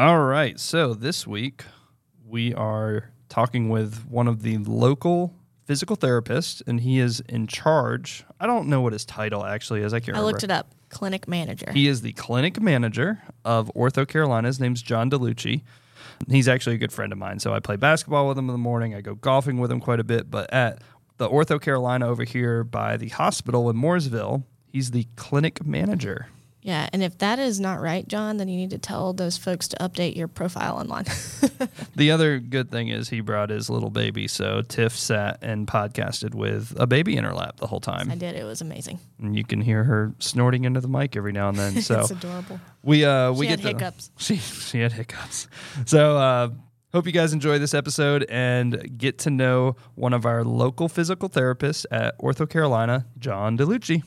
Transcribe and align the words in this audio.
All 0.00 0.20
right. 0.20 0.58
So 0.58 0.94
this 0.94 1.26
week 1.26 1.62
we 2.26 2.54
are 2.54 3.10
talking 3.28 3.68
with 3.68 4.06
one 4.08 4.28
of 4.28 4.40
the 4.40 4.56
local 4.56 5.34
physical 5.66 5.94
therapists, 5.94 6.62
and 6.66 6.80
he 6.80 6.98
is 6.98 7.20
in 7.28 7.46
charge. 7.46 8.24
I 8.40 8.46
don't 8.46 8.68
know 8.68 8.80
what 8.80 8.94
his 8.94 9.04
title 9.04 9.44
actually 9.44 9.82
is. 9.82 9.92
I 9.92 10.00
can't 10.00 10.16
I 10.16 10.20
remember. 10.20 10.32
looked 10.32 10.44
it 10.44 10.50
up. 10.50 10.74
Clinic 10.88 11.28
manager. 11.28 11.70
He 11.70 11.86
is 11.86 12.00
the 12.00 12.14
clinic 12.14 12.62
manager 12.62 13.20
of 13.44 13.70
OrthoCarolina. 13.76 14.46
His 14.46 14.58
name's 14.58 14.80
John 14.80 15.10
Delucchi. 15.10 15.64
He's 16.30 16.48
actually 16.48 16.76
a 16.76 16.78
good 16.78 16.92
friend 16.94 17.12
of 17.12 17.18
mine. 17.18 17.38
So 17.38 17.52
I 17.52 17.60
play 17.60 17.76
basketball 17.76 18.26
with 18.26 18.38
him 18.38 18.48
in 18.48 18.54
the 18.54 18.58
morning. 18.58 18.94
I 18.94 19.02
go 19.02 19.16
golfing 19.16 19.58
with 19.58 19.70
him 19.70 19.80
quite 19.80 20.00
a 20.00 20.04
bit. 20.04 20.30
But 20.30 20.50
at 20.50 20.80
the 21.18 21.28
OrthoCarolina 21.28 22.04
over 22.04 22.24
here 22.24 22.64
by 22.64 22.96
the 22.96 23.08
hospital 23.10 23.68
in 23.68 23.76
Mooresville, 23.76 24.44
he's 24.72 24.92
the 24.92 25.06
clinic 25.16 25.66
manager. 25.66 26.28
Yeah, 26.62 26.88
and 26.92 27.02
if 27.02 27.16
that 27.18 27.38
is 27.38 27.58
not 27.58 27.80
right, 27.80 28.06
John, 28.06 28.36
then 28.36 28.48
you 28.48 28.56
need 28.58 28.70
to 28.70 28.78
tell 28.78 29.14
those 29.14 29.38
folks 29.38 29.66
to 29.68 29.76
update 29.78 30.14
your 30.16 30.28
profile 30.28 30.76
online. 30.76 31.04
The 31.94 32.10
other 32.12 32.38
good 32.38 32.70
thing 32.70 32.88
is 32.88 33.10
he 33.10 33.20
brought 33.20 33.50
his 33.50 33.68
little 33.68 33.90
baby. 33.90 34.26
So 34.28 34.62
Tiff 34.62 34.96
sat 34.96 35.38
and 35.42 35.66
podcasted 35.66 36.34
with 36.34 36.74
a 36.78 36.86
baby 36.86 37.16
in 37.18 37.24
her 37.24 37.34
lap 37.34 37.58
the 37.58 37.66
whole 37.66 37.80
time. 37.80 38.10
I 38.10 38.14
did. 38.14 38.34
It 38.36 38.44
was 38.44 38.62
amazing. 38.62 38.98
And 39.20 39.36
you 39.36 39.44
can 39.44 39.60
hear 39.60 39.84
her 39.84 40.14
snorting 40.18 40.64
into 40.64 40.80
the 40.80 40.88
mic 40.88 41.16
every 41.16 41.32
now 41.32 41.50
and 41.50 41.58
then. 41.58 41.82
So 41.82 42.00
it's 42.00 42.10
adorable. 42.12 42.58
we 42.82 43.04
uh 43.04 43.32
we 43.32 43.44
She 43.46 43.50
get 43.50 43.60
had 43.60 43.78
to- 43.78 43.84
hiccups. 43.84 44.10
She 44.16 44.36
she 44.36 44.80
had 44.80 44.92
hiccups. 44.92 45.48
So 45.84 46.16
uh 46.16 46.48
hope 46.94 47.04
you 47.04 47.12
guys 47.12 47.34
enjoy 47.34 47.58
this 47.58 47.74
episode 47.74 48.24
and 48.30 48.96
get 48.96 49.18
to 49.18 49.30
know 49.30 49.76
one 49.96 50.14
of 50.14 50.24
our 50.24 50.42
local 50.44 50.88
physical 50.88 51.28
therapists 51.28 51.84
at 51.90 52.18
OrthoCarolina, 52.20 53.04
John 53.18 53.58
Delucchi. 53.58 54.02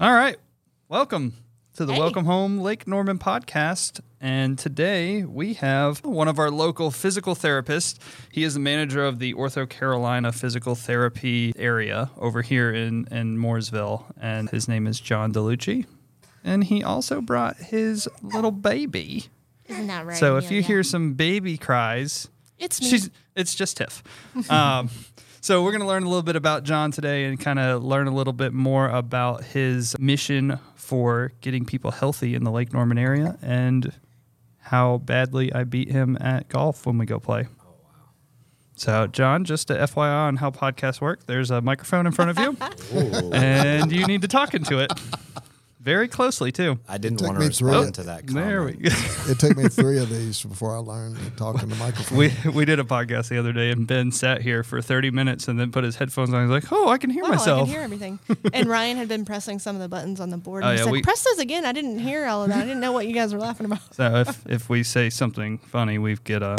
All 0.00 0.14
right. 0.14 0.36
Welcome 0.88 1.34
to 1.74 1.84
the 1.84 1.92
Hey. 1.92 1.98
Welcome 1.98 2.24
Home 2.24 2.60
Lake 2.60 2.86
Norman 2.86 3.18
podcast. 3.18 4.00
And 4.20 4.56
today 4.56 5.24
we 5.24 5.54
have 5.54 6.04
one 6.04 6.28
of 6.28 6.38
our 6.38 6.52
local 6.52 6.92
physical 6.92 7.34
therapists. 7.34 7.98
He 8.30 8.44
is 8.44 8.54
the 8.54 8.60
manager 8.60 9.04
of 9.04 9.18
the 9.18 9.34
OrthoCarolina 9.34 10.32
Physical 10.32 10.76
Therapy 10.76 11.52
area 11.56 12.12
over 12.16 12.42
here 12.42 12.70
in, 12.70 13.08
in 13.10 13.38
Mooresville. 13.38 14.04
And 14.20 14.48
his 14.50 14.68
name 14.68 14.86
is 14.86 15.00
John 15.00 15.32
Delucchi. 15.32 15.84
And 16.44 16.62
he 16.62 16.84
also 16.84 17.20
brought 17.20 17.56
his 17.56 18.08
little 18.22 18.52
baby. 18.52 19.24
Isn't 19.66 19.88
that 19.88 20.06
right? 20.06 20.16
So 20.16 20.36
if 20.36 20.52
you 20.52 20.60
yeah. 20.60 20.66
hear 20.68 20.82
some 20.84 21.14
baby 21.14 21.58
cries, 21.58 22.28
it's 22.56 22.80
me. 22.80 22.88
She's 22.88 23.10
it's 23.34 23.52
just 23.52 23.78
Tiff. 23.78 24.04
Um, 24.48 24.90
so 25.40 25.62
we're 25.62 25.72
gonna 25.72 25.86
learn 25.86 26.02
a 26.02 26.08
little 26.08 26.22
bit 26.22 26.36
about 26.36 26.64
John 26.64 26.90
today 26.90 27.24
and 27.24 27.38
kind 27.38 27.58
of 27.58 27.82
learn 27.84 28.06
a 28.06 28.14
little 28.14 28.32
bit 28.32 28.52
more 28.52 28.88
about 28.88 29.44
his 29.44 29.98
mission 29.98 30.58
for 30.74 31.32
getting 31.40 31.64
people 31.64 31.90
healthy 31.90 32.34
in 32.34 32.44
the 32.44 32.50
Lake 32.50 32.72
Norman 32.72 32.98
area 32.98 33.38
and 33.42 33.92
how 34.58 34.98
badly 34.98 35.52
I 35.52 35.64
beat 35.64 35.90
him 35.90 36.18
at 36.20 36.48
golf 36.48 36.86
when 36.86 36.98
we 36.98 37.06
go 37.06 37.18
play. 37.18 37.46
So, 38.74 39.08
John, 39.08 39.44
just 39.44 39.70
a 39.70 39.74
FYI 39.74 40.28
on 40.28 40.36
how 40.36 40.50
podcasts 40.50 41.00
work, 41.00 41.26
there's 41.26 41.50
a 41.50 41.60
microphone 41.60 42.06
in 42.06 42.12
front 42.12 42.30
of 42.30 42.38
you, 42.38 42.56
and 43.32 43.90
you 43.90 44.06
need 44.06 44.22
to 44.22 44.28
talk 44.28 44.54
into 44.54 44.78
it 44.78 44.92
very 45.88 46.06
closely 46.06 46.52
too. 46.52 46.78
I 46.86 46.98
didn't 46.98 47.22
want 47.22 47.36
to 47.40 47.40
me 47.40 47.48
through 47.52 47.68
respond 47.68 47.88
it. 47.88 47.94
to 47.94 48.02
that. 48.04 48.24
Oh, 48.28 48.32
there 48.34 48.62
we 48.64 48.72
go. 48.72 48.90
It 49.26 49.38
took 49.38 49.56
me 49.56 49.68
three 49.68 49.98
of 49.98 50.10
these 50.10 50.42
before 50.42 50.74
I 50.76 50.80
learned 50.80 51.16
to 51.18 51.30
talk 51.30 51.62
in 51.62 51.70
the 51.70 51.76
microphone. 51.86 52.18
We 52.18 52.32
we 52.52 52.64
did 52.66 52.78
a 52.78 52.84
podcast 52.84 53.28
the 53.30 53.38
other 53.38 53.52
day, 53.54 53.70
and 53.70 53.86
Ben 53.86 54.12
sat 54.12 54.42
here 54.42 54.62
for 54.62 54.82
30 54.82 55.10
minutes 55.10 55.48
and 55.48 55.58
then 55.58 55.72
put 55.72 55.84
his 55.84 55.96
headphones 55.96 56.32
on. 56.34 56.42
He's 56.42 56.50
like, 56.50 56.70
"Oh, 56.70 56.88
I 56.90 56.98
can 56.98 57.08
hear 57.10 57.24
Oh, 57.24 57.28
I 57.28 57.30
myself." 57.30 57.60
can 57.68 57.74
hear 57.74 57.80
everything. 57.82 58.18
and 58.52 58.68
Ryan 58.68 58.96
had 58.98 59.08
been 59.08 59.24
pressing 59.24 59.58
some 59.58 59.74
of 59.76 59.80
the 59.80 59.88
buttons 59.88 60.20
on 60.20 60.28
the 60.30 60.36
board. 60.36 60.62
Oh, 60.62 60.66
And 60.68 60.74
he 60.74 60.78
yeah, 60.80 60.84
said, 60.84 60.92
we- 60.92 61.02
"Press 61.02 61.22
those 61.24 61.38
again." 61.38 61.64
I 61.64 61.72
didn't 61.72 61.98
hear 62.00 62.26
all 62.26 62.42
of 62.44 62.50
that. 62.50 62.58
I 62.58 62.66
didn't 62.66 62.80
know 62.80 62.92
what 62.92 63.06
you 63.06 63.14
guys 63.14 63.32
were 63.32 63.40
laughing 63.40 63.64
about. 63.66 63.94
So 63.94 64.16
if 64.26 64.46
if 64.46 64.68
we 64.68 64.82
say 64.82 65.08
something 65.10 65.58
funny, 65.58 65.96
we 65.98 66.16
get 66.16 66.42
a 66.42 66.56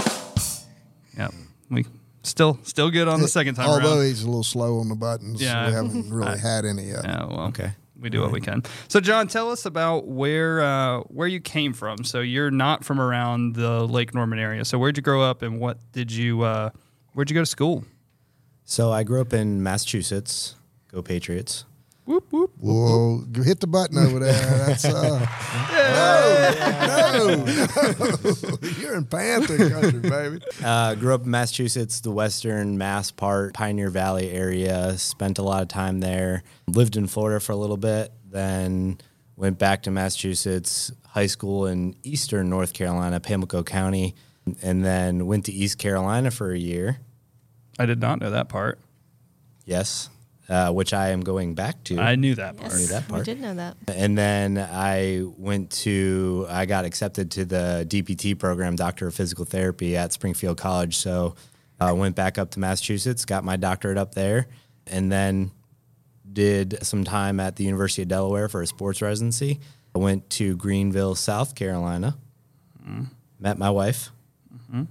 yeah. 1.17 1.29
We 1.69 1.85
still 2.23 2.59
still 2.63 2.89
good 2.89 3.07
on 3.07 3.21
the 3.21 3.27
second 3.27 3.55
time 3.55 3.69
Although 3.69 3.97
around. 3.99 4.05
he's 4.07 4.23
a 4.23 4.27
little 4.27 4.43
slow 4.43 4.79
on 4.79 4.89
the 4.89 4.95
buttons, 4.95 5.41
Yeah. 5.41 5.67
we 5.67 5.73
haven't 5.73 6.11
really 6.11 6.39
had 6.51 6.65
any 6.65 6.87
yet. 6.89 7.03
Yeah, 7.03 7.25
well, 7.25 7.47
Okay. 7.49 7.71
We 7.99 8.09
do 8.09 8.21
what 8.21 8.31
we 8.31 8.41
can. 8.41 8.63
So, 8.87 8.99
John, 8.99 9.27
tell 9.27 9.51
us 9.51 9.65
about 9.65 10.07
where 10.07 10.61
uh, 10.61 10.99
where 11.01 11.27
you 11.27 11.39
came 11.41 11.73
from. 11.73 12.03
So, 12.03 12.21
you're 12.21 12.51
not 12.51 12.85
from 12.85 12.99
around 12.99 13.55
the 13.55 13.85
Lake 13.85 14.13
Norman 14.13 14.39
area. 14.39 14.63
So, 14.65 14.79
where'd 14.79 14.97
you 14.97 15.03
grow 15.03 15.21
up, 15.21 15.41
and 15.41 15.59
what 15.59 15.79
did 15.91 16.11
you 16.11 16.43
uh, 16.43 16.69
where'd 17.13 17.29
you 17.29 17.33
go 17.33 17.41
to 17.41 17.45
school? 17.45 17.83
So 18.69 18.91
I 18.91 19.01
grew 19.01 19.19
up 19.19 19.33
in 19.33 19.63
Massachusetts. 19.63 20.55
Go 20.91 21.01
Patriots. 21.01 21.65
Whoop 22.09 22.33
whoop. 22.33 22.51
Whoa, 22.57 23.23
hit 23.35 23.59
the 23.59 23.67
button 23.67 23.99
over 23.99 24.17
there. 24.17 24.33
That's 24.65 24.83
uh, 24.83 25.27
no, 27.19 27.35
no, 27.35 27.45
no. 27.45 28.57
You're 28.79 28.95
in 28.95 29.05
Panther 29.05 29.69
country, 29.69 29.99
baby. 29.99 30.39
Uh, 30.63 30.95
grew 30.95 31.13
up 31.13 31.25
in 31.25 31.29
Massachusetts, 31.29 31.99
the 31.99 32.09
western 32.09 32.79
Mass 32.79 33.11
part, 33.11 33.53
Pioneer 33.53 33.91
Valley 33.91 34.31
area. 34.31 34.97
Spent 34.97 35.37
a 35.37 35.43
lot 35.43 35.61
of 35.61 35.67
time 35.67 35.99
there. 35.99 36.41
Lived 36.65 36.97
in 36.97 37.05
Florida 37.05 37.39
for 37.39 37.51
a 37.51 37.55
little 37.55 37.77
bit, 37.77 38.11
then 38.27 38.97
went 39.35 39.59
back 39.59 39.83
to 39.83 39.91
Massachusetts. 39.91 40.91
High 41.09 41.27
school 41.27 41.67
in 41.67 41.95
eastern 42.01 42.49
North 42.49 42.73
Carolina, 42.73 43.19
Pamlico 43.19 43.61
County, 43.63 44.15
and 44.63 44.83
then 44.83 45.27
went 45.27 45.45
to 45.45 45.51
East 45.51 45.77
Carolina 45.77 46.31
for 46.31 46.51
a 46.51 46.57
year. 46.57 47.01
I 47.77 47.85
did 47.85 48.01
not 48.01 48.19
know 48.19 48.31
that 48.31 48.49
part. 48.49 48.79
Yes, 49.63 50.09
uh, 50.49 50.71
which 50.71 50.93
I 50.93 51.09
am 51.09 51.21
going 51.21 51.53
back 51.53 51.83
to. 51.85 51.99
I 51.99 52.15
knew 52.15 52.35
that 52.35 52.57
part. 52.57 52.71
Yes, 52.71 52.75
I 52.75 52.81
knew 52.81 52.87
that 52.87 53.07
we 53.07 53.13
part. 53.13 53.25
did 53.25 53.39
know 53.39 53.53
that. 53.53 53.77
And 53.87 54.17
then 54.17 54.57
I 54.57 55.23
went 55.37 55.69
to, 55.83 56.47
I 56.49 56.65
got 56.65 56.85
accepted 56.85 57.31
to 57.31 57.45
the 57.45 57.85
DPT 57.87 58.37
program, 58.37 58.75
Doctor 58.75 59.07
of 59.07 59.15
Physical 59.15 59.45
Therapy 59.45 59.95
at 59.95 60.11
Springfield 60.11 60.57
College. 60.57 60.97
So 60.97 61.35
I 61.79 61.91
went 61.91 62.15
back 62.15 62.37
up 62.37 62.51
to 62.51 62.59
Massachusetts, 62.59 63.25
got 63.25 63.43
my 63.43 63.57
doctorate 63.57 63.97
up 63.97 64.15
there, 64.15 64.47
and 64.87 65.11
then 65.11 65.51
did 66.31 66.77
some 66.85 67.03
time 67.03 67.39
at 67.39 67.55
the 67.55 67.63
University 67.63 68.01
of 68.01 68.07
Delaware 68.07 68.49
for 68.49 68.61
a 68.61 68.67
sports 68.67 69.01
residency. 69.01 69.59
I 69.95 69.99
went 69.99 70.29
to 70.31 70.55
Greenville, 70.55 71.15
South 71.15 71.55
Carolina, 71.55 72.17
mm-hmm. 72.83 73.05
met 73.39 73.57
my 73.57 73.69
wife, 73.69 74.11
mm-hmm. 74.53 74.83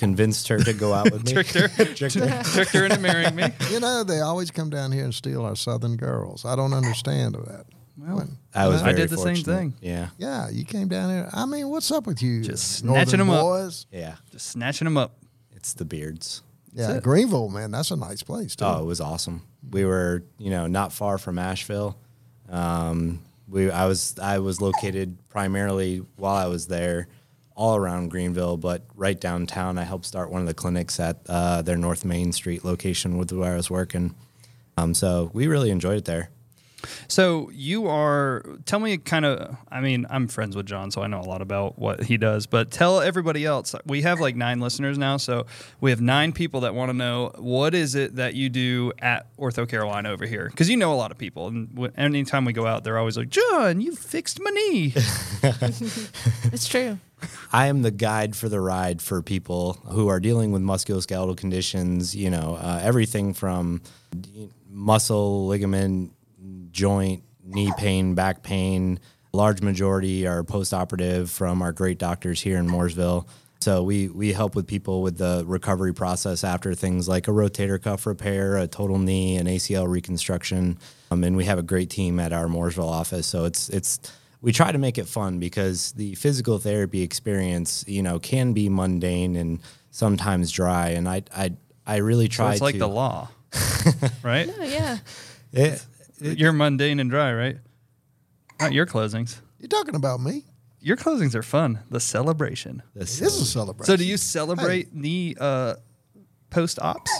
Convinced 0.00 0.48
her 0.48 0.58
to 0.58 0.72
go 0.72 0.92
out 0.92 1.12
with 1.12 1.24
me. 1.26 1.32
Tricked 1.34 1.54
her. 1.54 1.68
Tricked 1.94 2.14
her. 2.14 2.42
Tricked 2.42 2.72
her 2.72 2.84
into 2.86 2.98
marrying 2.98 3.36
me. 3.36 3.44
You 3.70 3.78
know, 3.78 4.02
they 4.02 4.20
always 4.20 4.50
come 4.50 4.68
down 4.70 4.90
here 4.90 5.04
and 5.04 5.14
steal 5.14 5.44
our 5.44 5.54
southern 5.54 5.96
girls. 5.96 6.44
I 6.44 6.56
don't 6.56 6.72
understand 6.72 7.34
that. 7.36 7.66
Well, 7.96 8.26
I 8.54 8.66
was 8.66 8.80
I 8.82 8.86
very 8.86 8.96
did 8.96 9.10
the 9.10 9.18
same 9.18 9.36
thing. 9.36 9.74
Yeah. 9.80 10.08
Yeah, 10.18 10.48
you 10.50 10.64
came 10.64 10.88
down 10.88 11.10
here. 11.10 11.28
I 11.32 11.44
mean, 11.46 11.68
what's 11.68 11.90
up 11.92 12.06
with 12.06 12.22
you? 12.22 12.42
Just 12.42 12.82
Northern 12.82 13.04
snatching 13.06 13.20
'em 13.20 13.30
up. 13.30 13.42
boys? 13.42 13.86
Yeah. 13.92 14.16
Just 14.32 14.46
snatching 14.46 14.86
them 14.86 14.96
up. 14.96 15.18
It's 15.52 15.74
the 15.74 15.84
beards. 15.84 16.42
Yeah, 16.72 16.94
it. 16.96 17.02
Greenville, 17.02 17.48
man, 17.50 17.70
that's 17.70 17.90
a 17.90 17.96
nice 17.96 18.22
place 18.22 18.56
too. 18.56 18.64
Oh, 18.64 18.80
it 18.82 18.86
was 18.86 19.00
awesome. 19.00 19.42
We 19.70 19.84
were, 19.84 20.24
you 20.38 20.50
know, 20.50 20.66
not 20.66 20.92
far 20.92 21.18
from 21.18 21.38
Asheville. 21.38 21.96
Um, 22.48 23.20
we, 23.48 23.70
I 23.70 23.86
was, 23.86 24.16
I 24.20 24.38
was 24.38 24.60
located 24.60 25.18
primarily 25.28 25.98
while 26.16 26.36
I 26.36 26.46
was 26.46 26.66
there, 26.68 27.08
all 27.60 27.76
around 27.76 28.08
Greenville, 28.08 28.56
but 28.56 28.82
right 28.94 29.20
downtown. 29.20 29.76
I 29.76 29.84
helped 29.84 30.06
start 30.06 30.30
one 30.30 30.40
of 30.40 30.46
the 30.46 30.54
clinics 30.54 30.98
at 30.98 31.18
uh, 31.28 31.60
their 31.60 31.76
North 31.76 32.06
Main 32.06 32.32
Street 32.32 32.64
location 32.64 33.18
with 33.18 33.30
where 33.32 33.52
I 33.52 33.56
was 33.56 33.70
working. 33.70 34.14
Um, 34.78 34.94
so 34.94 35.30
we 35.34 35.46
really 35.46 35.68
enjoyed 35.70 35.98
it 35.98 36.06
there. 36.06 36.30
So 37.06 37.50
you 37.52 37.86
are. 37.86 38.42
Tell 38.64 38.78
me, 38.80 38.96
kind 38.96 39.26
of. 39.26 39.58
I 39.70 39.82
mean, 39.82 40.06
I'm 40.08 40.26
friends 40.26 40.56
with 40.56 40.64
John, 40.64 40.90
so 40.90 41.02
I 41.02 41.06
know 41.06 41.20
a 41.20 41.28
lot 41.28 41.42
about 41.42 41.78
what 41.78 42.04
he 42.04 42.16
does. 42.16 42.46
But 42.46 42.70
tell 42.70 43.00
everybody 43.00 43.44
else. 43.44 43.74
We 43.84 44.00
have 44.00 44.20
like 44.20 44.36
nine 44.36 44.60
listeners 44.60 44.96
now, 44.96 45.18
so 45.18 45.44
we 45.82 45.90
have 45.90 46.00
nine 46.00 46.32
people 46.32 46.60
that 46.62 46.74
want 46.74 46.88
to 46.88 46.96
know 46.96 47.32
what 47.36 47.74
is 47.74 47.94
it 47.94 48.16
that 48.16 48.32
you 48.32 48.48
do 48.48 48.92
at 49.00 49.26
OrthoCarolina 49.36 50.06
over 50.08 50.24
here, 50.24 50.48
because 50.48 50.70
you 50.70 50.78
know 50.78 50.94
a 50.94 50.96
lot 50.96 51.10
of 51.10 51.18
people, 51.18 51.48
and 51.48 51.68
w- 51.74 51.92
anytime 51.98 52.46
we 52.46 52.54
go 52.54 52.66
out, 52.66 52.82
they're 52.82 52.96
always 52.96 53.18
like, 53.18 53.28
"John, 53.28 53.82
you 53.82 53.94
fixed 53.94 54.40
my 54.40 54.50
knee." 54.50 54.94
It's 56.52 56.66
true. 56.66 56.98
I 57.52 57.66
am 57.66 57.82
the 57.82 57.90
guide 57.90 58.36
for 58.36 58.48
the 58.48 58.60
ride 58.60 59.02
for 59.02 59.22
people 59.22 59.74
who 59.90 60.08
are 60.08 60.20
dealing 60.20 60.52
with 60.52 60.62
musculoskeletal 60.62 61.36
conditions, 61.36 62.14
you 62.14 62.30
know, 62.30 62.58
uh, 62.60 62.80
everything 62.82 63.34
from 63.34 63.82
muscle, 64.68 65.46
ligament, 65.46 66.12
joint, 66.70 67.22
knee 67.44 67.72
pain, 67.76 68.14
back 68.14 68.42
pain. 68.42 69.00
Large 69.32 69.62
majority 69.62 70.26
are 70.26 70.42
post-operative 70.42 71.30
from 71.30 71.62
our 71.62 71.72
great 71.72 71.98
doctors 71.98 72.40
here 72.40 72.58
in 72.58 72.66
Mooresville. 72.66 73.26
So 73.60 73.82
we 73.82 74.08
we 74.08 74.32
help 74.32 74.54
with 74.54 74.66
people 74.66 75.02
with 75.02 75.18
the 75.18 75.44
recovery 75.46 75.92
process 75.92 76.44
after 76.44 76.74
things 76.74 77.08
like 77.08 77.28
a 77.28 77.30
rotator 77.30 77.80
cuff 77.80 78.06
repair, 78.06 78.56
a 78.56 78.66
total 78.66 78.98
knee, 78.98 79.36
an 79.36 79.46
ACL 79.46 79.86
reconstruction, 79.86 80.78
um, 81.10 81.22
and 81.24 81.36
we 81.36 81.44
have 81.44 81.58
a 81.58 81.62
great 81.62 81.90
team 81.90 82.18
at 82.18 82.32
our 82.32 82.46
Mooresville 82.46 82.88
office. 82.88 83.26
So 83.26 83.44
it's 83.44 83.68
it's 83.68 84.00
we 84.42 84.52
try 84.52 84.72
to 84.72 84.78
make 84.78 84.98
it 84.98 85.06
fun 85.06 85.38
because 85.38 85.92
the 85.92 86.14
physical 86.14 86.58
therapy 86.58 87.02
experience, 87.02 87.84
you 87.86 88.02
know, 88.02 88.18
can 88.18 88.52
be 88.52 88.68
mundane 88.68 89.36
and 89.36 89.60
sometimes 89.90 90.50
dry. 90.50 90.90
And 90.90 91.08
I 91.08 91.22
I 91.34 91.52
I 91.86 91.96
really 91.96 92.26
So 92.26 92.36
try 92.36 92.52
it's 92.52 92.62
like 92.62 92.74
to 92.74 92.80
the 92.80 92.88
law. 92.88 93.28
right? 94.22 94.48
Oh, 94.58 94.64
yeah. 94.64 94.98
It, 95.52 95.84
You're 96.20 96.52
mundane 96.52 97.00
and 97.00 97.10
dry, 97.10 97.32
right? 97.32 97.58
Not 98.60 98.72
your 98.72 98.86
closings. 98.86 99.40
You're 99.58 99.68
talking 99.68 99.94
about 99.94 100.20
me? 100.20 100.44
Your 100.80 100.96
closings 100.96 101.34
are 101.34 101.42
fun. 101.42 101.80
The 101.90 102.00
celebration. 102.00 102.82
this 102.94 103.20
It 103.20 103.26
is 103.26 103.40
a 103.40 103.44
celebration. 103.44 103.86
So, 103.86 103.96
do 103.96 104.04
you 104.04 104.16
celebrate 104.16 104.88
the 104.94 105.36
uh, 105.40 105.74
post 106.48 106.78
ops? 106.80 107.10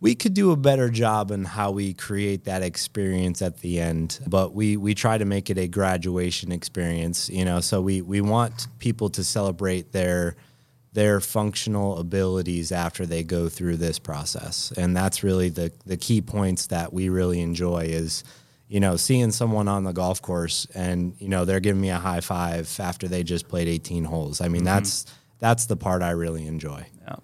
We 0.00 0.14
could 0.14 0.34
do 0.34 0.50
a 0.50 0.56
better 0.56 0.90
job 0.90 1.30
in 1.30 1.44
how 1.44 1.70
we 1.70 1.94
create 1.94 2.44
that 2.44 2.62
experience 2.62 3.40
at 3.40 3.58
the 3.60 3.80
end 3.80 4.20
but 4.26 4.54
we 4.54 4.76
we 4.76 4.94
try 4.94 5.16
to 5.16 5.24
make 5.24 5.50
it 5.50 5.58
a 5.58 5.68
graduation 5.68 6.52
experience 6.52 7.28
you 7.30 7.44
know? 7.44 7.60
So 7.60 7.80
we 7.80 8.02
we 8.02 8.20
want 8.20 8.68
people 8.78 9.10
to 9.10 9.24
celebrate 9.24 9.92
their 9.92 10.36
their 10.96 11.20
functional 11.20 11.98
abilities 11.98 12.72
after 12.72 13.04
they 13.04 13.22
go 13.22 13.50
through 13.50 13.76
this 13.76 13.98
process. 13.98 14.72
And 14.78 14.96
that's 14.96 15.22
really 15.22 15.50
the 15.50 15.70
the 15.84 15.98
key 15.98 16.22
points 16.22 16.68
that 16.68 16.92
we 16.92 17.10
really 17.10 17.40
enjoy 17.40 17.84
is 17.84 18.24
you 18.68 18.80
know 18.80 18.96
seeing 18.96 19.30
someone 19.30 19.68
on 19.68 19.84
the 19.84 19.92
golf 19.92 20.22
course 20.22 20.66
and 20.74 21.14
you 21.18 21.28
know 21.28 21.44
they're 21.44 21.60
giving 21.60 21.82
me 21.82 21.90
a 21.90 21.98
high 21.98 22.22
five 22.22 22.74
after 22.80 23.08
they 23.08 23.22
just 23.22 23.46
played 23.48 23.68
18 23.68 24.04
holes. 24.04 24.40
I 24.40 24.48
mean 24.48 24.60
mm-hmm. 24.60 24.64
that's 24.64 25.04
that's 25.38 25.66
the 25.66 25.76
part 25.76 26.00
i 26.00 26.10
really 26.12 26.46
enjoy. 26.46 26.86
Yeah. 27.02 27.16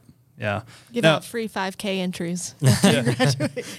Yeah. 0.42 0.62
Give 0.92 1.04
Now- 1.04 1.14
out 1.16 1.24
free 1.24 1.48
5K 1.48 1.98
entries. 2.00 2.54
Here 2.82 3.04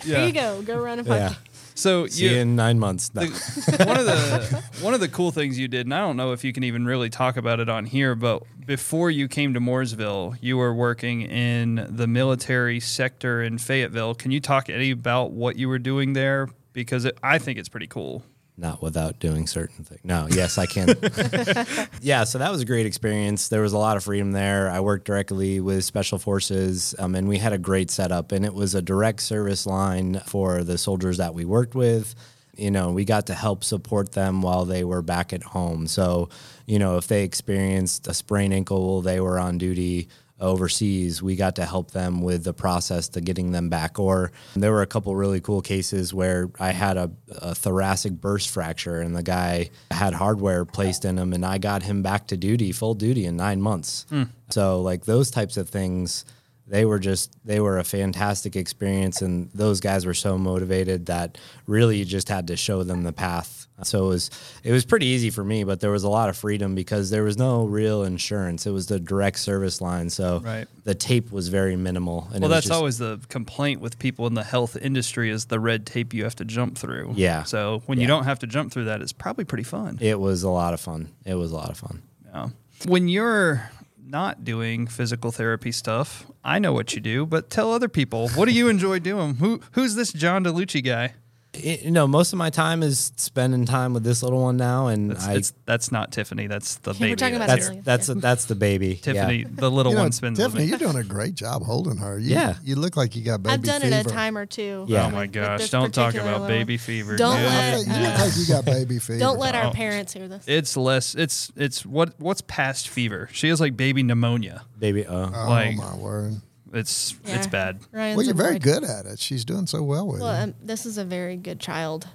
Yeah. 0.05 0.25
you 0.25 0.31
go. 0.31 0.61
Go 0.63 0.79
run 0.79 0.97
a 0.99 1.03
5K. 1.03 1.17
yeah 1.19 1.33
So, 1.75 2.07
see 2.07 2.23
you, 2.25 2.31
you 2.31 2.37
in 2.37 2.55
nine 2.55 2.79
months 2.79 3.13
No. 3.13 3.25
the, 3.25 3.85
one 3.85 3.99
of 3.99 4.05
the 4.05 4.63
one 4.81 4.93
of 4.93 4.99
the 4.99 5.07
cool 5.09 5.31
things 5.31 5.59
you 5.59 5.67
did, 5.67 5.85
and 5.87 5.93
I 5.93 5.99
don't 5.99 6.15
know 6.17 6.31
if 6.31 6.43
you 6.43 6.53
can 6.53 6.63
even 6.63 6.85
really 6.85 7.09
talk 7.09 7.35
about 7.37 7.59
it 7.59 7.67
on 7.69 7.85
here, 7.85 8.15
but 8.15 8.43
before 8.65 9.11
you 9.11 9.27
came 9.27 9.53
to 9.55 9.59
Mooresville, 9.59 10.37
you 10.39 10.55
were 10.57 10.73
working 10.73 11.21
in 11.23 11.85
the 11.89 12.07
military 12.07 12.79
sector 12.79 13.41
in 13.43 13.57
Fayetteville. 13.57 14.15
Can 14.15 14.31
you 14.31 14.39
talk 14.39 14.69
any 14.69 14.91
about 14.91 15.31
what 15.31 15.57
you 15.57 15.67
were 15.67 15.79
doing 15.79 16.13
there? 16.13 16.47
Because 16.71 17.05
it, 17.05 17.17
I 17.21 17.39
think 17.39 17.59
it's 17.59 17.69
pretty 17.69 17.87
cool. 17.87 18.23
Not 18.57 18.81
without 18.81 19.19
doing 19.19 19.47
certain 19.47 19.83
things. 19.83 20.01
No, 20.03 20.27
yes, 20.29 20.57
I 20.57 20.65
can. 20.65 20.89
yeah, 22.01 22.23
so 22.23 22.37
that 22.37 22.51
was 22.51 22.61
a 22.61 22.65
great 22.65 22.85
experience. 22.85 23.47
There 23.47 23.61
was 23.61 23.73
a 23.73 23.77
lot 23.77 23.97
of 23.97 24.03
freedom 24.03 24.31
there. 24.31 24.69
I 24.69 24.79
worked 24.79 25.05
directly 25.05 25.59
with 25.59 25.83
special 25.83 26.19
forces, 26.19 26.93
um, 26.99 27.15
and 27.15 27.27
we 27.27 27.39
had 27.39 27.53
a 27.53 27.57
great 27.57 27.89
setup. 27.89 28.31
And 28.31 28.45
it 28.45 28.53
was 28.53 28.75
a 28.75 28.81
direct 28.81 29.21
service 29.21 29.65
line 29.65 30.21
for 30.27 30.63
the 30.63 30.77
soldiers 30.77 31.17
that 31.17 31.33
we 31.33 31.45
worked 31.45 31.73
with. 31.73 32.13
You 32.55 32.69
know, 32.69 32.91
we 32.91 33.03
got 33.03 33.25
to 33.27 33.33
help 33.33 33.63
support 33.63 34.11
them 34.11 34.43
while 34.43 34.65
they 34.65 34.83
were 34.83 35.01
back 35.01 35.33
at 35.33 35.41
home. 35.41 35.87
So, 35.87 36.29
you 36.67 36.77
know, 36.77 36.97
if 36.97 37.07
they 37.07 37.23
experienced 37.23 38.07
a 38.07 38.13
sprained 38.13 38.53
ankle 38.53 38.87
while 38.87 39.01
they 39.01 39.19
were 39.19 39.39
on 39.39 39.57
duty 39.57 40.07
overseas, 40.39 41.21
we 41.21 41.35
got 41.35 41.55
to 41.55 41.65
help 41.65 41.91
them 41.91 42.21
with 42.21 42.43
the 42.43 42.53
process 42.53 43.07
to 43.09 43.21
getting 43.21 43.51
them 43.51 43.69
back. 43.69 43.99
Or 43.99 44.31
there 44.55 44.71
were 44.71 44.81
a 44.81 44.87
couple 44.87 45.15
really 45.15 45.39
cool 45.41 45.61
cases 45.61 46.13
where 46.13 46.49
I 46.59 46.71
had 46.71 46.97
a, 46.97 47.11
a 47.29 47.55
thoracic 47.55 48.13
burst 48.13 48.49
fracture 48.49 48.99
and 48.99 49.15
the 49.15 49.23
guy 49.23 49.69
had 49.91 50.13
hardware 50.13 50.65
placed 50.65 51.05
in 51.05 51.17
him, 51.17 51.33
and 51.33 51.45
I 51.45 51.57
got 51.57 51.83
him 51.83 52.01
back 52.01 52.27
to 52.27 52.37
duty, 52.37 52.71
full 52.71 52.93
duty, 52.93 53.25
in 53.25 53.37
nine 53.37 53.61
months. 53.61 54.05
Hmm. 54.09 54.23
So, 54.49 54.81
like 54.81 55.05
those 55.05 55.31
types 55.31 55.57
of 55.57 55.69
things. 55.69 56.25
They 56.65 56.85
were 56.85 56.97
just 56.97 57.35
they 57.45 57.59
were 57.59 57.77
a 57.77 57.83
fantastic 57.83 58.55
experience 58.55 59.21
and 59.21 59.49
those 59.53 59.81
guys 59.81 60.05
were 60.05 60.13
so 60.13 60.37
motivated 60.37 61.07
that 61.07 61.37
really 61.67 61.97
you 61.97 62.05
just 62.05 62.29
had 62.29 62.47
to 62.47 62.55
show 62.55 62.83
them 62.83 63.03
the 63.03 63.11
path. 63.11 63.62
So 63.81 64.05
it 64.05 64.07
was 64.09 64.29
it 64.63 64.71
was 64.71 64.85
pretty 64.85 65.07
easy 65.07 65.29
for 65.29 65.43
me, 65.43 65.63
but 65.63 65.79
there 65.79 65.89
was 65.91 66.03
a 66.03 66.09
lot 66.09 66.29
of 66.29 66.37
freedom 66.37 66.75
because 66.75 67.09
there 67.09 67.23
was 67.23 67.37
no 67.37 67.65
real 67.65 68.03
insurance. 68.03 68.65
It 68.65 68.71
was 68.71 68.85
the 68.85 68.99
direct 68.99 69.39
service 69.39 69.81
line. 69.81 70.09
So 70.09 70.39
Right. 70.39 70.67
the 70.83 70.95
tape 70.95 71.31
was 71.31 71.47
very 71.49 71.75
minimal. 71.75 72.27
And 72.31 72.41
Well, 72.41 72.49
that's 72.49 72.67
just- 72.67 72.73
always 72.77 72.97
the 72.99 73.19
complaint 73.29 73.81
with 73.81 73.97
people 73.99 74.27
in 74.27 74.35
the 74.35 74.43
health 74.43 74.77
industry 74.79 75.29
is 75.31 75.45
the 75.45 75.59
red 75.59 75.85
tape 75.85 76.13
you 76.13 76.23
have 76.23 76.35
to 76.35 76.45
jump 76.45 76.77
through. 76.77 77.13
Yeah. 77.17 77.43
So 77.43 77.81
when 77.87 77.99
you 77.99 78.07
don't 78.07 78.23
have 78.25 78.39
to 78.39 78.47
jump 78.47 78.71
through 78.71 78.85
that, 78.85 79.01
it's 79.01 79.11
probably 79.13 79.43
pretty 79.43 79.63
fun. 79.65 79.97
it 79.99 80.19
was 80.19 80.43
a 80.43 80.49
lot 80.49 80.73
of 80.73 80.79
fun. 80.79 81.09
It 81.25 81.35
was 81.35 81.51
a 81.51 81.55
lot 81.55 81.69
of 81.69 81.77
fun. 81.77 82.03
Yeah. 82.33 82.49
When 82.85 83.07
you're 83.07 83.69
not 84.05 84.43
doing 84.45 84.85
physical 84.85 85.31
therapy 85.31 85.71
stuff, 85.71 86.25
I 86.43 86.59
know 86.59 86.73
what 86.73 86.93
you 86.93 87.01
do, 87.01 87.25
but 87.25 87.49
tell 87.49 87.73
other 87.73 87.89
people 87.89 88.29
what 88.29 88.45
do 88.47 88.53
you 88.53 88.67
enjoy 88.69 88.99
doing? 88.99 89.35
Who 89.35 89.59
who's 89.71 89.95
this 89.95 90.13
John 90.13 90.43
Delucchi 90.45 90.83
guy? 90.83 91.13
It- 91.53 91.83
you 91.83 91.91
know, 91.91 92.07
most 92.07 92.33
of 92.33 92.39
my 92.39 92.49
time 92.49 92.81
is 92.81 93.11
spending 93.15 93.65
time 93.65 93.93
with 93.93 94.03
this 94.03 94.23
little 94.23 94.41
one 94.41 94.57
now, 94.57 94.87
and 94.87 95.11
That's, 95.11 95.27
I 95.27 95.33
it's, 95.35 95.53
that's 95.65 95.91
not 95.91 96.11
Tiffany. 96.11 96.47
That's 96.47 96.77
the 96.77 96.93
baby. 96.93 96.99
we're 97.03 97.07
baby. 97.09 97.15
talking 97.17 97.35
about 97.35 97.47
that's 97.47 97.69
Really? 97.69 97.81
that's 97.81 98.09
Yeah. 98.09 98.15
that's 98.17 98.45
the 98.45 98.55
baby. 98.55 98.95
Tiffany, 98.95 99.37
Yeah. 99.39 99.47
the 99.51 99.69
little 99.69 99.91
You 99.91 99.97
know, 99.97 100.03
one 100.03 100.11
spends 100.13 100.39
Tiffany, 100.39 100.63
with 100.63 100.69
you're 100.69 100.79
doing 100.91 100.95
a 100.97 101.07
great 101.07 101.35
job 101.35 101.61
holding 101.63 101.97
her. 101.97 102.17
You, 102.17 102.31
Yeah. 102.31 102.55
You 102.63 102.75
look 102.75 102.97
like 102.97 103.15
you 103.15 103.23
got 103.23 103.43
baby 103.43 103.53
I've 103.53 103.61
done 103.63 103.81
fever. 103.81 103.95
it 103.95 104.05
a 104.07 104.09
time 104.09 104.35
or 104.35 104.47
two. 104.47 104.85
Yeah. 104.87 105.05
Oh 105.05 105.11
my 105.11 105.27
gosh! 105.27 105.69
Don't 105.69 105.93
talk 105.93 106.15
about 106.15 106.41
little- 106.41 106.47
baby 106.47 106.77
fever. 106.77 107.17
Don't 107.17 107.37
dude. 107.37 107.45
Let- 107.45 107.77
you 107.87 108.03
look 108.03 108.19
like 108.19 108.31
you 108.37 108.45
got 108.47 108.65
baby 108.65 108.97
fever. 108.99 109.19
Don't 109.19 109.37
let 109.39 109.53
our 109.53 109.71
parents 109.71 110.13
hear 110.13 110.27
this. 110.27 110.43
It's 110.47 110.75
less. 110.75 111.13
It's 111.13 111.51
it's 111.55 111.85
what 111.85 112.13
what's 112.19 112.41
past 112.41 112.87
fever. 112.89 113.29
She 113.31 113.49
has 113.49 113.61
like 113.61 113.77
baby 113.77 114.01
pneumonia. 114.01 114.63
baby. 114.79 115.05
Uh, 115.05 115.29
Oh 115.33 115.49
like- 115.49 115.75
my 115.77 115.95
word. 115.95 116.41
It's 116.73 117.15
Yeah. 117.25 117.35
it's 117.37 117.47
bad. 117.47 117.79
Ryan's 117.91 118.17
Well, 118.17 118.25
you're 118.25 118.35
very 118.35 118.57
avoid- 118.57 118.61
good 118.63 118.83
at 118.83 119.05
it. 119.05 119.19
She's 119.19 119.45
doing 119.45 119.67
so 119.67 119.83
well 119.83 120.07
with 120.07 120.21
Well, 120.21 120.33
it. 120.33 120.43
um, 120.43 120.55
this 120.61 120.85
is 120.85 120.97
a 120.97 121.05
very 121.05 121.37
good 121.37 121.59
child. 121.59 122.07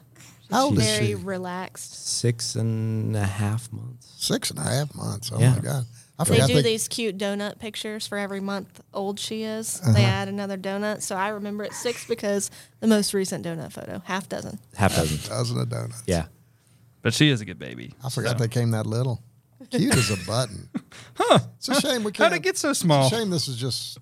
How 0.51 0.65
old 0.67 0.79
is 0.79 0.85
Very 0.85 1.07
she? 1.09 1.15
relaxed. 1.15 2.09
six 2.09 2.55
and 2.57 3.15
a 3.17 3.25
half 3.27 3.71
months. 3.73 4.09
Six 4.19 4.51
and 4.51 4.59
a 4.59 4.63
half 4.63 4.95
months. 4.95 5.31
Oh 5.33 5.39
Yeah. 5.39 5.55
my 5.55 5.61
god. 5.61 5.87
I 6.19 6.25
They 6.25 6.39
do 6.49 6.55
they, 6.55 6.63
these 6.63 6.89
cute 6.89 7.17
donut 7.17 7.61
pictures 7.61 8.07
for 8.09 8.19
every 8.19 8.41
month 8.41 8.81
old 8.93 9.21
she 9.21 9.45
is. 9.45 9.79
Uh-huh. 9.81 9.93
They 9.93 10.05
add 10.05 10.27
another 10.27 10.57
donut. 10.59 11.01
So 11.03 11.15
I 11.15 11.29
remember 11.29 11.63
it's 11.63 11.77
six 11.81 12.05
because 12.07 12.51
the 12.81 12.89
most 12.89 13.15
recent 13.15 13.45
donut 13.45 13.71
photo, 13.73 14.03
half 14.05 14.29
dozen. 14.29 14.59
Half 14.75 14.97
dozen. 14.97 15.21
dozen 15.29 15.61
of 15.61 15.69
donuts. 15.69 16.03
Yeah. 16.07 16.27
But 17.03 17.15
she 17.15 17.29
is 17.31 17.41
a 17.41 17.45
good 17.45 17.59
baby. 17.61 17.95
I 18.03 18.09
forgot 18.11 18.33
so. 18.39 18.45
they 18.45 18.49
came 18.49 18.73
that 18.73 18.87
little. 18.87 19.23
Cute 19.71 19.95
as 19.95 20.11
a 20.11 20.17
button. 20.27 20.69
huh. 21.15 21.39
It's 21.59 21.69
a 21.69 21.81
shame 21.81 22.03
we 22.03 22.11
can't. 22.11 22.33
How'd 22.33 22.37
it 22.39 22.43
get 22.43 22.57
so 22.59 22.71
It's 22.71 22.81
small? 22.81 23.07
a 23.07 23.11
shame 23.11 23.31
this 23.31 23.47
is 23.47 23.57
just 23.57 23.99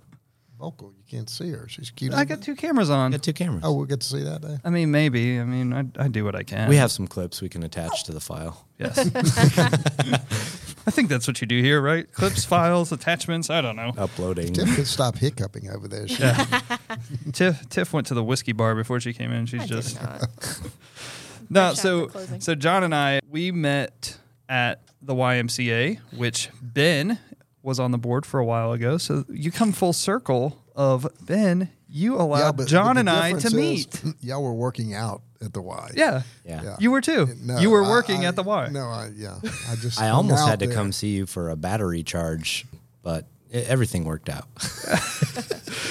vocal. 0.59 0.93
You 0.97 1.05
can't 1.09 1.29
see 1.29 1.51
her. 1.51 1.69
She's 1.69 1.91
cute. 1.91 2.15
I 2.15 2.25
got 2.25 2.43
two 2.43 2.55
cameras 2.55 2.91
on. 2.91 3.11
Got 3.11 3.23
two 3.23 3.33
cameras. 3.33 3.63
Oh, 3.65 3.73
we'll 3.73 3.87
get 3.87 4.01
to 4.01 4.07
see 4.07 4.23
that 4.23 4.43
day. 4.43 4.59
I 4.65 4.71
mean, 4.71 4.91
maybe. 4.91 5.39
I 5.39 5.45
mean, 5.45 5.73
I, 5.73 5.85
I 6.05 6.09
do 6.09 6.25
what 6.25 6.35
I 6.35 6.43
can. 6.43 6.69
We 6.69 6.77
have 6.77 6.91
some 6.91 7.07
clips 7.07 7.43
we 7.43 7.49
can 7.49 7.63
attach 7.63 8.05
to 8.05 8.13
the 8.13 8.21
file. 8.21 8.67
Yes. 8.79 8.99
I 10.87 10.93
think 10.93 11.09
that's 11.09 11.27
what 11.27 11.41
you 11.41 11.49
do 11.49 11.61
here, 11.61 11.81
right? 11.81 12.11
Clips, 12.13 12.45
files, 12.45 12.93
attachments. 12.93 13.51
I 13.51 13.61
don't 13.61 13.75
know. 13.75 13.93
Uploading. 13.99 14.53
Tiff 14.53 14.77
could 14.77 14.87
stop 14.87 15.17
hiccuping 15.17 15.69
over 15.69 15.89
there. 15.89 16.07
She, 16.07 16.17
Tiff 17.33 17.69
Tiff 17.69 17.93
went 17.93 18.07
to 18.09 18.15
the 18.15 18.23
whiskey 18.23 18.53
bar 18.53 18.77
before 18.77 19.01
she 19.01 19.13
came 19.13 19.33
in. 19.33 19.47
She's 19.47 19.63
I 19.63 19.67
just 19.67 19.99
did 19.99 20.71
no. 21.51 21.75
So 21.75 22.11
so 22.39 22.55
John 22.55 22.85
and 22.85 22.95
I 22.95 23.21
we 23.29 23.51
met 23.51 24.17
at 24.49 24.83
the 25.03 25.15
YMCA, 25.15 25.99
which 26.17 26.51
Ben 26.63 27.19
was 27.67 27.81
on 27.81 27.91
the 27.91 27.99
board 27.99 28.25
for 28.25 28.39
a 28.41 28.45
while 28.45 28.73
ago. 28.73 28.97
So 28.97 29.25
you 29.29 29.51
come 29.51 29.73
full 29.73 29.93
circle 29.93 30.63
of 30.77 31.07
Ben. 31.21 31.69
You 31.89 32.17
allowed 32.17 32.57
but- 32.57 32.69
John 32.69 32.95
but 32.95 33.01
and 33.01 33.11
I 33.11 33.31
to 33.33 33.37
difference 33.37 33.55
meet. 33.55 33.95
is 34.05 34.15
Y'all 34.23 34.43
were 34.43 34.55
working 34.55 34.95
out 34.95 35.23
at 35.43 35.53
the 35.53 35.61
Y. 35.61 35.91
Yeah. 35.95 36.23
Yeah. 36.45 36.63
Yeah. 36.63 36.77
You 36.79 36.91
were 36.93 37.01
too. 37.01 37.29
No, 37.43 37.59
you 37.59 37.69
were 37.71 37.83
working 37.83 38.25
I- 38.25 38.29
at 38.29 38.37
the 38.37 38.43
Y. 38.45 38.69
No, 38.71 38.87
I 38.89 39.11
yeah. 39.15 39.39
I 39.69 39.75
just 39.81 40.01
I 40.01 40.09
almost 40.11 40.47
had 40.47 40.61
to 40.61 40.67
there. 40.67 40.75
come 40.75 40.93
see 40.93 41.09
you 41.11 41.27
for 41.27 41.51
a 41.51 41.57
battery 41.57 42.03
charge, 42.03 42.65
but 43.03 43.27
i 43.53 43.59
everything 43.59 44.05
worked 44.05 44.29
out. 44.31 44.47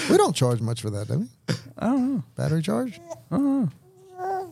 We 0.10 0.18
don't 0.18 0.36
charge 0.36 0.62
much 0.62 0.82
for 0.84 0.92
that, 0.92 1.08
do 1.08 1.20
we? 1.22 1.56
I 1.80 1.88
don't 1.88 2.14
know. 2.16 2.24
Battery 2.36 2.62
charge? 2.62 3.02
I 3.32 3.36
don't 3.38 3.72
know. 4.20 4.52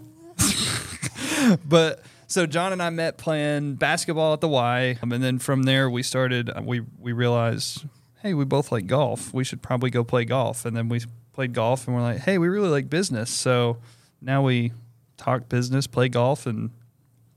But 1.68 2.01
so 2.34 2.48
John 2.48 2.74
and 2.74 2.82
I 2.82 2.90
met 2.90 3.18
playing 3.20 3.75
basketball 3.75 4.34
at 4.34 4.42
the 4.42 4.48
Y, 4.48 4.98
um, 5.04 5.12
and 5.12 5.24
then 5.24 5.38
from 5.38 5.63
there 5.63 5.88
we 5.88 6.02
started. 6.02 6.50
uh, 6.50 6.63
We 6.63 6.82
we 7.00 7.12
realized, 7.13 7.86
hey, 8.24 8.34
we 8.34 8.44
both 8.44 8.72
like 8.72 8.88
golf. 8.88 9.32
We 9.34 9.44
should 9.44 9.62
probably 9.62 9.92
go 9.92 10.04
play 10.04 10.25
golf. 10.25 10.66
And 10.66 10.75
then 10.75 10.90
we 10.90 11.02
played 11.34 11.54
golf, 11.54 11.88
and 11.88 11.96
we're 11.96 12.02
like, 12.02 12.22
hey, 12.22 12.40
we 12.40 12.48
really 12.48 12.70
like 12.70 12.90
business. 12.90 13.30
So 13.30 13.78
now 14.20 14.42
we 14.42 14.74
talk 15.16 15.48
business, 15.48 15.86
play 15.86 16.10
golf, 16.10 16.48
and 16.48 16.72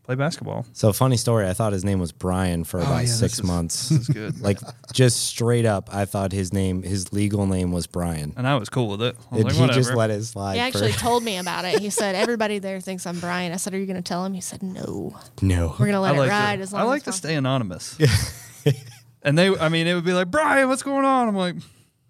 play 0.07 0.15
basketball. 0.15 0.65
So 0.73 0.93
funny 0.93 1.17
story. 1.17 1.49
I 1.49 1.53
thought 1.53 1.73
his 1.73 1.85
name 1.85 1.99
was 1.99 2.13
Brian 2.13 2.65
for 2.65 2.79
oh, 2.79 2.83
about 2.85 2.93
Oh, 2.93 2.97
yeah, 2.97 3.03
this 3.03 3.19
six 3.19 3.35
is- 3.35 3.43
months. 3.45 3.89
This 3.91 4.01
is 4.01 4.09
good. 4.09 4.41
like 4.49 4.59
just 4.93 5.27
straight 5.27 5.67
up, 5.67 5.91
I 5.93 6.05
thought 6.05 6.33
his 6.33 6.53
name, 6.53 6.83
his 6.83 7.13
legal 7.13 7.47
name 7.47 7.73
was 7.73 7.87
Brian. 7.87 8.33
and 8.37 8.47
I 8.47 8.55
was 8.57 8.69
cool 8.69 8.89
with 8.89 9.03
it. 9.03 9.17
I 9.33 9.35
was 9.37 9.45
And 9.45 9.45
like, 9.45 9.53
he 9.55 9.75
just 9.75 9.91
whatever. 9.91 9.97
let 9.97 10.11
it 10.11 10.25
slide. 10.25 10.55
He 10.55 10.61
actually 10.61 10.93
for, 10.93 10.99
told 11.09 11.23
me 11.25 11.37
about 11.39 11.65
it. 11.65 11.81
He 11.81 11.91
said 11.91 12.15
everybody 12.15 12.59
there 12.61 12.81
thinks 12.81 13.05
I'm 13.07 13.19
Brian. 13.21 13.53
I 13.53 13.57
said, 13.57 13.75
"Are 13.75 13.79
you 13.79 13.87
going 13.87 13.97
to 13.97 14.03
tell 14.03 14.25
him?" 14.25 14.33
He 14.33 14.41
said, 14.41 14.63
"No, 14.63 15.17
no. 15.43 15.69
we're 15.79 15.87
going 15.87 15.93
to 15.93 16.01
let 16.01 16.13
I 16.15 16.17
it 16.17 16.21
like 16.21 16.31
ride 16.31 16.57
to, 16.57 16.63
as 16.63 16.73
long 16.73 16.83
I 16.83 16.85
like 16.85 16.99
as 16.99 17.03
to 17.05 17.11
possible." 17.11 17.29
stay 17.29 17.35
anonymous. 17.35 17.99
and 19.23 19.37
they, 19.37 19.49
I 19.59 19.69
mean, 19.69 19.87
it 19.87 19.95
would 19.95 20.05
be 20.05 20.13
like, 20.13 20.31
Brian, 20.31 20.69
what's 20.69 20.83
going 20.83 21.05
on? 21.05 21.29
I'm 21.29 21.37
like, 21.37 21.57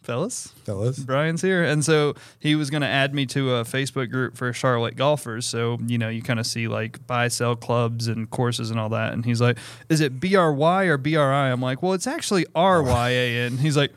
fellas, 0.07 0.53
Fellas. 0.65 0.99
Brian's 1.01 1.43
here. 1.43 1.65
And 1.65 1.85
so 1.85 2.15
he 2.39 2.55
was 2.55 2.71
going 2.71 2.83
to 2.83 2.89
add 2.89 3.13
me 3.13 3.27
to 3.27 3.57
a 3.57 3.65
Facebook 3.65 4.09
group 4.11 4.37
for 4.37 4.53
Charlotte 4.53 4.95
golfers. 4.95 5.45
So, 5.45 5.79
you 5.85 5.99
know, 5.99 6.09
you 6.09 6.23
kind 6.23 6.39
of 6.39 6.47
see 6.47 6.69
like 6.69 7.05
buy, 7.07 7.27
sell 7.29 7.57
clubs 7.57 8.07
and 8.07 8.31
courses 8.31 8.71
and 8.71 8.79
all 8.79 8.89
that. 8.91 9.13
And 9.13 9.25
he's 9.25 9.41
like, 9.41 9.59
is 9.89 10.01
it 10.01 10.21
BRY 10.21 10.85
or 10.85 10.97
BRI? 10.97 11.19
I'm 11.19 11.61
like, 11.61 11.83
well, 11.83 11.93
it's 11.93 12.07
actually 12.07 12.47
RYAN. 12.55 13.59
He's 13.67 13.77
like, 13.77 13.93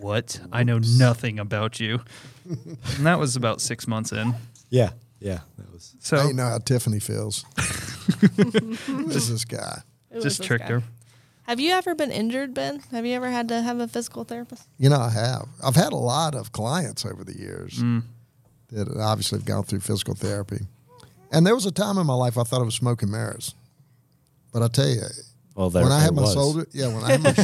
what? 0.00 0.40
I 0.50 0.62
know 0.62 0.78
nothing 0.78 1.38
about 1.38 1.78
you. 1.78 2.00
and 2.48 3.06
that 3.06 3.18
was 3.18 3.36
about 3.36 3.60
six 3.60 3.86
months 3.86 4.12
in. 4.12 4.34
Yeah, 4.70 4.90
yeah, 5.20 5.40
that 5.58 5.72
was. 5.72 5.94
So 6.00 6.16
I 6.16 6.32
know 6.32 6.44
how 6.44 6.58
Tiffany 6.58 7.00
feels. 7.00 7.44
Who 8.86 9.10
is 9.10 9.30
this 9.30 9.44
guy? 9.44 9.82
Just 10.20 10.42
tricked 10.42 10.66
guy? 10.68 10.74
her. 10.74 10.82
Have 11.44 11.60
you 11.60 11.72
ever 11.72 11.94
been 11.94 12.10
injured, 12.10 12.54
Ben? 12.54 12.80
Have 12.90 13.04
you 13.04 13.14
ever 13.14 13.30
had 13.30 13.48
to 13.48 13.60
have 13.60 13.78
a 13.78 13.86
physical 13.86 14.24
therapist? 14.24 14.66
You 14.78 14.88
know, 14.88 15.00
I 15.00 15.10
have. 15.10 15.46
I've 15.62 15.76
had 15.76 15.92
a 15.92 15.96
lot 15.96 16.34
of 16.34 16.52
clients 16.52 17.04
over 17.04 17.22
the 17.22 17.38
years 17.38 17.78
mm. 17.80 18.02
that 18.70 18.88
obviously 18.96 19.38
have 19.38 19.46
gone 19.46 19.64
through 19.64 19.80
physical 19.80 20.14
therapy. 20.14 20.60
And 21.30 21.46
there 21.46 21.54
was 21.54 21.66
a 21.66 21.70
time 21.70 21.98
in 21.98 22.06
my 22.06 22.14
life 22.14 22.38
I 22.38 22.44
thought 22.44 22.62
I 22.62 22.64
was 22.64 22.74
smoking 22.74 23.10
mirrors. 23.10 23.54
But 24.54 24.62
I 24.62 24.68
tell 24.68 24.88
you, 24.88 25.02
Well, 25.54 25.68
there 25.68 25.82
when 25.82 25.92
I 25.92 26.00
had 26.00 26.14
my 26.14 26.22
was. 26.22 26.32
shoulder, 26.32 26.66
yeah, 26.72 26.86
when 26.86 27.04
I 27.04 27.10
had 27.10 27.22
my, 27.22 27.34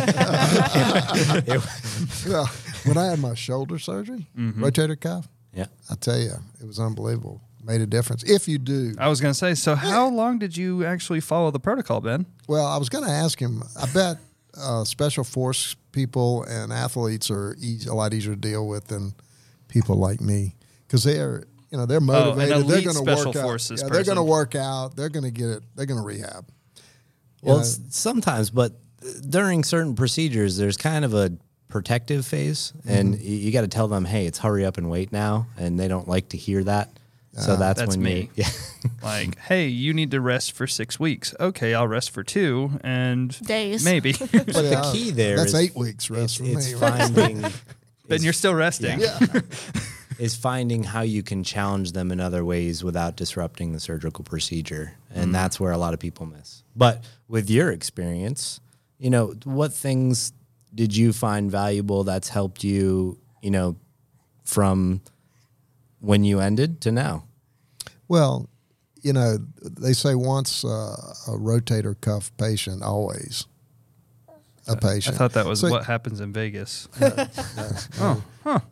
well, 2.28 2.46
when 2.84 2.96
I 2.96 3.06
had 3.06 3.18
my 3.18 3.34
shoulder 3.34 3.78
surgery, 3.78 4.26
mm-hmm. 4.36 4.64
rotator 4.64 4.98
cuff, 4.98 5.28
yeah, 5.52 5.66
I 5.90 5.96
tell 5.96 6.18
you, 6.18 6.32
it 6.60 6.66
was 6.66 6.78
unbelievable. 6.78 7.42
Made 7.62 7.80
a 7.82 7.86
difference. 7.86 8.22
If 8.24 8.48
you 8.48 8.58
do, 8.58 8.94
I 8.98 9.08
was 9.08 9.20
going 9.20 9.32
to 9.34 9.38
say, 9.38 9.54
so 9.54 9.74
how 9.74 10.08
long 10.08 10.38
did 10.38 10.56
you 10.56 10.84
actually 10.84 11.20
follow 11.20 11.50
the 11.50 11.60
protocol, 11.60 12.00
Ben? 12.00 12.24
Well, 12.48 12.64
I 12.66 12.78
was 12.78 12.88
going 12.88 13.04
to 13.04 13.10
ask 13.10 13.38
him. 13.38 13.62
I 13.80 13.86
bet 13.92 14.16
uh, 14.58 14.84
special 14.84 15.24
force 15.24 15.76
people 15.92 16.42
and 16.44 16.72
athletes 16.72 17.30
are 17.30 17.54
easy, 17.60 17.88
a 17.88 17.94
lot 17.94 18.14
easier 18.14 18.34
to 18.34 18.40
deal 18.40 18.66
with 18.66 18.86
than 18.88 19.12
people 19.68 19.96
like 19.96 20.20
me 20.20 20.56
because 20.86 21.04
they're 21.04 21.44
you 21.70 21.78
know 21.78 21.86
they're 21.86 21.98
Oh, 21.98 22.00
motivated. 22.00 22.66
they're 22.66 22.82
going 22.82 22.96
to 22.96 23.02
special 23.02 23.26
work 23.32 23.36
out. 23.36 23.70
Yeah, 23.70 23.88
they're 23.88 24.04
going 24.04 24.16
to 24.16 24.22
work 24.24 24.54
out. 24.56 24.96
They're 24.96 25.08
going 25.10 25.24
to 25.24 25.30
get 25.30 25.48
it. 25.50 25.62
They're 25.76 25.86
going 25.86 26.00
to 26.00 26.06
rehab. 26.06 26.48
You 26.76 26.82
Well, 27.42 27.58
know, 27.58 27.62
sometimes, 27.90 28.50
but 28.50 28.72
during 29.28 29.64
certain 29.64 29.94
procedures, 29.94 30.56
there's 30.56 30.76
kind 30.76 31.04
of 31.04 31.14
a 31.14 31.30
protective 31.68 32.26
phase, 32.26 32.72
and 32.86 33.14
Mm-hmm. 33.14 33.22
y 33.22 33.30
you, 33.30 33.52
got 33.52 33.60
to 33.62 33.68
tell 33.68 33.86
them, 33.86 34.04
"Hey, 34.04 34.26
it's 34.26 34.38
hurry 34.38 34.64
up 34.64 34.78
and 34.78 34.90
wait 34.90 35.12
now," 35.12 35.46
and 35.56 35.78
they 35.78 35.86
don't 35.88 36.08
like 36.08 36.30
to 36.30 36.36
hear 36.36 36.64
that. 36.64 36.90
So 37.32 37.54
that's, 37.56 37.78
That's 37.78 37.90
when 37.96 38.02
me. 38.02 38.20
you, 38.22 38.28
yeah, 38.44 38.48
Like, 39.02 39.38
hey, 39.38 39.68
you 39.68 39.94
need 39.94 40.10
to 40.10 40.20
rest 40.20 40.52
for 40.52 40.66
six 40.66 40.98
weeks. 40.98 41.32
Okay, 41.38 41.74
I'll 41.74 41.86
rest 41.86 42.10
for 42.10 42.24
two 42.24 42.72
and 42.82 43.38
Days. 43.46 43.84
maybe. 43.84 44.12
but 44.18 44.28
the 44.46 44.78
uh, 44.78 44.92
key 44.92 45.10
there 45.12 45.36
that's 45.36 45.54
is 45.54 45.54
eight 45.54 45.76
weeks 45.76 46.04
it's, 46.04 46.10
rest 46.10 46.38
for 46.38 46.44
it's 46.44 46.72
me. 46.72 46.74
right? 46.80 46.98
finding. 46.98 47.40
then 47.40 47.52
is- 48.08 48.24
you're 48.24 48.32
still 48.32 48.54
resting. 48.54 48.98
yeah. 49.00 49.18
is 50.18 50.34
finding 50.34 50.82
how 50.82 51.00
you 51.02 51.22
can 51.22 51.42
challenge 51.44 51.92
them 51.92 52.10
in 52.10 52.18
other 52.20 52.44
ways 52.44 52.82
without 52.84 53.16
disrupting 53.16 53.72
the 53.72 53.80
surgical 53.80 54.22
procedure. 54.24 54.92
And 55.14 55.34
that's 55.34 55.58
where 55.60 55.72
a 55.72 55.78
lot 55.78 55.94
of 55.94 56.00
people 56.00 56.26
miss. 56.26 56.62
But 56.76 57.04
with 57.28 57.48
your 57.48 57.70
experience, 57.70 58.60
you 58.98 59.08
know, 59.08 59.34
what 59.44 59.72
things 59.72 60.32
did 60.74 60.94
you 60.96 61.12
find 61.12 61.50
valuable 61.50 62.04
that's 62.04 62.28
helped 62.28 62.64
you, 62.64 63.18
you 63.40 63.50
know, 63.50 63.76
from 64.44 65.00
when 66.00 66.24
you 66.24 66.40
ended 66.40 66.80
to 66.82 66.92
now? 66.92 67.24
Well, 68.08 68.48
you 69.02 69.12
know, 69.12 69.38
they 69.62 69.92
say 69.92 70.14
once 70.14 70.64
uh, 70.64 70.68
a 71.28 71.30
rotator 71.30 71.98
cuff 72.00 72.30
patient, 72.36 72.82
always 72.82 73.46
a 74.66 74.76
patient. 74.76 75.14
I 75.14 75.18
thought 75.18 75.32
that 75.32 75.46
was 75.46 75.60
So- 75.60 75.70
what 75.70 75.84
happens 75.86 76.20
in 76.20 76.32
Vegas. 76.32 76.88
Oh, 78.00 78.22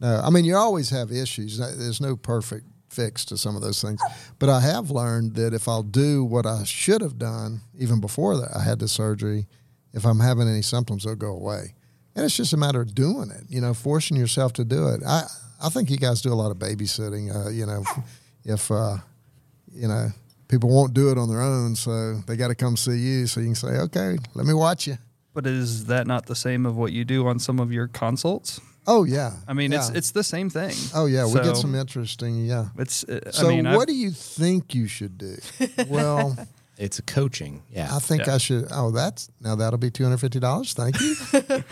No, 0.01 0.21
I 0.25 0.31
mean 0.31 0.45
you 0.45 0.57
always 0.57 0.91
have 0.91 1.13
issues. 1.13 1.59
There's 1.59 2.01
no 2.01 2.17
perfect 2.17 2.67
fix 2.89 3.25
to 3.27 3.37
some 3.37 3.55
of 3.55 3.61
those 3.63 3.83
things. 3.83 4.01
But 4.39 4.49
I 4.49 4.61
have 4.61 4.91
learned 4.91 5.35
that 5.35 5.53
if 5.53 5.69
I'll 5.69 5.83
do 5.83 6.25
what 6.25 6.47
I 6.47 6.65
should 6.65 7.03
have 7.03 7.19
done 7.19 7.61
even 7.79 8.01
before 8.01 8.37
that 8.39 8.57
I 8.57 8.63
had 8.63 8.79
the 8.79 8.89
surgery, 8.89 9.47
if 9.93 10.05
I'm 10.07 10.21
having 10.21 10.49
any 10.49 10.63
symptoms, 10.63 11.05
they'll 11.05 11.15
go 11.17 11.33
away. 11.35 11.75
And 12.17 12.25
it's 12.25 12.37
just 12.37 12.53
a 12.55 12.57
matter 12.57 12.81
of 12.81 12.95
doing 12.95 13.31
it. 13.31 13.45
You 13.49 13.61
know, 13.61 13.75
forcing 13.75 14.17
yourself 14.17 14.53
to 14.55 14.65
do 14.65 14.89
it. 14.89 15.03
I 15.07 15.25
I 15.63 15.69
think 15.71 15.91
you 15.91 15.97
guys 15.97 16.21
do 16.23 16.33
a 16.33 16.35
lot 16.35 16.51
of 16.51 16.59
babysitting. 16.59 17.35
Uh, 17.35 17.51
you 17.51 17.67
know, 17.67 17.83
if 18.45 18.71
uh, 18.71 18.99
you 19.75 19.89
know 19.89 20.11
people 20.49 20.71
won't 20.71 20.95
do 20.95 21.11
it 21.11 21.19
on 21.19 21.29
their 21.29 21.43
own, 21.43 21.75
so 21.77 22.15
they 22.27 22.37
got 22.37 22.49
to 22.49 22.55
come 22.55 22.77
see 22.77 22.97
you, 22.99 23.27
so 23.27 23.41
you 23.41 23.47
can 23.47 23.55
say, 23.55 23.69
okay, 23.69 24.17
let 24.35 24.47
me 24.47 24.55
watch 24.55 24.87
you. 24.87 24.99
But 25.35 25.47
is 25.47 25.87
that 25.87 26.07
not 26.07 26.27
the 26.27 26.35
same 26.35 26.65
of 26.67 26.77
what 26.77 26.93
you 26.93 27.05
do 27.05 27.27
on 27.29 27.39
some 27.39 27.61
of 27.61 27.73
your 27.73 27.87
consults? 27.89 28.61
Oh 28.87 29.05
yeah. 29.05 29.33
I 29.47 29.53
mean, 29.53 29.73
it's 29.73 29.91
Yeah. 29.91 29.97
it's 29.99 30.13
the 30.13 30.25
same 30.25 30.49
thing. 30.51 30.75
Oh 30.95 31.07
yeah, 31.07 31.27
we 31.27 31.35
get 31.35 31.57
some 31.57 31.75
interesting. 31.75 32.47
Yeah. 32.47 32.69
It's. 32.79 33.05
uh, 33.05 33.31
So 33.33 33.47
I 33.47 33.51
mean, 33.51 33.67
I've- 33.67 33.77
what 33.77 33.87
do 33.87 33.95
you 33.95 34.11
think 34.11 34.75
you 34.75 34.87
should 34.89 35.19
do? 35.19 35.37
well, 35.89 36.37
It's 36.79 36.99
a 36.99 37.03
coaching. 37.03 37.63
Yeah. 37.73 37.95
I 37.95 37.99
think 37.99 38.27
Yeah. 38.27 38.37
I 38.37 38.39
should. 38.39 38.69
Oh, 38.71 38.91
that's 38.93 39.29
now 39.41 39.57
that'll 39.57 39.79
be 39.79 39.91
two 39.91 40.05
hundred 40.05 40.19
fifty 40.19 40.41
dollars. 40.41 40.73
Thank 40.73 40.99
you. 41.01 41.15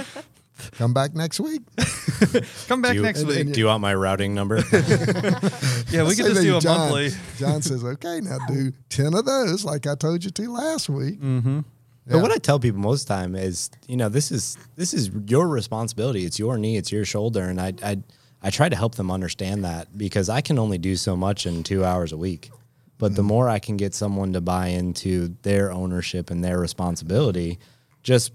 Come 0.72 0.94
back 0.94 1.14
next 1.14 1.38
week. 1.40 1.62
come 2.68 2.80
back 2.82 2.94
you, 2.94 3.02
next 3.02 3.20
and- 3.20 3.28
week. 3.28 3.38
and 3.40 3.52
do 3.54 3.60
you 3.60 3.66
want 3.66 3.80
my 3.82 3.94
routing 3.94 4.34
number? 4.34 4.56
yeah, 4.72 6.02
we 6.04 6.14
can 6.14 6.16
could 6.16 6.16
just 6.16 6.34
that 6.34 6.42
do 6.42 6.56
a 6.56 6.60
John, 6.60 6.78
monthly. 6.78 7.10
John 7.38 7.62
says, 7.62 7.84
"Okay, 7.84 8.20
now 8.20 8.38
do 8.48 8.72
ten 8.88 9.14
of 9.14 9.24
those, 9.24 9.64
like 9.64 9.86
I 9.86 9.94
told 9.94 10.24
you 10.24 10.30
to 10.30 10.50
last 10.52 10.88
week." 10.88 11.20
Mm-hmm. 11.20 11.60
But 12.08 12.22
what 12.22 12.30
I 12.30 12.36
tell 12.38 12.60
people 12.60 12.80
most 12.80 13.02
of 13.02 13.08
the 13.08 13.14
time 13.14 13.34
is, 13.34 13.68
you 13.88 13.96
know, 13.96 14.08
this 14.08 14.30
is 14.30 14.56
this 14.76 14.94
is 14.94 15.10
your 15.26 15.48
responsibility. 15.48 16.24
It's 16.24 16.38
your 16.38 16.56
knee, 16.56 16.76
it's 16.76 16.92
your 16.92 17.04
shoulder, 17.04 17.42
and 17.44 17.60
I 17.60 17.74
I 17.82 17.98
I 18.42 18.50
try 18.50 18.68
to 18.68 18.76
help 18.76 18.94
them 18.94 19.10
understand 19.10 19.64
that 19.64 19.96
because 19.98 20.28
I 20.28 20.40
can 20.40 20.58
only 20.58 20.78
do 20.78 20.94
so 20.96 21.16
much 21.16 21.46
in 21.46 21.62
two 21.64 21.84
hours 21.84 22.12
a 22.12 22.16
week. 22.16 22.50
But 22.98 23.08
Mm-hmm. 23.08 23.14
the 23.16 23.22
more 23.24 23.48
I 23.50 23.58
can 23.58 23.76
get 23.76 23.92
someone 23.94 24.32
to 24.34 24.40
buy 24.40 24.68
into 24.68 25.36
their 25.42 25.70
ownership 25.72 26.30
and 26.30 26.42
their 26.42 26.58
responsibility, 26.58 27.58
just 28.02 28.32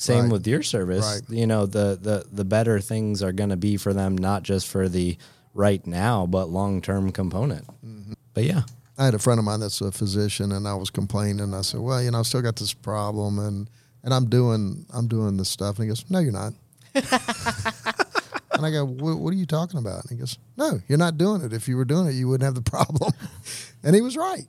same 0.00 0.24
Right. 0.24 0.32
with 0.32 0.46
your 0.46 0.62
service, 0.62 1.04
Right. 1.04 1.22
you 1.38 1.46
know, 1.46 1.66
the 1.66 1.98
the 2.00 2.24
the 2.32 2.44
better 2.44 2.80
things 2.80 3.22
are 3.22 3.32
going 3.32 3.50
to 3.50 3.56
be 3.56 3.76
for 3.76 3.92
them, 3.92 4.16
not 4.16 4.42
just 4.42 4.66
for 4.66 4.88
the 4.88 5.16
right 5.54 5.84
now, 5.86 6.26
but 6.26 6.48
long 6.50 6.80
term 6.80 7.10
component. 7.12 7.66
Mm-hmm. 7.84 8.12
But 8.34 8.44
yeah, 8.44 8.62
I 8.96 9.04
had 9.04 9.14
a 9.14 9.18
friend 9.18 9.38
of 9.38 9.44
mine 9.44 9.60
that's 9.60 9.80
a 9.80 9.90
physician, 9.92 10.52
and 10.52 10.66
I 10.68 10.74
was 10.74 10.90
complaining. 10.90 11.52
I 11.54 11.62
said, 11.62 11.80
"Well, 11.80 12.02
you 12.02 12.10
know, 12.10 12.18
I've 12.20 12.26
still 12.26 12.42
got 12.42 12.56
this 12.56 12.72
problem, 12.74 13.38
and 13.38 13.68
and 14.04 14.14
I'm 14.14 14.28
doing 14.28 14.86
I'm 14.92 15.08
doing 15.08 15.36
this 15.36 15.48
stuff." 15.48 15.78
And 15.78 15.84
he 15.84 15.88
goes, 15.88 16.04
"No, 16.10 16.18
you're 16.20 16.32
not." 16.32 16.52
and 16.94 18.64
I 18.66 18.70
go, 18.70 18.84
what, 18.86 19.18
"What 19.18 19.32
are 19.32 19.36
you 19.36 19.46
talking 19.46 19.78
about?" 19.78 20.02
And 20.04 20.10
he 20.10 20.16
goes, 20.16 20.38
"No, 20.56 20.80
you're 20.88 20.98
not 20.98 21.18
doing 21.18 21.42
it. 21.42 21.52
If 21.52 21.68
you 21.68 21.76
were 21.76 21.84
doing 21.84 22.06
it, 22.08 22.12
you 22.12 22.28
wouldn't 22.28 22.44
have 22.44 22.54
the 22.54 22.68
problem." 22.70 23.12
and 23.82 23.94
he 23.94 24.00
was 24.00 24.16
right. 24.16 24.46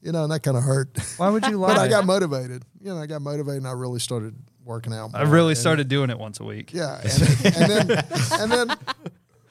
You 0.00 0.12
know, 0.12 0.22
and 0.22 0.32
that 0.32 0.44
kind 0.44 0.56
of 0.56 0.62
hurt. 0.62 0.96
Why 1.16 1.28
would 1.28 1.44
you 1.46 1.56
lie? 1.58 1.68
but 1.74 1.78
I 1.78 1.88
got 1.88 2.06
motivated. 2.06 2.62
You 2.80 2.94
know, 2.94 2.98
I 3.00 3.06
got 3.06 3.20
motivated, 3.20 3.58
and 3.62 3.66
I 3.66 3.72
really 3.72 3.98
started 3.98 4.34
working 4.68 4.92
out. 4.92 5.10
I 5.14 5.22
really 5.22 5.52
And- 5.52 5.58
started 5.58 5.88
doing 5.88 6.10
it 6.10 6.18
once 6.18 6.38
a 6.38 6.44
week. 6.44 6.72
Yeah, 6.72 7.00
and, 7.02 7.56
and 7.56 7.70
then 7.88 8.04
and 8.40 8.52
then 8.52 8.76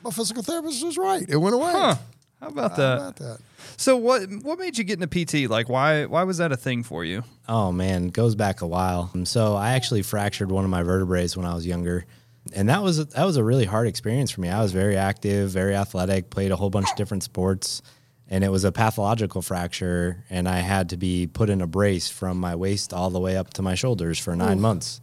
my 0.04 0.12
physical 0.12 0.44
therapist 0.44 0.86
was 0.86 0.98
right. 0.98 1.26
It 1.28 1.38
went 1.38 1.56
away. 1.56 1.72
Huh. 1.74 1.96
How 2.40 2.48
about 2.50 2.72
How 2.72 2.78
that? 2.78 2.96
about 2.98 3.16
that? 3.18 3.38
So 3.78 3.98
what 3.98 4.22
what 4.44 4.60
made 4.60 4.78
you 4.78 4.84
get 4.84 5.02
into 5.02 5.08
PT? 5.26 5.50
Like 5.50 5.68
why 5.70 6.06
why 6.06 6.24
was 6.24 6.38
that 6.38 6.52
a 6.52 6.58
thing 6.58 6.84
for 6.84 7.04
you? 7.04 7.24
Oh 7.50 7.72
man, 7.72 8.08
goes 8.10 8.36
back 8.36 8.62
a 8.62 8.68
while. 8.68 9.10
Um, 9.14 9.26
So 9.26 9.56
I 9.56 9.72
actually 9.72 10.04
fractured 10.04 10.52
one 10.52 10.64
of 10.64 10.70
my 10.70 10.84
vertebrae 10.84 11.28
when 11.36 11.46
I 11.46 11.54
was 11.56 11.66
younger, 11.66 12.06
and 12.54 12.70
that 12.70 12.84
was 12.84 13.04
that 13.08 13.26
was 13.26 13.38
a 13.38 13.44
really 13.44 13.66
hard 13.66 13.88
experience 13.88 14.30
for 14.32 14.42
me. 14.42 14.50
I 14.50 14.62
was 14.62 14.72
very 14.72 14.96
active, 14.98 15.50
very 15.50 15.76
athletic, 15.76 16.30
played 16.30 16.52
a 16.52 16.56
whole 16.56 16.70
bunch 16.70 16.90
of 16.92 16.96
different 16.96 17.24
sports, 17.24 17.82
and 18.30 18.44
it 18.44 18.50
was 18.52 18.64
a 18.64 18.72
pathological 18.72 19.42
fracture, 19.42 20.24
and 20.30 20.48
I 20.48 20.58
had 20.60 20.90
to 20.90 20.98
be 20.98 21.26
put 21.28 21.50
in 21.50 21.62
a 21.62 21.68
brace 21.68 22.08
from 22.10 22.40
my 22.40 22.56
waist 22.56 22.94
all 22.94 23.10
the 23.10 23.20
way 23.20 23.36
up 23.36 23.52
to 23.56 23.62
my 23.64 23.74
shoulders 23.76 24.20
for 24.20 24.36
nine 24.36 24.60
months, 24.62 25.02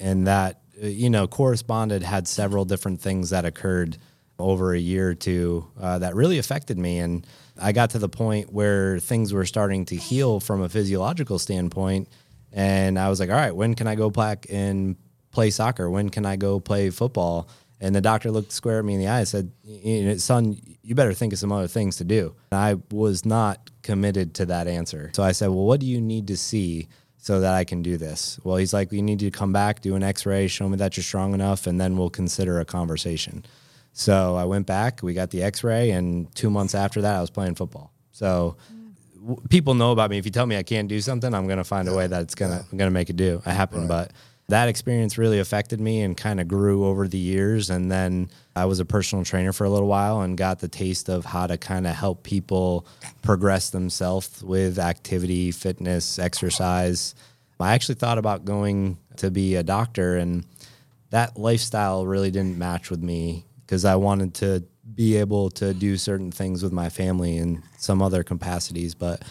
and 0.00 0.26
that 0.26 0.60
uh, 0.82 0.86
you 0.86 1.10
know 1.10 1.26
corresponded 1.26 2.02
had 2.02 2.26
several 2.28 2.64
different 2.64 3.00
things 3.00 3.30
that 3.30 3.44
occurred 3.44 3.98
over 4.38 4.74
a 4.74 4.78
year 4.78 5.10
or 5.10 5.14
two 5.14 5.66
uh, 5.80 5.98
that 5.98 6.14
really 6.14 6.38
affected 6.38 6.78
me. 6.78 6.98
And 6.98 7.26
i 7.60 7.70
got 7.70 7.90
to 7.90 7.98
the 7.98 8.08
point 8.08 8.52
where 8.52 8.98
things 8.98 9.32
were 9.32 9.46
starting 9.46 9.84
to 9.86 9.96
heal 9.96 10.40
from 10.40 10.60
a 10.60 10.68
physiological 10.68 11.38
standpoint. 11.38 12.08
And 12.52 12.98
i 12.98 13.08
was 13.08 13.20
like 13.20 13.30
all 13.30 13.36
right 13.36 13.54
when 13.54 13.74
can 13.74 13.86
i 13.86 13.94
go 13.94 14.10
back 14.10 14.46
and 14.50 14.96
play 15.30 15.50
soccer? 15.50 15.90
When 15.90 16.10
can 16.10 16.26
i 16.26 16.36
go 16.36 16.60
play 16.60 16.90
football? 16.90 17.48
And 17.80 17.94
the 17.94 18.00
doctor 18.00 18.30
looked 18.30 18.52
square 18.52 18.78
at 18.78 18.84
me 18.84 18.94
in 18.94 19.00
the 19.00 19.08
eye 19.08 19.20
and 19.20 19.28
said 19.28 19.52
son 20.20 20.60
you 20.82 20.94
better 20.94 21.14
think 21.14 21.32
of 21.32 21.38
some 21.38 21.52
other 21.52 21.68
things 21.68 21.96
to 21.96 22.04
do. 22.04 22.34
And 22.50 22.58
i 22.58 22.74
was 22.90 23.24
not 23.24 23.70
committed 23.82 24.34
to 24.34 24.46
that 24.46 24.66
answer. 24.66 25.10
So 25.14 25.22
i 25.22 25.32
said 25.32 25.48
well 25.48 25.64
what 25.64 25.80
do 25.80 25.86
you 25.86 26.00
need 26.00 26.26
to 26.28 26.36
see 26.36 26.88
so 27.24 27.40
that 27.40 27.54
I 27.54 27.64
can 27.64 27.80
do 27.80 27.96
this. 27.96 28.38
Well, 28.44 28.58
he's 28.58 28.74
like, 28.74 28.92
you 28.92 29.00
need 29.00 29.18
to 29.20 29.30
come 29.30 29.50
back, 29.50 29.80
do 29.80 29.94
an 29.94 30.02
x 30.02 30.26
ray, 30.26 30.46
show 30.46 30.68
me 30.68 30.76
that 30.76 30.98
you're 30.98 31.04
strong 31.04 31.32
enough, 31.32 31.66
and 31.66 31.80
then 31.80 31.96
we'll 31.96 32.10
consider 32.10 32.60
a 32.60 32.66
conversation. 32.66 33.46
So 33.94 34.36
I 34.36 34.44
went 34.44 34.66
back, 34.66 35.02
we 35.02 35.14
got 35.14 35.30
the 35.30 35.42
x 35.42 35.64
ray, 35.64 35.90
and 35.92 36.32
two 36.34 36.50
months 36.50 36.74
after 36.74 37.00
that, 37.00 37.16
I 37.16 37.22
was 37.22 37.30
playing 37.30 37.54
football. 37.54 37.90
So 38.12 38.58
w- 39.22 39.40
people 39.48 39.72
know 39.72 39.90
about 39.90 40.10
me. 40.10 40.18
If 40.18 40.26
you 40.26 40.32
tell 40.32 40.44
me 40.44 40.58
I 40.58 40.62
can't 40.62 40.86
do 40.86 41.00
something, 41.00 41.32
I'm 41.32 41.46
going 41.46 41.56
to 41.56 41.64
find 41.64 41.88
a 41.88 41.94
way 41.94 42.06
that 42.06 42.20
it's 42.20 42.34
going 42.34 42.50
to, 42.50 42.58
I'm 42.58 42.76
going 42.76 42.90
to 42.90 42.94
make 42.94 43.08
it 43.08 43.16
do, 43.16 43.40
it 43.46 43.50
happen. 43.50 43.88
But 43.88 44.12
that 44.48 44.68
experience 44.68 45.16
really 45.16 45.38
affected 45.38 45.80
me 45.80 46.02
and 46.02 46.14
kind 46.14 46.40
of 46.40 46.46
grew 46.46 46.84
over 46.84 47.08
the 47.08 47.16
years. 47.16 47.70
And 47.70 47.90
then 47.90 48.28
I 48.56 48.66
was 48.66 48.78
a 48.78 48.84
personal 48.84 49.24
trainer 49.24 49.52
for 49.52 49.64
a 49.64 49.70
little 49.70 49.88
while 49.88 50.20
and 50.20 50.36
got 50.36 50.60
the 50.60 50.68
taste 50.68 51.08
of 51.08 51.24
how 51.24 51.46
to 51.46 51.58
kind 51.58 51.86
of 51.86 51.94
help 51.94 52.22
people 52.22 52.86
progress 53.22 53.70
themselves 53.70 54.42
with 54.42 54.78
activity, 54.78 55.50
fitness, 55.50 56.18
exercise. 56.18 57.14
I 57.58 57.74
actually 57.74 57.96
thought 57.96 58.18
about 58.18 58.44
going 58.44 58.98
to 59.16 59.30
be 59.30 59.56
a 59.56 59.62
doctor, 59.62 60.16
and 60.16 60.44
that 61.10 61.38
lifestyle 61.38 62.06
really 62.06 62.30
didn't 62.30 62.58
match 62.58 62.90
with 62.90 63.02
me 63.02 63.46
because 63.64 63.84
I 63.84 63.96
wanted 63.96 64.34
to 64.34 64.64
be 64.94 65.16
able 65.16 65.50
to 65.50 65.72
do 65.72 65.96
certain 65.96 66.30
things 66.30 66.62
with 66.62 66.72
my 66.72 66.90
family 66.90 67.38
in 67.38 67.62
some 67.78 68.02
other 68.02 68.22
capacities. 68.22 68.94
But 68.94 69.22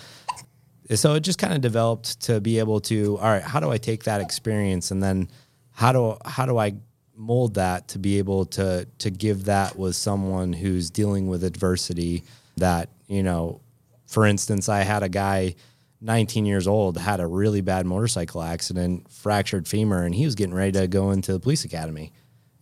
so 0.95 1.13
it 1.13 1.19
just 1.21 1.39
kind 1.39 1.53
of 1.53 1.61
developed 1.61 2.21
to 2.21 2.41
be 2.41 2.59
able 2.59 2.79
to, 2.81 3.17
all 3.19 3.29
right, 3.29 3.43
how 3.43 3.59
do 3.59 3.69
I 3.69 3.77
take 3.77 4.03
that 4.05 4.19
experience 4.19 4.91
and 4.91 5.01
then 5.01 5.29
how 5.71 5.91
do 5.91 6.17
how 6.25 6.45
do 6.45 6.57
I 6.57 6.75
mold 7.15 7.55
that 7.55 7.87
to 7.89 7.99
be 7.99 8.17
able 8.17 8.45
to 8.45 8.87
to 8.99 9.11
give 9.11 9.45
that 9.45 9.77
with 9.77 9.95
someone 9.95 10.53
who's 10.53 10.89
dealing 10.89 11.27
with 11.27 11.43
adversity 11.43 12.23
that, 12.57 12.89
you 13.07 13.23
know, 13.23 13.61
for 14.07 14.25
instance, 14.25 14.69
I 14.69 14.81
had 14.81 15.03
a 15.03 15.09
guy 15.09 15.55
19 16.01 16.45
years 16.45 16.67
old 16.67 16.97
had 16.97 17.19
a 17.19 17.27
really 17.27 17.61
bad 17.61 17.85
motorcycle 17.85 18.43
accident, 18.43 19.09
fractured 19.09 19.67
femur, 19.67 20.03
and 20.03 20.13
he 20.13 20.25
was 20.25 20.35
getting 20.35 20.53
ready 20.53 20.73
to 20.73 20.87
go 20.87 21.11
into 21.11 21.31
the 21.31 21.39
police 21.39 21.63
academy. 21.63 22.11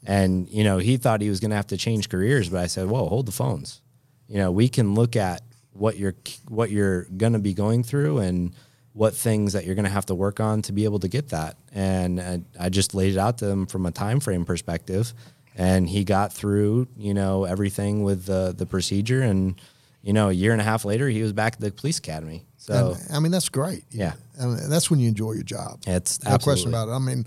And, 0.06 0.48
you 0.50 0.64
know, 0.64 0.78
he 0.78 0.98
thought 0.98 1.22
he 1.22 1.30
was 1.30 1.40
going 1.40 1.50
to 1.50 1.56
have 1.56 1.68
to 1.68 1.78
change 1.78 2.10
careers, 2.10 2.50
but 2.50 2.60
I 2.60 2.68
said, 2.68 2.88
whoa, 2.88 3.08
hold 3.08 3.26
the 3.26 3.32
phones. 3.32 3.82
You 4.28 4.38
know, 4.38 4.52
we 4.52 4.70
can 4.70 4.94
look 4.94 5.16
at 5.16 5.42
what 5.74 5.98
you're, 5.98 6.16
what 6.48 6.72
you're 6.72 7.04
going 7.06 7.34
to 7.34 7.40
be 7.40 7.54
going 7.54 7.84
through 7.84 8.20
and 8.20 8.54
what 8.94 9.16
things 9.16 9.54
that 9.54 9.66
you're 9.66 9.76
going 9.76 9.86
to 9.86 9.92
have 9.92 10.06
to 10.08 10.16
work 10.16 10.40
on 10.40 10.62
to 10.64 10.74
be 10.74 10.84
able 10.84 11.00
to 11.00 11.08
get 11.08 11.30
that. 11.30 11.58
And 11.74 12.20
I, 12.20 12.42
I 12.60 12.70
just 12.70 12.94
laid 12.94 13.14
it 13.14 13.18
out 13.18 13.38
to 13.40 13.48
him 13.48 13.66
from 13.66 13.86
a 13.86 13.92
time 13.92 14.20
frame 14.20 14.46
perspective. 14.46 15.14
And 15.56 15.88
he 15.90 16.04
got 16.04 16.34
through, 16.34 16.88
you 16.98 17.14
know, 17.14 17.44
everything 17.46 18.04
with 18.04 18.26
the, 18.26 18.54
the 18.58 18.66
procedure. 18.66 19.22
And, 19.22 19.60
you 20.02 20.14
know, 20.14 20.30
a 20.30 20.34
year 20.34 20.52
and 20.52 20.62
a 20.62 20.64
half 20.64 20.86
later, 20.86 21.08
he 21.10 21.22
was 21.22 21.34
back 21.34 21.54
at 21.54 21.60
the 21.60 21.72
police 21.72 22.00
academy. 22.00 22.46
So, 22.58 22.96
And, 22.96 23.16
I 23.16 23.20
mean, 23.20 23.32
that's 23.32 23.50
great. 23.50 23.84
Yeah. 23.92 24.14
And 24.38 24.72
that's 24.72 24.90
when 24.90 25.00
you 25.00 25.08
enjoy 25.08 25.34
your 25.34 25.44
job. 25.44 25.82
It's 25.88 26.24
no 26.24 26.38
question 26.38 26.70
about 26.70 26.90
it. 26.90 26.92
I 26.92 27.00
mean, 27.00 27.26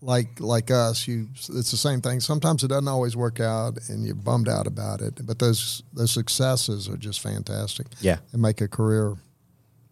like 0.00 0.38
like 0.38 0.70
us, 0.70 1.08
you 1.08 1.28
it's 1.32 1.70
the 1.70 1.78
same 1.78 2.00
thing. 2.02 2.20
Sometimes 2.20 2.62
it 2.62 2.68
doesn't 2.68 2.88
always 2.88 3.16
work 3.16 3.40
out, 3.40 3.78
and 3.88 4.04
you're 4.04 4.14
bummed 4.14 4.48
out 4.48 4.66
about 4.66 5.00
it. 5.00 5.26
But 5.26 5.38
those 5.38 5.82
those 5.94 6.12
successes 6.12 6.88
are 6.88 6.98
just 6.98 7.20
fantastic. 7.20 7.86
Yeah. 8.00 8.18
and 8.32 8.42
make 8.42 8.60
a 8.60 8.68
career 8.68 9.16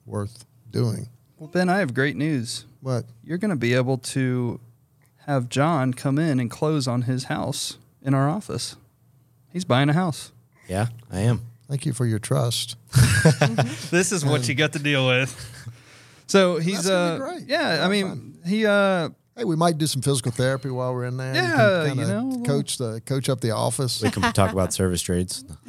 worth 0.05 0.45
doing. 0.73 1.09
Well, 1.39 1.49
Ben, 1.49 1.69
I 1.69 1.79
have 1.79 1.95
great 1.95 2.17
news. 2.17 2.65
What? 2.81 3.05
You're 3.23 3.39
going 3.39 3.51
to 3.51 3.57
be 3.57 3.75
able 3.75 3.99
to 3.99 4.61
have 5.27 5.49
John 5.49 5.95
come 5.95 6.19
in 6.19 6.41
and 6.41 6.51
close 6.51 6.89
on 6.89 7.03
his 7.03 7.25
house 7.25 7.79
in 8.03 8.15
our 8.15 8.29
office. 8.29 8.77
He's 9.53 9.65
buying 9.65 9.89
a 9.89 9.93
house. 9.93 10.33
yeah, 10.69 10.87
I 11.11 11.21
am. 11.21 11.43
thank 11.69 11.87
you 11.87 11.93
for 11.93 12.07
your 12.07 12.19
trust. 12.19 12.77
This 13.91 14.11
is 14.11 14.25
what 14.25 14.49
you 14.49 14.55
got 14.55 14.73
to 14.73 14.79
deal 14.81 15.07
with. 15.07 15.31
So 16.27 16.59
he's 16.59 16.85
That's 16.85 16.89
uh 16.89 17.15
be 17.15 17.21
great. 17.25 17.49
yeah, 17.49 17.69
Have 17.77 17.83
I 17.83 17.89
mean 17.89 18.09
fun. 18.09 18.35
he 18.47 18.67
uh 18.67 19.11
Hey, 19.35 19.45
we 19.45 19.57
might 19.57 19.79
do 19.79 19.87
some 19.87 20.03
physical 20.03 20.31
therapy 20.31 20.69
while 20.69 20.93
we're 20.93 21.07
in 21.07 21.17
there. 21.17 21.35
Yeah, 21.35 21.87
can 21.89 21.99
you 21.99 22.05
know, 22.05 22.43
coach 22.45 22.77
the 22.77 23.01
coach 23.07 23.31
up 23.31 23.41
the 23.41 23.53
office. 23.53 24.03
We 24.03 24.11
can 24.11 24.31
talk 24.35 24.53
about 24.53 24.75
service 24.75 25.01
trades. 25.01 25.43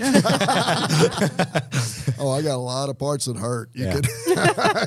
oh, 2.19 2.29
I 2.29 2.41
got 2.41 2.55
a 2.55 2.57
lot 2.57 2.89
of 2.89 2.99
parts 2.99 3.23
that 3.25 3.37
hurt. 3.37 3.69
You 3.73 3.85
Yeah. 3.85 3.93
could 3.93 4.07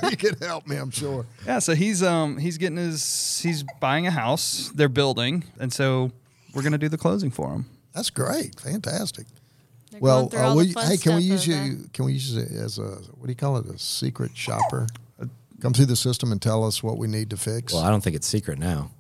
you 0.11 0.17
could 0.19 0.39
help 0.43 0.67
me, 0.67 0.77
I'm 0.77 0.91
sure. 0.91 1.25
yeah, 1.47 1.59
so 1.59 1.75
he's 1.75 2.03
um 2.03 2.37
he's 2.37 2.59
getting 2.59 2.77
his 2.77 3.41
he's 3.43 3.65
buying 3.81 4.07
a 4.07 4.11
house, 4.11 4.71
they're 4.75 4.91
building, 4.91 5.45
and 5.59 5.73
so 5.73 6.11
we're 6.55 6.63
going 6.63 6.73
to 6.73 6.79
do 6.79 6.89
the 6.91 6.99
closing 6.99 7.31
for 7.31 7.51
him. 7.53 7.67
That's 7.95 8.11
great, 8.11 8.61
fantastic. 8.61 9.27
They're 9.91 10.01
Well, 10.01 10.31
uh, 10.37 10.55
we, 10.55 10.75
hey, 10.79 10.97
can 10.99 11.17
we 11.17 11.23
use 11.23 11.47
of, 11.49 11.55
you? 11.55 11.89
Can 11.95 12.05
we 12.05 12.13
use 12.15 12.37
it 12.37 12.51
as 12.53 12.79
a 12.79 12.83
what 12.83 13.25
do 13.25 13.29
you 13.31 13.35
call 13.37 13.57
it? 13.57 13.67
A 13.67 13.79
secret 13.79 14.33
shopper? 14.37 14.87
Come 15.61 15.73
through 15.73 15.87
the 15.87 15.97
system 15.97 16.33
and 16.33 16.41
tell 16.41 16.65
us 16.65 16.83
what 16.83 16.99
we 16.99 17.07
need 17.07 17.31
to 17.31 17.37
fix. 17.37 17.73
Well, 17.73 17.83
I 17.83 17.91
don't 17.91 18.03
think 18.03 18.17
it's 18.17 18.27
secret 18.27 18.59
now. 18.59 18.91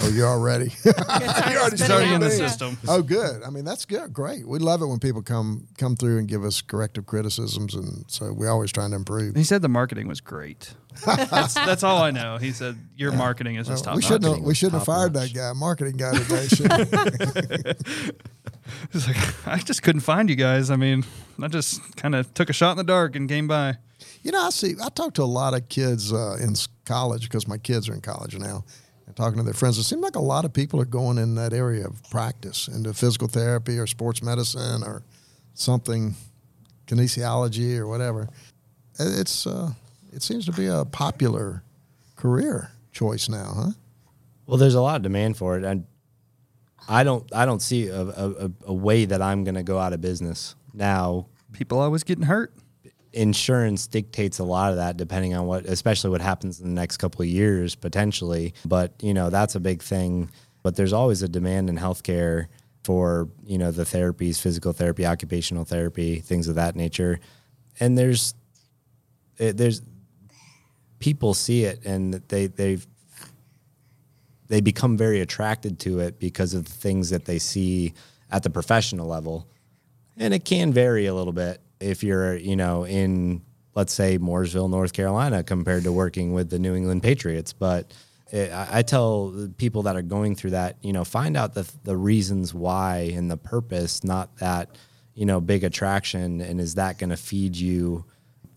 oh, 0.00 0.08
you're 0.08 0.26
already. 0.28 0.72
It's 0.84 1.80
He's 1.82 1.90
already 1.90 2.12
in 2.14 2.20
the 2.20 2.28
Yeah. 2.28 2.48
system. 2.48 2.76
oh, 2.88 3.02
good. 3.02 3.42
I 3.42 3.50
mean, 3.50 3.64
that's 3.64 3.84
good. 3.84 4.12
Great. 4.12 4.46
We 4.48 4.58
love 4.58 4.82
it 4.82 4.86
when 4.86 4.98
people 4.98 5.22
come 5.22 5.66
come 5.78 5.96
through 5.96 6.18
and 6.18 6.26
give 6.28 6.44
us 6.44 6.60
corrective 6.62 7.06
criticisms, 7.06 7.74
and 7.74 8.04
so 8.08 8.32
we're 8.32 8.50
always 8.50 8.72
trying 8.72 8.90
to 8.90 8.96
improve. 8.96 9.36
He 9.36 9.44
said 9.44 9.62
the 9.62 9.68
marketing 9.68 10.08
was 10.08 10.20
great. 10.20 10.74
that's, 11.06 11.54
that's 11.54 11.82
all 11.82 12.02
I 12.02 12.10
know. 12.10 12.36
He 12.38 12.52
said 12.52 12.76
your 12.96 13.12
marketing 13.12 13.56
is 13.56 13.66
just 13.68 13.86
Well, 13.86 13.94
top 13.94 13.96
we 13.96 14.02
shouldn't 14.02 14.34
have, 14.34 14.44
we 14.44 14.54
shouldn't 14.54 14.74
have 14.78 14.84
fired 14.86 15.14
top-notch. 15.14 15.32
that 15.32 15.38
guy, 15.38 15.52
marketing 15.54 15.96
guy 15.96 16.12
today. 16.18 17.72
should- 18.92 18.92
He's 18.92 19.06
like, 19.08 19.46
I 19.46 19.58
just 19.58 19.82
couldn't 19.82 20.00
find 20.02 20.28
you 20.30 20.36
guys. 20.36 20.70
I 20.70 20.76
mean, 20.76 21.04
I 21.42 21.48
just 21.48 21.96
kind 21.96 22.14
of 22.14 22.32
took 22.34 22.50
a 22.50 22.52
shot 22.52 22.72
in 22.72 22.76
the 22.78 22.84
dark 22.84 23.16
and 23.16 23.28
came 23.28 23.48
by. 23.48 23.76
You 24.22 24.32
know, 24.32 24.40
I 24.42 24.50
see. 24.50 24.74
I 24.82 24.88
talk 24.88 25.14
to 25.14 25.22
a 25.22 25.24
lot 25.24 25.54
of 25.54 25.68
kids 25.68 26.12
uh, 26.12 26.36
in 26.40 26.54
college 26.84 27.22
because 27.24 27.48
my 27.48 27.58
kids 27.58 27.88
are 27.88 27.94
in 27.94 28.00
college 28.00 28.36
now, 28.38 28.64
and 29.06 29.16
talking 29.16 29.38
to 29.38 29.42
their 29.44 29.54
friends. 29.54 29.78
It 29.78 29.84
seems 29.84 30.02
like 30.02 30.16
a 30.16 30.20
lot 30.22 30.44
of 30.44 30.52
people 30.52 30.80
are 30.80 30.84
going 30.84 31.18
in 31.18 31.34
that 31.36 31.52
area 31.52 31.86
of 31.86 32.02
practice 32.10 32.68
into 32.68 32.92
physical 32.94 33.26
therapy 33.28 33.78
or 33.78 33.86
sports 33.86 34.22
medicine 34.22 34.82
or 34.84 35.02
something, 35.54 36.14
kinesiology 36.86 37.76
or 37.78 37.86
whatever. 37.86 38.28
It- 38.98 39.18
It's 39.20 39.46
uh, 39.46 39.72
it 40.12 40.22
seems 40.22 40.44
to 40.46 40.52
be 40.52 40.66
a 40.66 40.84
popular 40.84 41.62
career 42.16 42.70
choice 42.92 43.28
now, 43.28 43.52
huh? 43.56 43.70
Well, 44.46 44.58
there's 44.58 44.74
a 44.74 44.82
lot 44.82 44.96
of 44.96 45.02
demand 45.02 45.36
for 45.36 45.56
it, 45.56 45.64
and 45.64 45.84
I 46.88 47.04
don't 47.04 47.30
I 47.34 47.46
don't 47.46 47.62
see 47.62 47.88
a, 47.88 48.00
a, 48.00 48.50
a 48.66 48.72
way 48.72 49.04
that 49.04 49.22
I'm 49.22 49.44
going 49.44 49.54
to 49.54 49.62
go 49.62 49.78
out 49.78 49.92
of 49.92 50.00
business 50.00 50.54
now. 50.72 51.26
People 51.52 51.80
always 51.80 52.02
getting 52.02 52.24
hurt. 52.24 52.54
Insurance 53.12 53.86
dictates 53.86 54.38
a 54.38 54.44
lot 54.44 54.70
of 54.70 54.76
that, 54.76 54.96
depending 54.96 55.34
on 55.34 55.46
what, 55.46 55.66
especially 55.66 56.10
what 56.10 56.22
happens 56.22 56.60
in 56.60 56.74
the 56.74 56.80
next 56.80 56.96
couple 56.96 57.20
of 57.22 57.28
years 57.28 57.74
potentially. 57.74 58.54
But 58.64 58.94
you 59.00 59.14
know 59.14 59.30
that's 59.30 59.54
a 59.54 59.60
big 59.60 59.82
thing. 59.82 60.30
But 60.62 60.76
there's 60.76 60.92
always 60.92 61.22
a 61.22 61.28
demand 61.28 61.68
in 61.68 61.76
healthcare 61.76 62.46
for 62.84 63.28
you 63.44 63.58
know 63.58 63.70
the 63.70 63.84
therapies, 63.84 64.40
physical 64.40 64.72
therapy, 64.72 65.06
occupational 65.06 65.64
therapy, 65.64 66.20
things 66.20 66.48
of 66.48 66.54
that 66.56 66.74
nature. 66.74 67.20
And 67.80 67.96
there's 67.96 68.34
it, 69.38 69.56
there's 69.56 69.82
people 70.98 71.34
see 71.34 71.64
it 71.64 71.84
and 71.84 72.14
they 72.28 72.46
they 72.46 72.78
they 74.52 74.60
become 74.60 74.98
very 74.98 75.22
attracted 75.22 75.78
to 75.78 76.00
it 76.00 76.20
because 76.20 76.52
of 76.52 76.66
the 76.66 76.70
things 76.70 77.08
that 77.08 77.24
they 77.24 77.38
see 77.38 77.94
at 78.30 78.42
the 78.42 78.50
professional 78.50 79.06
level. 79.06 79.48
And 80.18 80.34
it 80.34 80.44
can 80.44 80.74
vary 80.74 81.06
a 81.06 81.14
little 81.14 81.32
bit 81.32 81.62
if 81.80 82.04
you're, 82.04 82.36
you 82.36 82.54
know, 82.54 82.84
in 82.84 83.40
let's 83.74 83.94
say 83.94 84.18
Mooresville, 84.18 84.68
North 84.68 84.92
Carolina 84.92 85.42
compared 85.42 85.84
to 85.84 85.92
working 85.92 86.34
with 86.34 86.50
the 86.50 86.58
New 86.58 86.74
England 86.74 87.02
Patriots, 87.02 87.54
but 87.54 87.94
it, 88.30 88.50
I 88.52 88.82
tell 88.82 89.48
people 89.56 89.84
that 89.84 89.96
are 89.96 90.02
going 90.02 90.34
through 90.34 90.50
that, 90.50 90.76
you 90.82 90.92
know, 90.92 91.04
find 91.04 91.34
out 91.34 91.54
the 91.54 91.66
the 91.84 91.96
reasons 91.96 92.52
why 92.52 93.10
and 93.16 93.30
the 93.30 93.38
purpose, 93.38 94.04
not 94.04 94.36
that, 94.36 94.76
you 95.14 95.24
know, 95.24 95.40
big 95.40 95.64
attraction 95.64 96.42
and 96.42 96.60
is 96.60 96.74
that 96.74 96.98
going 96.98 97.08
to 97.08 97.16
feed 97.16 97.56
you 97.56 98.04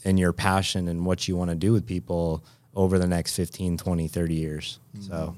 and 0.03 0.19
your 0.19 0.34
passion 0.34 0.89
and 0.89 1.05
what 1.05 1.29
you 1.29 1.38
want 1.38 1.51
to 1.51 1.55
do 1.55 1.71
with 1.71 1.86
people 1.86 2.43
over 2.75 2.99
the 2.99 3.08
next 3.08 3.38
15, 3.38 3.77
20, 3.77 4.10
30 4.10 4.34
years. 4.34 4.79
So 4.99 5.38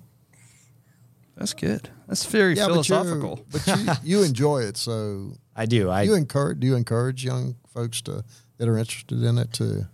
That's 1.38 1.54
good. 1.54 1.90
That's 2.08 2.26
very 2.26 2.56
philosophical. 2.56 3.46
but, 3.52 3.66
you, 3.68 3.74
but 3.86 4.04
you, 4.04 4.20
you 4.20 4.24
enjoy 4.24 4.64
it, 4.64 4.76
so 4.76 5.34
I 5.56 5.66
do. 5.66 5.90
I 5.90 6.04
you 6.04 6.16
encourage. 6.16 6.60
Do 6.60 6.68
you 6.68 6.76
encourage 6.76 7.24
young 7.24 7.56
folks 7.68 8.02
to 8.02 8.24
that 8.58 8.68
are 8.68 8.78
interested 8.78 9.22
in 9.22 9.38
it 9.38 9.54
to, 9.54 9.88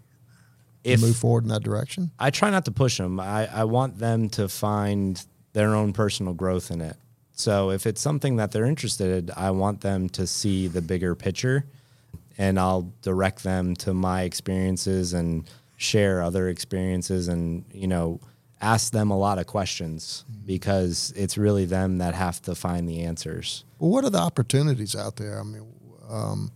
to 0.85 0.97
move 0.97 1.17
forward 1.17 1.43
in 1.43 1.49
that 1.49 1.63
direction? 1.63 2.11
I 2.17 2.29
try 2.29 2.49
not 2.49 2.65
to 2.65 2.71
push 2.71 2.97
them. 2.97 3.19
I, 3.19 3.47
I 3.53 3.65
want 3.65 3.99
them 3.99 4.29
to 4.31 4.47
find 4.47 5.23
their 5.51 5.75
own 5.75 5.91
personal 5.91 6.33
growth 6.33 6.71
in 6.71 6.79
it. 6.81 6.95
So 7.33 7.71
if 7.71 7.85
it's 7.85 7.99
something 7.99 8.37
that 8.37 8.51
they're 8.51 8.65
interested 8.65 9.29
in, 9.29 9.35
I 9.35 9.51
want 9.51 9.81
them 9.81 10.07
to 10.09 10.25
see 10.27 10.67
the 10.67 10.81
bigger 10.81 11.15
picture 11.15 11.65
and 12.37 12.59
I'll 12.59 12.91
direct 13.01 13.43
them 13.43 13.75
to 13.77 13.93
my 13.93 14.23
experiences 14.23 15.13
and 15.13 15.49
share 15.77 16.21
other 16.21 16.47
experiences 16.47 17.27
and, 17.27 17.65
you 17.71 17.87
know, 17.87 18.19
ask 18.63 18.93
them 18.93 19.11
a 19.11 19.17
lot 19.17 19.37
of 19.37 19.45
questions 19.45 20.23
because 20.45 21.13
it's 21.15 21.37
really 21.37 21.65
them 21.65 21.97
that 21.97 22.15
have 22.15 22.41
to 22.43 22.55
find 22.55 22.87
the 22.87 23.01
answers. 23.01 23.65
Well, 23.77 23.91
what 23.91 24.05
are 24.05 24.09
the 24.09 24.19
opportunities 24.19 24.95
out 24.95 25.17
there? 25.17 25.39
I 25.39 25.43
mean, 25.43 25.67
um, 26.09 26.51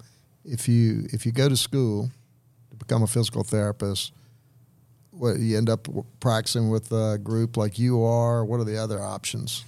if 0.45 0.67
you 0.67 1.07
if 1.11 1.25
you 1.25 1.31
go 1.31 1.49
to 1.49 1.57
school 1.57 2.09
to 2.71 2.75
become 2.77 3.03
a 3.03 3.07
physical 3.07 3.43
therapist, 3.43 4.13
what 5.11 5.37
you 5.39 5.57
end 5.57 5.69
up 5.69 5.87
practicing 6.19 6.69
with 6.69 6.91
a 6.91 7.17
group 7.21 7.57
like 7.57 7.77
you 7.77 8.03
are. 8.03 8.45
What 8.45 8.59
are 8.59 8.65
the 8.65 8.77
other 8.77 9.01
options? 9.01 9.65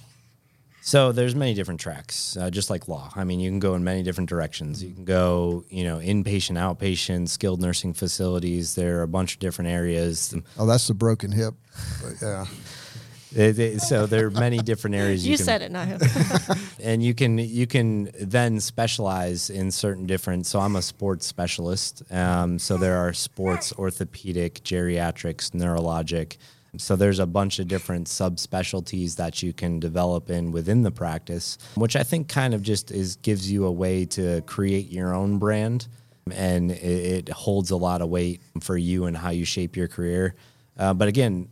So 0.82 1.12
there's 1.12 1.34
many 1.34 1.52
different 1.54 1.78
tracks, 1.78 2.36
uh, 2.38 2.50
just 2.50 2.70
like 2.70 2.88
law. 2.88 3.12
I 3.14 3.24
mean, 3.24 3.38
you 3.38 3.50
can 3.50 3.58
go 3.58 3.74
in 3.74 3.84
many 3.84 4.02
different 4.02 4.30
directions. 4.30 4.82
You 4.82 4.92
can 4.94 5.04
go, 5.04 5.64
you 5.68 5.84
know, 5.84 5.98
inpatient, 5.98 6.56
outpatient, 6.58 7.28
skilled 7.28 7.60
nursing 7.60 7.92
facilities. 7.92 8.74
There 8.76 8.98
are 8.98 9.02
a 9.02 9.08
bunch 9.08 9.34
of 9.34 9.40
different 9.40 9.70
areas. 9.70 10.34
Oh, 10.58 10.66
that's 10.66 10.88
the 10.88 10.94
broken 10.94 11.32
hip. 11.32 11.54
But 12.02 12.12
yeah, 12.22 12.46
It- 13.34 13.58
it- 13.58 13.82
so 13.82 14.06
there 14.06 14.26
are 14.26 14.30
many 14.30 14.58
different 14.58 14.96
areas. 14.96 15.24
You 15.26 15.36
can, 15.36 15.44
said 15.44 15.62
it, 15.62 15.70
not 15.70 15.86
him. 15.86 16.00
and 16.82 17.02
you 17.02 17.14
can 17.14 17.36
you 17.38 17.66
can 17.66 18.10
then 18.18 18.58
specialize 18.58 19.50
in 19.50 19.70
certain 19.70 20.06
different. 20.06 20.46
So 20.46 20.58
I'm 20.60 20.76
a 20.76 20.82
sports 20.82 21.26
specialist. 21.26 22.02
Um, 22.10 22.58
so 22.58 22.76
there 22.78 22.96
are 22.96 23.12
sports, 23.12 23.72
orthopedic, 23.78 24.62
geriatrics, 24.64 25.50
neurologic. 25.50 26.38
So 26.76 26.96
there's 26.96 27.18
a 27.18 27.26
bunch 27.26 27.58
of 27.58 27.68
different 27.68 28.06
subspecialties 28.06 29.16
that 29.16 29.42
you 29.42 29.52
can 29.52 29.80
develop 29.80 30.30
in 30.30 30.52
within 30.52 30.82
the 30.82 30.90
practice, 30.90 31.58
which 31.74 31.96
I 31.96 32.02
think 32.02 32.28
kind 32.28 32.54
of 32.54 32.62
just 32.62 32.90
is 32.90 33.16
gives 33.16 33.50
you 33.50 33.66
a 33.66 33.72
way 33.72 34.04
to 34.06 34.40
create 34.42 34.90
your 34.90 35.14
own 35.14 35.38
brand, 35.38 35.88
and 36.32 36.70
it, 36.70 37.28
it 37.28 37.28
holds 37.28 37.70
a 37.70 37.76
lot 37.76 38.02
of 38.02 38.08
weight 38.08 38.40
for 38.60 38.76
you 38.76 39.06
and 39.06 39.16
how 39.16 39.30
you 39.30 39.44
shape 39.44 39.76
your 39.76 39.88
career. 39.88 40.34
Uh, 40.78 40.94
but 40.94 41.08
again, 41.08 41.48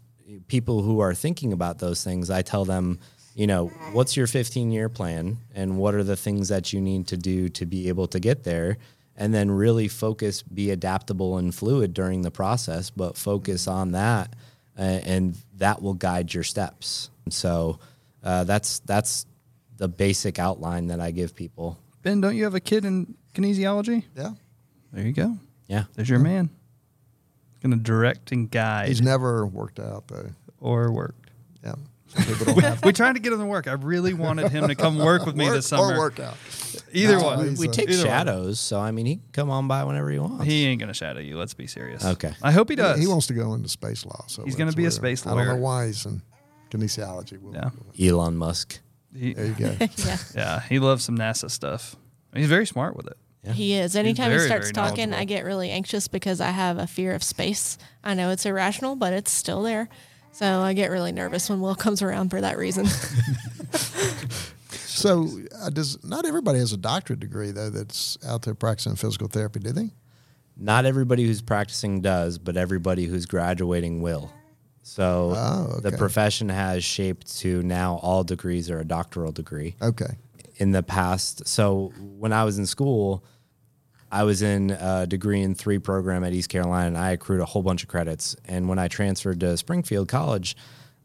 people 0.47 0.83
who 0.83 1.01
are 1.01 1.15
thinking 1.15 1.53
about 1.53 1.79
those 1.79 2.05
things, 2.05 2.31
I 2.31 2.43
tell 2.43 2.65
them, 2.65 3.01
you 3.35 3.47
know, 3.47 3.69
what's 3.93 4.17
your 4.17 4.27
15 4.27 4.71
year 4.71 4.89
plan, 4.89 5.39
and 5.55 5.79
what 5.79 5.95
are 5.95 6.05
the 6.05 6.17
things 6.17 6.49
that 6.49 6.73
you 6.73 6.81
need 6.81 7.09
to 7.09 7.17
do 7.17 7.49
to 7.51 7.67
be 7.67 7.89
able 7.89 8.07
to 8.09 8.21
get 8.21 8.45
there? 8.45 8.79
And 9.17 9.35
then 9.35 9.51
really 9.51 9.89
focus, 9.89 10.43
be 10.43 10.71
adaptable 10.71 11.39
and 11.39 11.53
fluid 11.53 11.93
during 11.93 12.23
the 12.23 12.31
process, 12.31 12.89
but 12.89 13.17
focus 13.17 13.67
on 13.67 13.91
that, 13.91 14.35
and 14.83 15.37
that 15.57 15.83
will 15.83 15.95
guide 15.95 16.33
your 16.33 16.45
steps. 16.45 17.11
So 17.31 17.79
uh, 18.23 18.45
that's 18.45 18.79
that's 18.81 19.27
the 19.77 19.89
basic 19.89 20.39
outline 20.39 20.87
that 20.89 21.01
I 21.01 21.11
give 21.11 21.35
people. 21.35 21.79
Ben, 22.03 22.21
don't 22.21 22.37
you 22.37 22.45
have 22.45 22.55
a 22.55 22.61
kid 22.61 22.85
in 22.85 23.15
kinesiology? 23.35 24.05
Yeah. 24.17 24.31
There 24.93 25.05
you 25.05 25.13
go. 25.13 25.37
Yeah, 25.67 25.85
There's 25.95 26.09
your 26.09 26.19
man. 26.19 26.49
Going 27.63 27.77
to 27.77 27.83
direct 27.83 28.33
and 28.33 28.51
guide 28.51 28.89
He's 28.89 29.03
never 29.03 29.47
worked 29.47 29.79
out 29.81 30.09
though. 30.09 30.31
or 30.61 30.91
worked. 30.93 31.31
Yeah. 31.63 31.75
Some 32.09 32.25
people 32.25 32.55
don't 32.55 32.65
have 32.65 32.83
We're 32.85 32.93
trying 32.93 33.15
to 33.15 33.21
get 33.21 33.33
him 33.33 33.39
to 33.41 33.47
work. 33.47 33.67
I 33.69 33.73
really 33.73 34.15
wanted 34.15 34.51
him 34.51 34.69
to 34.69 34.75
come 34.75 34.99
work 34.99 35.27
with 35.27 35.37
me 35.37 35.45
work 35.47 35.55
this 35.55 35.67
summer. 35.69 35.95
or 35.95 35.99
workout. 35.99 36.37
Either 36.93 37.19
No, 37.19 37.25
one. 37.25 37.49
he's 37.51 37.59
we 37.59 37.69
take 37.69 37.89
Either 37.89 37.99
one. 37.99 38.07
shadows, 38.07 38.61
so 38.61 38.81
I 38.81 38.91
mean 38.91 39.07
he 39.07 39.17
can 39.17 39.25
come 39.33 39.51
on 39.51 39.69
by 39.69 39.85
whenever 39.85 40.11
he 40.11 40.19
wants. 40.19 40.45
He 40.45 40.65
ain't 40.67 40.81
going 40.81 40.89
to 40.89 40.95
shadow 40.95 41.21
you. 41.21 41.39
Let's 41.39 41.55
be 41.55 41.67
serious. 41.67 42.05
Okay. 42.05 42.33
I 42.43 42.53
hope 42.53 42.69
he 42.71 42.77
does. 42.77 42.99
He 42.99 43.07
wants 43.07 43.27
to 43.29 43.35
go 43.35 43.55
into 43.55 43.69
space 43.69 44.05
law. 44.07 44.25
So 44.27 44.45
He's 44.45 44.55
gonna 44.57 44.67
that's 44.71 44.77
be 44.77 44.87
a 44.87 44.91
space 44.91 45.25
lawyer. 45.27 45.41
I 45.41 45.45
don't 45.45 45.57
know 45.57 45.63
why 45.63 45.87
he's 45.87 46.05
in 46.07 46.23
kinesiology. 46.71 47.39
We'll- 47.41 47.55
Yeah. 47.55 48.11
Elon 48.11 48.37
Musk. 48.37 48.79
He, 49.15 49.33
There 49.35 49.47
you 49.47 49.55
go. 49.55 49.77
yeah. 49.81 50.17
yeah. 50.35 50.61
He 50.69 50.79
loves 50.79 51.05
some 51.05 51.17
NASA 51.17 51.51
stuff. 51.51 51.97
He's 52.35 52.49
very 52.49 52.67
smart 52.67 52.97
with 52.97 53.07
it. 53.07 53.17
He 53.55 53.73
is. 53.75 53.97
Anytime 53.97 54.29
very, 54.29 54.41
he 54.43 54.47
starts 54.47 54.71
talking, 54.73 55.15
I 55.15 55.25
get 55.25 55.43
really 55.45 55.71
anxious 55.71 56.07
because 56.07 56.39
I 56.43 56.51
have 56.51 56.77
a 56.77 56.87
fear 56.87 57.15
of 57.15 57.23
space. 57.23 57.79
I 58.05 58.13
know 58.13 58.29
it's 58.31 58.45
irrational, 58.45 58.95
but 58.95 59.15
it's 59.15 59.33
still 59.33 59.63
there. 59.63 59.89
So 60.33 60.61
I 60.61 60.73
get 60.73 60.91
really 60.91 61.13
nervous 61.13 61.51
when 61.51 61.61
Will 61.61 61.75
comes 61.75 62.01
around 62.03 62.31
for 62.31 62.41
that 62.41 62.59
reason. 62.59 62.87
So 64.99 65.29
uh, 65.61 65.71
does 65.71 66.03
not 66.05 66.27
everybody 66.27 66.59
has 66.59 66.73
a 66.73 66.77
doctorate 66.77 67.21
degree 67.21 67.53
though 67.53 67.71
that's 67.71 68.19
out 68.27 68.43
there 68.43 68.55
practicing 68.55 68.97
physical 68.97 69.29
therapy? 69.29 69.61
Do 69.61 69.71
they? 69.71 69.91
Not 70.57 70.87
everybody 70.87 71.25
who's 71.25 71.41
practicing 71.41 72.01
does, 72.01 72.37
but 72.37 72.57
everybody 72.57 73.05
who's 73.07 73.25
graduating 73.25 74.03
will. 74.03 74.33
So 74.83 75.35
Oh, 75.37 75.81
the 75.81 75.93
profession 75.93 76.49
has 76.49 76.83
shaped 76.83 77.39
to 77.39 77.63
now 77.63 78.01
all 78.03 78.25
degrees 78.25 78.71
are 78.71 78.81
a 78.81 78.85
doctoral 78.85 79.31
degree. 79.31 79.77
Okay. 79.81 80.17
In 80.57 80.73
the 80.73 80.83
past, 80.83 81.47
so 81.47 81.93
when 82.01 82.33
I 82.33 82.43
was 82.43 82.59
in 82.59 82.67
school, 82.67 83.23
I 84.11 84.25
was 84.25 84.43
in 84.43 84.71
a 84.71 85.07
degree 85.07 85.43
in 85.43 85.55
three 85.55 85.79
program 85.79 86.25
at 86.25 86.33
East 86.33 86.49
Carolina, 86.49 86.87
and 86.87 86.99
I 86.99 87.11
accrued 87.11 87.41
a 87.41 87.45
whole 87.45 87.63
bunch 87.63 87.83
of 87.83 87.89
credits. 87.89 88.37
And 88.47 88.69
when 88.69 88.79
I 88.79 88.89
transferred 88.89 89.41
to 89.41 89.57
Springfield 89.57 90.09
College, 90.09 90.57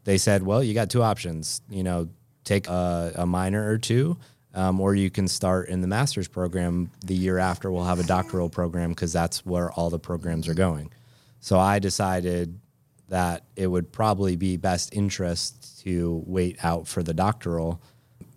they 0.04 0.18
said, 0.18 0.42
"Well, 0.42 0.62
you 0.62 0.74
got 0.74 0.90
two 0.90 1.02
options. 1.02 1.60
You 1.68 1.82
know, 1.82 2.08
take 2.44 2.68
a, 2.68 3.12
a 3.16 3.26
minor 3.26 3.70
or 3.70 3.78
two, 3.78 4.16
um, 4.54 4.80
or 4.80 4.94
you 4.94 5.10
can 5.10 5.28
start 5.28 5.68
in 5.68 5.80
the 5.80 5.86
master's 5.86 6.28
program 6.28 6.90
the 7.04 7.14
year 7.14 7.38
after. 7.38 7.70
We'll 7.70 7.84
have 7.84 8.00
a 8.00 8.04
doctoral 8.04 8.48
program 8.48 8.90
because 8.90 9.12
that's 9.12 9.44
where 9.44 9.70
all 9.72 9.90
the 9.90 9.98
programs 9.98 10.48
are 10.48 10.54
going." 10.54 10.90
So 11.40 11.58
I 11.58 11.78
decided 11.78 12.58
that 13.10 13.44
it 13.54 13.66
would 13.66 13.92
probably 13.92 14.36
be 14.36 14.56
best 14.56 14.94
interest 14.94 15.82
to 15.84 16.22
wait 16.26 16.64
out 16.64 16.88
for 16.88 17.02
the 17.02 17.12
doctoral 17.12 17.82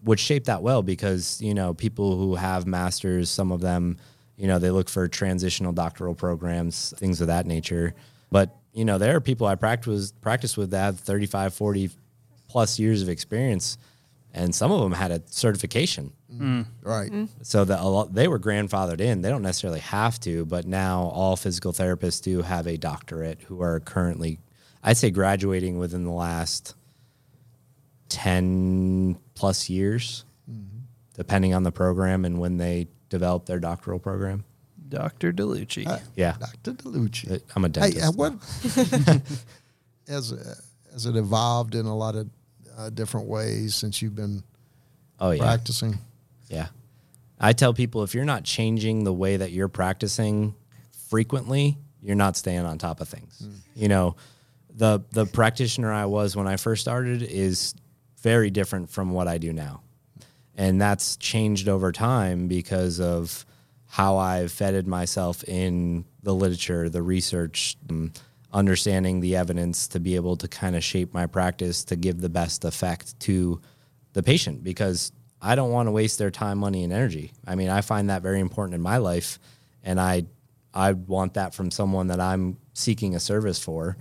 which 0.03 0.19
shaped 0.19 0.45
that 0.45 0.61
well 0.61 0.81
because 0.81 1.41
you 1.41 1.53
know 1.53 1.73
people 1.73 2.17
who 2.17 2.35
have 2.35 2.67
masters 2.67 3.29
some 3.29 3.51
of 3.51 3.61
them 3.61 3.97
you 4.37 4.47
know 4.47 4.59
they 4.59 4.71
look 4.71 4.87
for 4.89 5.07
transitional 5.07 5.73
doctoral 5.73 6.15
programs 6.15 6.93
things 6.97 7.19
of 7.21 7.27
that 7.27 7.45
nature. 7.45 7.93
But 8.31 8.55
you 8.77 8.85
know 8.85 8.99
there 8.99 9.15
are 9.15 9.21
people 9.21 9.47
i 9.47 9.55
practice 9.55 10.13
practice 10.21 10.55
with 10.55 10.69
that 10.69 10.83
have 10.83 10.99
35 10.99 11.53
40 11.53 11.89
plus 12.47 12.77
years 12.77 13.01
of 13.01 13.09
experience 13.09 13.77
and 14.33 14.53
some 14.53 14.71
of 14.71 14.81
them 14.81 14.91
had 14.91 15.09
a 15.09 15.23
certification. 15.25 16.13
Mm. 16.31 16.39
Mm. 16.39 16.65
Right. 16.83 17.11
Mm-hmm. 17.11 17.41
so 17.41 17.65
that 17.65 17.79
a 17.79 17.87
lot, 17.87 18.13
they 18.13 18.27
were 18.27 18.37
grandfathered 18.37 18.99
in. 18.99 19.21
They 19.21 19.29
don't 19.29 19.41
necessarily 19.41 19.79
have 19.79 20.19
to 20.21 20.45
but 20.45 20.65
now 20.65 21.03
all 21.13 21.35
physical 21.35 21.73
therapists 21.73 22.21
do 22.21 22.43
have 22.43 22.67
a 22.67 22.77
doctorate 22.77 23.41
who 23.43 23.61
are 23.61 23.79
currently 23.79 24.39
i'd 24.83 24.97
say 24.97 25.09
graduating 25.09 25.79
within 25.79 26.03
the 26.03 26.11
last 26.11 26.75
10 28.09 29.17
plus 29.33 29.69
years 29.69 30.23
mm-hmm. 30.49 30.79
depending 31.15 31.53
on 31.55 31.63
the 31.63 31.71
program 31.71 32.25
and 32.25 32.39
when 32.39 32.57
they 32.57 32.87
develop 33.09 33.45
their 33.45 33.59
doctoral 33.59 33.99
program 33.99 34.43
Dr. 34.89 35.33
Delucchi. 35.33 35.85
Uh, 35.87 35.99
yeah 36.15 36.35
Dr. 36.39 36.73
Delucchi. 36.73 37.41
i'm 37.55 37.65
a 37.65 37.67
Hey, 37.67 37.91
dentist 37.91 38.03
uh, 38.07 38.11
what 38.13 38.33
has 40.07 40.31
uh, 40.33 40.55
has 40.93 41.05
it 41.05 41.15
evolved 41.15 41.75
in 41.75 41.85
a 41.85 41.95
lot 41.95 42.15
of 42.15 42.29
uh, 42.77 42.89
different 42.89 43.27
ways 43.27 43.75
since 43.75 44.01
you've 44.01 44.15
been 44.15 44.43
oh 45.19 45.31
yeah 45.31 45.41
practicing? 45.43 45.97
Yeah. 46.49 46.67
I 47.39 47.53
tell 47.53 47.73
people 47.73 48.03
if 48.03 48.15
you're 48.15 48.25
not 48.25 48.43
changing 48.45 49.03
the 49.03 49.13
way 49.13 49.37
that 49.37 49.51
you're 49.51 49.67
practicing 49.67 50.55
frequently, 51.09 51.77
you're 52.01 52.15
not 52.15 52.35
staying 52.37 52.65
on 52.65 52.77
top 52.79 52.99
of 53.01 53.09
things. 53.09 53.45
You 53.75 53.89
know, 53.89 54.15
the 54.73 55.01
the 55.11 55.25
practitioner 55.25 55.91
I 55.91 56.05
was 56.05 56.35
when 56.35 56.47
I 56.47 56.55
first 56.57 56.81
started 56.81 57.21
is 57.21 57.75
very 58.21 58.49
different 58.49 58.89
from 58.89 59.11
what 59.11 59.27
I 59.27 59.37
do 59.37 59.53
now. 59.53 59.81
And 60.57 60.81
that's 60.81 61.15
changed 61.17 61.69
over 61.69 61.91
time 61.91 62.47
because 62.47 62.99
of 62.99 63.45
how 63.85 64.17
I've 64.17 64.51
fetted 64.51 64.87
myself 64.87 65.43
in 65.43 66.05
the 66.23 66.33
literature, 66.33 66.89
the 66.89 67.01
research, 67.01 67.77
um, 67.89 68.11
understanding 68.51 69.19
the 69.19 69.35
evidence 69.35 69.87
to 69.89 69.99
be 69.99 70.15
able 70.15 70.35
to 70.37 70.47
kind 70.47 70.75
of 70.75 70.83
shape 70.83 71.13
my 71.13 71.27
practice 71.27 71.83
to 71.85 71.95
give 71.95 72.19
the 72.21 72.29
best 72.29 72.65
effect 72.65 73.19
to 73.21 73.61
the 74.13 74.23
patient 74.23 74.63
because 74.63 75.11
I 75.41 75.55
don't 75.55 75.71
want 75.71 75.87
to 75.87 75.91
waste 75.91 76.17
their 76.17 76.31
time, 76.31 76.57
money, 76.57 76.83
and 76.83 76.91
energy. 76.91 77.33
I 77.45 77.55
mean, 77.55 77.69
I 77.69 77.81
find 77.81 78.09
that 78.09 78.23
very 78.23 78.39
important 78.39 78.73
in 78.75 78.81
my 78.81 78.97
life, 78.97 79.39
and 79.83 79.99
I 79.99 80.23
I 80.73 80.93
want 80.93 81.35
that 81.35 81.53
from 81.53 81.71
someone 81.71 82.07
that 82.07 82.19
I'm 82.19 82.57
seeking 82.73 83.15
a 83.15 83.19
service 83.19 83.59
for. 83.59 83.97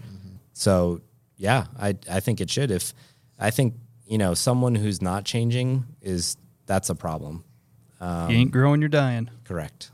So 0.52 1.02
yeah, 1.36 1.66
I 1.78 1.96
I 2.10 2.20
think 2.20 2.40
it 2.40 2.50
should. 2.50 2.70
If 2.70 2.94
I 3.38 3.50
think 3.50 3.74
you 4.06 4.16
know 4.18 4.34
someone 4.34 4.74
who's 4.74 5.02
not 5.02 5.24
changing 5.24 5.84
is 6.00 6.36
that's 6.66 6.90
a 6.90 6.94
problem. 6.94 7.44
you 8.00 8.36
ain't 8.36 8.50
growing, 8.50 8.80
you're 8.80 8.88
dying. 8.88 9.30
Correct. 9.44 9.90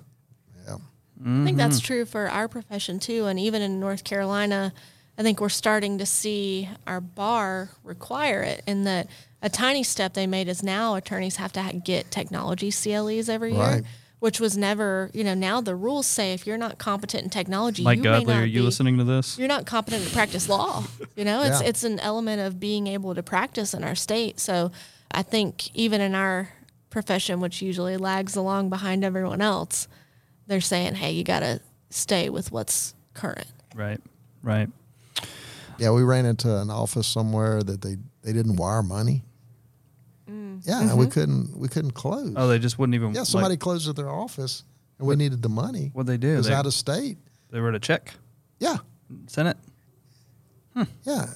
Yeah. 0.67 0.77
I 1.25 1.45
think 1.45 1.57
that's 1.57 1.77
mm-hmm. 1.77 1.87
true 1.87 2.05
for 2.05 2.29
our 2.29 2.49
profession 2.49 2.99
too. 2.99 3.27
And 3.27 3.39
even 3.39 3.63
in 3.63 3.79
North 3.79 4.05
Carolina, 4.05 4.73
I 5.19 5.23
think 5.23 5.41
we're 5.41 5.49
starting 5.51 5.99
to 5.99 6.07
see 6.07 6.69
our 6.87 7.01
bar 7.01 7.71
require 7.85 8.43
it 8.43 8.63
in 8.67 8.85
that 8.85 9.09
a 9.43 9.49
tiny 9.49 9.83
step 9.83 10.15
they 10.15 10.27
made 10.27 10.49
is 10.49 10.63
now 10.63 10.95
attorneys 10.95 11.37
have 11.37 11.53
to 11.53 11.81
get 11.85 12.11
technology 12.11 12.71
CLEs 12.71 13.29
every 13.29 13.53
year. 13.53 13.61
Right. 13.61 13.85
Which 14.21 14.39
was 14.39 14.57
never, 14.57 15.11
you 15.13 15.25
know. 15.25 15.35
Now 15.35 15.61
the 15.61 15.75
rules 15.75 16.07
say 16.07 16.33
if 16.33 16.47
you're 16.47 16.57
not 16.57 16.79
competent 16.79 17.25
in 17.25 17.31
technology, 17.31 17.83
Mike 17.83 17.99
you 17.99 18.05
Godley, 18.05 18.27
may 18.27 18.35
not 18.35 18.43
are 18.43 18.47
you 18.47 18.61
be, 18.61 18.65
listening 18.65 18.99
to 18.99 19.05
this? 19.05 19.37
You're 19.37 19.49
not 19.49 19.67
competent 19.67 20.05
to 20.05 20.11
practice 20.13 20.49
law. 20.49 20.85
You 21.17 21.25
know, 21.25 21.43
it's 21.43 21.61
Yeah. 21.61 21.67
it's 21.69 21.83
an 21.83 21.99
element 21.99 22.41
of 22.41 22.61
being 22.61 22.87
able 22.87 23.17
to 23.17 23.23
practice 23.25 23.75
in 23.75 23.83
our 23.83 23.97
state. 23.97 24.39
So 24.39 24.71
I 25.11 25.23
think 25.23 25.75
even 25.75 26.01
in 26.01 26.15
our 26.15 26.51
profession, 26.93 27.41
which 27.41 27.61
usually 27.61 27.97
lags 27.97 28.37
along 28.37 28.69
behind 28.69 29.03
everyone 29.03 29.41
else, 29.41 29.89
they're 30.47 30.61
saying, 30.61 30.95
"Hey, 30.95 31.11
you 31.13 31.25
got 31.25 31.41
to 31.41 31.61
stay 31.91 32.31
with 32.31 32.53
what's 32.53 32.95
current." 33.15 33.49
Right, 33.75 34.01
right. 34.43 34.69
Yeah, 35.79 35.91
we 35.91 36.05
ran 36.05 36.27
into 36.27 36.55
an 36.57 36.71
office 36.71 37.09
somewhere 37.09 37.63
that 37.63 37.81
they, 37.81 37.97
they 38.23 38.33
didn't 38.33 38.57
wire 38.57 38.83
money. 38.83 39.25
Mm. 40.31 40.63
Yeah, 40.65 40.83
and 40.83 40.97
we 40.97 41.07
mm-hmm. 41.07 41.13
couldn't 41.13 41.59
we 41.59 41.69
couldn't 41.69 41.93
close. 41.93 42.33
Oh, 42.37 42.47
they 42.47 42.61
just 42.61 42.79
wouldn't 42.79 42.95
even. 42.95 43.15
yeah, 43.15 43.25
somebody 43.25 43.57
closed 43.57 43.89
at 43.89 43.97
their 43.97 44.11
office, 44.11 44.63
and 44.99 45.09
we 45.09 45.17
needed 45.17 45.43
the 45.43 45.49
money. 45.49 45.91
What'd 45.93 46.07
they 46.07 46.19
do? 46.19 46.35
It 46.35 46.37
was 46.37 46.47
They- 46.47 46.55
out 46.55 46.67
of 46.67 46.75
state. 46.75 47.19
They 47.51 47.61
wrote 47.61 47.75
a 47.75 47.81
check, 47.81 48.15
Yeah, 48.61 48.79
sent 49.27 49.49
it. 49.49 49.57
Hmm. 50.75 50.85
yeah. 51.03 51.27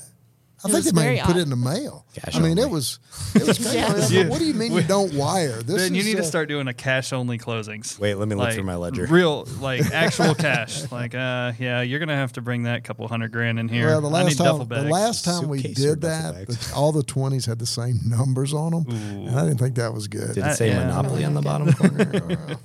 I 0.65 0.69
It 0.69 0.73
think 0.73 0.75
was 0.77 0.85
they 0.87 0.93
may 0.93 1.03
very 1.03 1.17
have 1.19 1.27
put 1.27 1.37
it 1.37 1.41
in 1.43 1.51
the 1.51 1.57
mail. 1.57 2.07
Cash 2.15 2.35
I 2.35 2.39
mean, 2.39 2.53
only. 2.53 2.63
it 2.63 2.71
was 2.71 2.99
it 3.35 3.47
was 3.47 3.59
crazy. 3.63 3.77
Yeah. 3.77 3.89
I 3.89 3.93
was 3.93 4.13
like, 4.13 4.29
What 4.31 4.39
do 4.39 4.47
you 4.47 4.55
mean 4.55 4.73
you 4.73 4.83
don't 4.83 5.13
wire? 5.15 5.63
This 5.63 5.77
Then 5.83 5.95
you 5.95 6.01
is, 6.01 6.07
need 6.07 6.17
to 6.17 6.23
uh, 6.23 6.25
start 6.25 6.49
doing 6.49 6.67
a 6.67 6.73
cash 6.73 7.13
only 7.13 7.37
closings. 7.39 7.99
Wait, 7.99 8.15
let 8.15 8.27
me 8.27 8.35
look 8.35 8.45
Like, 8.47 8.55
through 8.55 8.65
my 8.65 8.75
ledger. 8.77 9.05
Real, 9.07 9.45
like 9.61 9.83
actual 9.93 10.35
cash. 10.35 10.91
Like, 10.91 11.15
uh, 11.15 11.53
yeah, 11.59 11.83
you're 11.83 11.99
gonna 11.99 12.17
have 12.17 12.33
to 12.33 12.41
bring 12.41 12.63
that 12.63 12.85
couple 12.85 13.07
hundred 13.07 13.33
grand 13.33 13.59
in 13.59 13.69
here. 13.69 13.87
Well, 13.89 14.01
the 14.01 14.09
I 14.09 14.13
last 14.13 14.29
need 14.31 14.37
time, 14.39 14.47
duffel 14.59 14.65
the 14.65 14.83
last 14.91 15.25
time 15.27 15.49
we 15.49 15.59
Suitcase 15.61 15.85
or 15.85 15.89
did 15.91 16.01
that, 16.03 16.47
the- 16.49 16.73
all 16.75 16.91
the 16.93 17.03
twenties 17.03 17.45
had 17.45 17.59
the 17.59 17.67
same 17.67 18.01
numbers 18.07 18.55
on 18.55 18.73
them, 18.73 18.87
and 18.89 19.39
I 19.39 19.45
didn't 19.45 19.59
think 19.59 19.75
that 19.77 19.93
was 19.93 20.09
good. 20.09 20.35
Did 20.35 20.43
Uh, 20.45 20.49
it 20.49 20.55
say 20.57 20.69
yeah. 20.69 20.87
Monopoly 20.87 21.25
on 21.27 21.35
the 21.35 21.43
bottom 21.43 21.71
corner? 21.75 22.57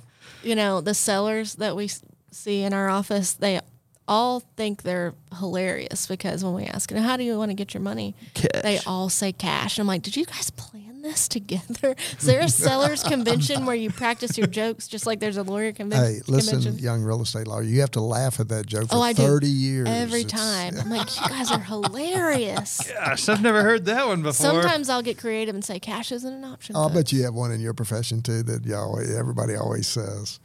You 0.42 0.56
know, 0.56 0.80
the 0.80 0.94
sellers 0.94 1.56
that 1.56 1.76
we 1.76 1.90
see 2.30 2.62
in 2.62 2.72
our 2.72 2.88
office, 2.88 3.34
they 3.34 3.60
all 4.08 4.40
think 4.56 4.82
they're 4.82 5.14
hilarious 5.38 6.06
because 6.06 6.44
when 6.44 6.54
we 6.54 6.64
ask 6.64 6.90
them, 6.90 7.02
how 7.02 7.16
do 7.16 7.22
you 7.24 7.38
want 7.38 7.50
to 7.50 7.54
get 7.54 7.72
your 7.72 7.82
money? 7.82 8.14
They 8.62 8.78
all 8.86 9.08
say 9.08 9.32
cash. 9.32 9.78
I'm 9.78 9.86
like, 9.86 10.02
did 10.02 10.16
you 10.16 10.24
guys 10.26 10.50
plan 10.50 11.02
this 11.02 11.28
together? 11.28 11.94
Is 12.18 12.24
there 12.26 12.40
a 12.40 12.48
seller's 12.48 13.02
convention 13.14 13.64
where 13.64 13.76
you 13.76 13.90
practice 13.90 14.36
your 14.36 14.46
jokes 14.48 14.88
just 14.88 15.06
like 15.06 15.20
there's 15.20 15.36
a 15.36 15.42
lawyer 15.42 15.72
convention? 15.72 16.14
Hey, 16.14 16.20
listen, 16.26 16.56
convention? 16.60 16.84
young 16.84 17.02
real 17.02 17.22
estate 17.22 17.46
lawyer, 17.46 17.62
you 17.62 17.80
have 17.80 17.90
to 17.92 18.00
laugh 18.00 18.40
at 18.40 18.48
that 18.48 18.66
joke 18.66 18.84
oh, 18.84 18.86
for 18.88 18.96
Oh, 18.96 19.02
I 19.02 19.12
do. 19.12 19.22
30 19.22 19.46
years. 19.46 19.88
Every 19.88 20.22
It's- 20.22 20.32
time. 20.40 20.78
I'm 20.78 20.90
like, 20.90 21.14
you 21.20 21.26
guys 21.28 21.50
are 21.50 21.60
hilarious. 22.12 22.90
Gosh, 22.92 23.28
I've 23.28 23.42
never 23.42 23.62
heard 23.62 23.84
that 23.86 24.06
one 24.06 24.22
before. 24.22 24.32
Sometimes 24.32 24.88
I'll 24.88 25.02
get 25.02 25.16
creative 25.18 25.54
and 25.54 25.64
say 25.64 25.78
cash 25.78 26.10
isn't 26.12 26.32
an 26.32 26.44
option. 26.44 26.76
I'll 26.76 26.90
bet 26.90 27.12
you 27.12 27.22
have 27.22 27.34
one 27.34 27.52
in 27.52 27.60
your 27.60 27.74
profession 27.74 28.20
too 28.22 28.42
that 28.44 28.64
y'all, 28.66 28.98
everybody 29.00 29.54
always 29.54 29.86
says. 29.86 30.40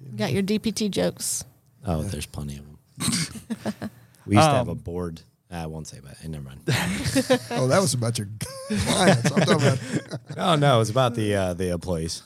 You 0.00 0.16
got 0.16 0.32
your 0.32 0.42
DPT 0.42 0.90
jokes. 0.90 1.44
Oh, 1.86 2.02
there's 2.02 2.26
plenty 2.26 2.56
of 2.56 2.64
them. 2.64 2.77
we 4.26 4.36
used 4.36 4.48
to 4.48 4.54
have 4.54 4.68
a 4.68 4.72
Um, 4.72 4.78
board. 4.78 5.20
I 5.50 5.64
won't 5.66 5.86
say 5.86 5.98
but 6.02 6.12
it. 6.22 6.28
Never 6.28 6.44
mind. 6.44 6.60
Oh, 7.50 7.68
that 7.68 7.80
was 7.80 7.94
about 7.94 8.18
your 8.18 8.28
clients. 8.68 9.30
I'm 9.32 9.40
talking 9.46 9.54
about 9.54 9.78
oh 10.36 10.54
no, 10.66 10.80
it's 10.80 10.90
about 10.90 11.14
the 11.14 11.34
uh, 11.34 11.54
the 11.54 11.70
employees. 11.70 12.22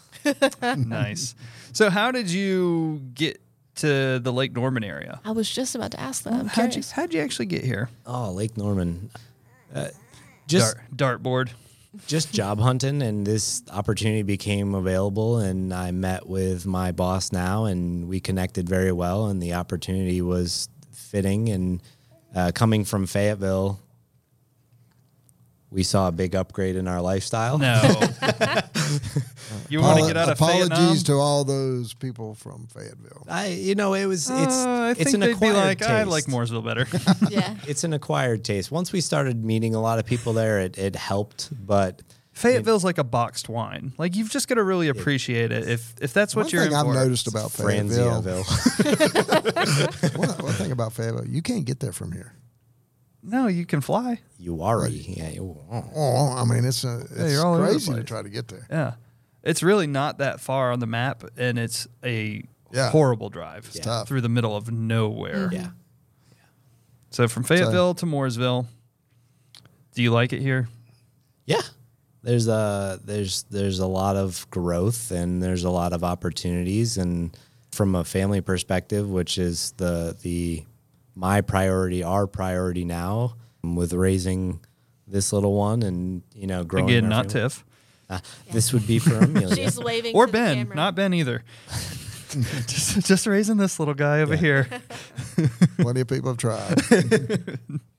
nice. 0.77 1.35
So, 1.73 1.89
how 1.91 2.11
did 2.11 2.31
you 2.31 3.01
get 3.15 3.41
to 3.77 4.19
the 4.19 4.33
Lake 4.33 4.53
Norman 4.55 4.83
area? 4.85 5.21
I 5.25 5.31
was 5.31 5.49
just 5.49 5.75
about 5.75 5.93
to 5.93 6.01
ask 6.01 6.25
that. 6.25 6.33
I'm 6.33 6.47
How'd 6.49 6.65
you, 6.67 6.71
curious. 6.83 6.91
how'd 6.91 7.15
you 7.15 7.21
actually 7.21 7.47
get 7.47 7.65
here? 7.65 7.89
Oh, 8.07 8.31
Lake 8.33 8.57
Norman. 8.57 9.11
Uh, 9.75 9.89
just 10.49 10.77
Dart, 10.95 11.23
dartboard. 11.23 11.51
Just 12.07 12.33
job 12.33 12.59
hunting 12.59 13.03
and 13.03 13.27
this 13.27 13.63
opportunity 13.71 14.23
became 14.23 14.75
available 14.75 15.39
and 15.39 15.75
I 15.75 15.91
met 15.91 16.27
with 16.27 16.67
my 16.67 16.93
boss 16.93 17.33
now 17.33 17.67
and 17.67 18.09
we 18.09 18.21
connected 18.21 18.69
very 18.69 18.93
well 18.93 19.27
and 19.27 19.43
the 19.43 19.55
opportunity 19.55 20.23
was 20.23 20.69
fitting 20.93 21.51
and 21.51 21.83
uh, 22.35 22.53
coming 22.55 22.85
from 22.85 23.07
Fayetteville 23.07 23.79
we 25.73 25.83
saw 25.83 26.09
a 26.09 26.13
big 26.13 26.35
upgrade 26.37 26.77
in 26.77 26.87
our 26.87 27.01
lifestyle. 27.01 27.57
No. 27.59 27.81
you 29.69 29.81
want 29.81 30.01
to 30.01 30.07
get 30.07 30.17
out 30.17 30.29
of 30.29 30.37
apologies 30.37 30.69
Fayetteville? 30.79 31.03
to 31.05 31.13
all 31.15 31.45
those 31.45 31.95
people 31.95 32.35
from 32.35 32.67
Fayetteville. 32.67 33.25
I 33.29 33.47
you 33.49 33.75
know 33.75 33.95
it 33.95 34.07
was 34.07 34.29
it's 34.31 34.55
Uh, 34.65 34.69
I 34.69 34.91
it's 34.91 35.03
think 35.05 35.15
an 35.15 35.21
they'd 35.21 35.27
be 35.29 35.33
acquired 35.49 35.55
like, 35.55 35.83
I 35.83 35.99
taste. 36.05 36.11
like 36.11 36.25
Mooresville 36.27 36.65
better. 36.65 36.87
yeah. 37.35 37.55
It's 37.67 37.85
an 37.85 37.93
acquired 37.93 38.45
taste. 38.45 38.71
Once 38.71 38.93
we 38.93 39.01
started 39.01 39.45
meeting 39.45 39.75
a 39.75 39.81
lot 39.81 39.99
of 39.99 40.05
people 40.07 40.33
there, 40.35 40.61
it, 40.61 40.77
it 40.79 40.95
helped. 40.95 41.49
But 41.67 42.03
Fayetteville's 42.33 42.85
like 42.85 42.99
a 42.99 43.05
boxed 43.05 43.49
wine. 43.49 43.93
Like 43.99 44.15
you've 44.17 44.31
just 44.31 44.49
got 44.49 44.55
to 44.57 44.63
really 44.63 44.89
appreciate 44.89 45.53
it. 45.53 45.69
If 45.69 45.95
if 46.01 46.13
that's 46.13 46.35
what 46.37 46.45
One 46.47 46.51
you're 46.53 46.63
thing 46.65 46.73
in 46.73 46.79
I've 46.79 46.87
for. 46.87 46.95
noticed 46.95 47.27
about 47.29 47.51
Fayetteville, 47.53 48.23
Franziaville, 48.35 50.17
one, 50.19 50.29
one 50.45 50.53
thing 50.55 50.73
about 50.73 50.93
Fayetteville, 50.93 51.27
you 51.27 51.43
can't 51.43 51.65
get 51.65 51.81
there 51.81 51.93
from 51.93 52.13
here. 52.13 52.35
No, 53.23 53.47
you 53.47 53.65
can 53.67 53.81
fly. 53.81 54.21
you 54.39 54.63
are 54.63 54.87
yeah. 54.89 55.31
You, 55.31 55.57
oh. 55.71 55.85
Oh, 55.95 56.35
I 56.37 56.45
mean, 56.45 56.65
it's 56.65 56.83
a, 56.85 57.01
it's 57.11 57.33
you're 57.33 57.45
all 57.47 57.55
over 57.55 57.63
the 57.67 57.71
crazy 57.71 57.87
to 57.87 57.93
place. 57.99 58.05
try 58.09 58.23
to 58.23 58.29
get 58.29 58.49
there. 58.49 58.67
Yeah. 58.71 58.95
It's 59.45 59.63
really 59.63 59.87
not 59.87 60.19
that 60.19 60.41
far 60.41 60.73
on 60.73 60.81
the 60.81 60.87
map, 60.87 61.23
and 61.37 61.59
it's 61.59 61.87
a 62.05 62.43
Yeah. 62.73 62.91
horrible 62.91 63.29
drive 63.29 63.67
It's 63.75 63.79
tough. 63.81 64.09
through 64.09 64.23
the 64.23 64.29
middle 64.29 64.57
of 64.57 64.71
nowhere. 64.73 65.51
Yeah. 65.53 65.69
So 67.11 67.29
from 67.29 67.45
Fayetteville 67.45 67.95
to 67.95 68.07
Mooresville, 68.07 68.67
do 69.95 70.03
you 70.03 70.11
like 70.11 70.33
it 70.33 70.41
here? 70.41 70.69
Yeah. 71.45 71.61
There's 72.23 72.49
a 72.49 72.99
there's 73.05 73.43
there's 73.51 73.79
a 73.81 73.87
lot 73.87 74.17
of 74.17 74.47
growth 74.51 75.11
and 75.11 75.43
there's 75.43 75.65
a 75.65 75.71
lot 75.71 75.93
of 75.93 76.03
opportunities 76.05 76.97
and 76.97 77.37
from 77.73 77.95
a 77.95 78.05
family 78.05 78.41
perspective, 78.41 79.09
which 79.11 79.39
is 79.39 79.73
the 79.77 80.17
the 80.23 80.65
my 81.15 81.41
priority, 81.41 82.03
our 82.03 82.27
priority 82.27 82.85
now 82.85 83.37
with 83.63 83.93
raising 83.93 84.61
this 85.07 85.33
little 85.33 85.55
one 85.55 85.83
and 85.83 86.23
you 86.35 86.47
know 86.47 86.65
growing 86.65 86.89
Again, 86.91 87.09
not 87.09 87.31
family. 87.31 87.49
Tiff 87.49 87.65
Uh, 88.11 88.19
this 88.51 88.73
would 88.73 88.87
be 88.87 88.99
for 88.99 89.17
Amelia. 89.19 89.55
She's 89.57 89.79
waving 89.79 90.15
or 90.17 90.27
to 90.27 90.33
Ben, 90.33 90.57
camera. 90.57 90.77
not 90.77 90.95
Ben 90.95 91.13
either. 91.15 91.43
just, 92.67 93.07
just 93.07 93.27
raising 93.27 93.59
this 93.59 93.79
little 93.79 93.95
guy 93.95 94.21
over 94.23 94.35
Yeah. 94.35 94.41
here. 94.41 94.69
Plenty 95.79 96.01
of 96.01 96.09
people 96.09 96.31
have 96.31 96.39
tried. 96.39 96.79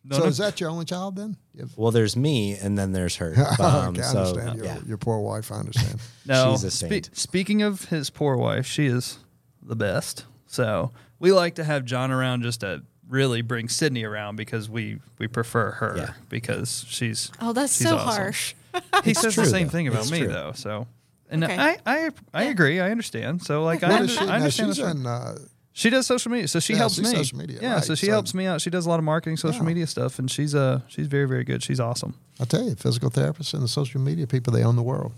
No, 0.06 0.18
so 0.18 0.24
no. 0.24 0.26
is 0.26 0.38
that 0.40 0.60
your 0.60 0.70
only 0.70 0.86
child 0.86 1.16
then? 1.16 1.38
Well, 1.78 1.92
there's 1.92 2.18
me 2.18 2.56
and 2.58 2.78
then 2.78 2.92
there's 2.92 3.16
her. 3.18 3.32
okay, 3.32 3.64
Um, 3.64 3.96
I 3.98 4.02
so, 4.02 4.20
understand. 4.26 4.58
Your, 4.58 4.66
yeah. 4.66 4.78
your 4.86 4.98
poor 4.98 5.20
wife, 5.20 5.52
I 5.52 5.56
understand. 5.58 6.02
No, 6.26 6.52
She's 6.52 6.64
a 6.66 6.72
spe- 6.72 7.16
speaking 7.16 7.62
of 7.62 7.86
his 7.86 8.10
poor 8.10 8.36
wife, 8.36 8.66
she 8.66 8.88
is 8.88 9.20
the 9.62 9.76
best. 9.78 10.26
So 10.48 10.92
we 11.20 11.32
like 11.32 11.56
to 11.56 11.64
have 11.64 11.86
John 11.86 12.12
around 12.12 12.44
just 12.44 12.60
to 12.62 12.84
really 13.14 13.42
bring 13.42 13.70
Sydney 13.70 14.04
around 14.04 14.36
because 14.36 14.70
we 14.70 15.00
we 15.20 15.28
prefer 15.28 15.72
her 15.72 15.94
Yeah. 15.98 16.14
because 16.30 16.84
she's 16.88 17.32
Oh, 17.40 17.54
that's 17.54 17.78
she's 17.78 17.88
so 17.88 17.96
awesome. 17.98 18.24
harsh. 18.24 18.56
He 19.04 19.14
says 19.14 19.36
true, 19.36 19.44
the 19.44 19.50
same 19.50 19.68
though. 19.68 19.72
thing 19.72 19.88
about 19.88 20.02
It's 20.02 20.12
me 20.12 20.20
true. 20.20 20.28
though. 20.30 20.52
So. 20.56 20.88
And 21.30 21.44
Okay. 21.44 21.56
I, 21.58 21.78
I 21.86 22.10
I 22.34 22.44
Yeah. 22.46 22.50
agree. 22.50 22.80
I 22.80 22.90
understand. 22.92 23.44
So 23.44 23.64
like 23.64 23.84
I, 23.84 23.88
What 23.90 23.94
under, 24.02 24.06
is 24.06 24.12
she? 24.18 24.26
I 24.26 24.36
understand. 24.38 24.76
she's 24.76 24.84
this 24.84 24.92
in, 24.94 25.06
uh, 25.06 25.38
she 25.76 25.90
does 25.90 26.06
social 26.06 26.32
media, 26.32 26.48
so 26.48 26.60
she 26.60 26.74
Yeah, 26.74 26.80
helps 26.80 26.96
she's 26.96 27.04
me. 27.10 27.16
social 27.16 27.38
media, 27.38 27.58
yeah, 27.62 27.74
right. 27.76 27.84
so 27.84 27.96
she 27.96 28.06
So- 28.08 28.12
helps 28.12 28.34
me 28.36 28.46
out. 28.46 28.62
She 28.62 28.70
does 28.70 28.86
a 28.86 28.90
lot 28.90 29.00
of 29.00 29.06
marketing, 29.06 29.38
social 29.38 29.62
Yeah. 29.62 29.68
media 29.68 29.88
stuff, 29.88 30.20
and 30.20 30.30
she's 30.30 30.54
uh 30.56 30.82
she's 30.88 31.08
very 31.08 31.28
very 31.28 31.44
good. 31.44 31.62
She's 31.64 31.80
awesome. 31.80 32.16
I 32.40 32.46
tell 32.46 32.64
you, 32.68 32.76
physical 32.76 33.10
therapists 33.12 33.54
and 33.54 33.62
the 33.64 33.68
social 33.68 34.02
media 34.02 34.26
people, 34.28 34.52
they 34.54 34.64
own 34.64 34.76
the 34.76 34.84
world. 34.84 35.14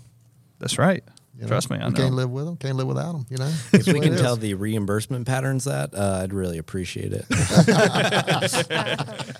That's 0.58 0.78
right. 0.78 1.02
You 1.36 1.42
know? 1.42 1.48
Trust 1.48 1.70
me, 1.70 1.76
I 1.76 1.88
know. 1.88 1.94
can't 1.94 2.14
live 2.14 2.30
with 2.30 2.46
them. 2.46 2.56
Can't 2.56 2.76
live 2.76 2.86
without 2.86 3.12
them. 3.12 3.26
You 3.28 3.36
know. 3.36 3.52
If 3.72 3.86
we 3.86 4.00
can 4.00 4.16
tell 4.16 4.36
the 4.36 4.54
reimbursement 4.54 5.26
patterns 5.26 5.64
that, 5.64 5.94
uh, 5.94 6.20
I'd 6.22 6.32
really 6.32 6.58
appreciate 6.58 7.12
it. 7.12 7.26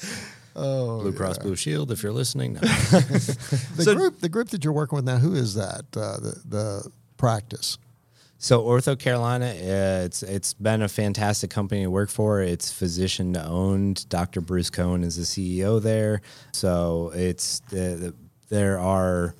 Oh, 0.59 1.03
Blue 1.03 1.13
Cross 1.13 1.39
Blue 1.41 1.55
Shield, 1.55 1.93
if 1.93 2.03
you're 2.03 2.13
listening. 2.13 2.55
No. 2.55 2.61
the 2.61 3.83
So- 3.83 3.95
group, 3.95 4.21
the 4.21 4.29
group 4.31 4.49
that 4.49 4.65
you're 4.65 4.73
working 4.73 4.97
with 4.97 5.05
now, 5.05 5.19
who 5.19 5.35
is 5.35 5.53
that? 5.55 5.85
Uh, 5.95 6.17
the 6.19 6.41
the 6.49 6.91
practice. 7.19 7.77
So 8.39 8.63
OrthoCarolina, 8.65 9.51
uh, 9.51 10.05
it's 10.05 10.23
it's 10.23 10.55
been 10.55 10.81
a 10.81 10.89
fantastic 10.89 11.51
company 11.51 11.83
to 11.83 11.91
work 11.91 12.09
for. 12.09 12.41
It's 12.41 12.73
physician 12.73 13.37
owned. 13.37 14.09
Dr. 14.09 14.41
Bruce 14.41 14.71
Cohen 14.71 15.05
is 15.05 15.17
the 15.17 15.25
CEO 15.25 15.83
there. 15.83 16.23
So 16.53 17.13
it's 17.15 17.61
the, 17.69 17.77
the, 17.77 18.15
there 18.49 18.79
are 18.79 19.35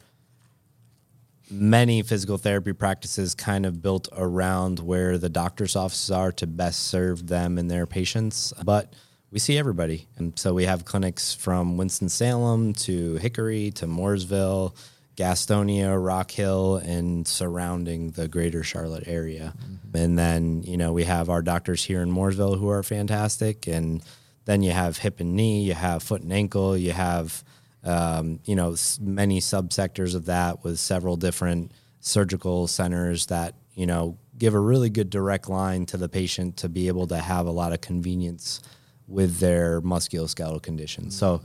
many 1.51 2.03
physical 2.03 2.39
therapy 2.39 2.73
practices 2.73 3.35
kind 3.35 3.67
of 3.67 3.83
built 3.83 4.09
around 4.13 4.81
where 4.81 5.19
the 5.19 5.29
doctor's 5.29 5.77
offices 5.77 6.11
are 6.11 6.33
to 6.33 6.47
best 6.47 6.89
serve 6.89 7.27
them 7.27 7.59
and 7.59 7.71
their 7.71 7.87
patients. 7.87 8.53
But 8.65 8.93
we 9.31 9.39
see 9.39 9.59
everybody. 9.59 10.09
And 10.17 10.39
so 10.39 10.55
we 10.55 10.65
have 10.65 10.85
clinics 10.85 11.35
from 11.35 11.77
Winston-Salem 11.77 12.75
to 12.75 13.17
Hickory 13.17 13.71
to 13.73 13.87
Mooresville, 13.87 14.75
Gastonia, 15.17 16.03
Rock 16.03 16.31
Hill, 16.31 16.77
and 16.77 17.27
surrounding 17.27 18.11
the 18.11 18.29
greater 18.29 18.63
Charlotte 18.63 19.05
area. 19.07 19.55
Mm-hmm. 19.57 19.97
And 19.97 20.19
then, 20.19 20.63
you 20.63 20.77
know, 20.77 20.93
we 20.93 21.05
have 21.05 21.31
our 21.31 21.43
doctors 21.43 21.85
here 21.85 22.03
in 22.03 22.11
Mooresville 22.11 22.59
who 22.59 22.69
are 22.69 22.83
fantastic. 22.83 23.67
And 23.67 24.03
then 24.45 24.63
you 24.63 24.73
have 24.73 24.99
hip 24.99 25.21
and 25.21 25.35
knee, 25.35 25.65
you 25.65 25.75
have 25.75 26.03
foot 26.03 26.23
and 26.23 26.33
ankle, 26.33 26.77
you 26.77 26.93
have 26.93 27.43
um, 27.87 28.41
you 28.45 28.57
know, 28.57 28.75
many 29.01 29.41
subsectors 29.41 30.15
of 30.15 30.27
that 30.27 30.65
with 30.65 30.79
several 30.79 31.17
different 31.17 31.73
surgical 32.01 32.67
centers 32.67 33.27
that, 33.27 33.55
you 33.75 33.87
know, 33.87 34.19
give 34.37 34.55
a 34.55 34.61
really 34.61 34.91
good 34.91 35.09
direct 35.09 35.49
line 35.49 35.87
to 35.87 35.97
the 35.97 36.09
patient 36.09 36.57
to 36.59 36.69
be 36.69 36.89
able 36.89 37.07
to 37.07 37.17
have 37.17 37.47
a 37.47 37.51
lot 37.51 37.73
of 37.73 37.81
convenience 37.81 38.61
with 39.07 39.39
their 39.39 39.81
musculoskeletal 39.81 40.63
conditions. 40.63 41.17
So 41.17 41.43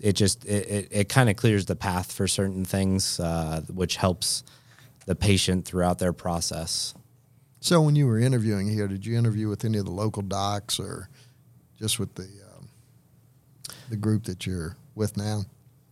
it 0.00 0.14
just, 0.14 0.44
it, 0.44 0.68
it, 0.68 0.88
it 0.90 1.08
kind 1.08 1.30
of 1.30 1.36
clears 1.36 1.66
the 1.66 1.76
path 1.76 2.12
for 2.12 2.26
certain 2.26 2.64
things, 2.64 3.20
uh, 3.20 3.62
which 3.72 3.96
helps 3.96 4.42
the 5.06 5.14
patient 5.14 5.64
throughout 5.64 5.98
their 5.98 6.12
process. 6.12 6.94
So 7.60 7.80
when 7.80 7.96
you 7.96 8.06
were 8.06 8.18
interviewing 8.18 8.68
here, 8.68 8.88
did 8.88 9.06
you 9.06 9.16
interview 9.16 9.48
with 9.48 9.64
any 9.64 9.78
of 9.78 9.84
the 9.84 9.92
local 9.92 10.22
docs 10.22 10.80
or 10.80 11.08
just 11.78 11.98
with 11.98 12.14
the 12.14 12.24
um, 12.24 12.68
the 13.88 13.96
group 13.96 14.24
that 14.24 14.46
you're 14.46 14.76
with 14.94 15.16
now? 15.16 15.44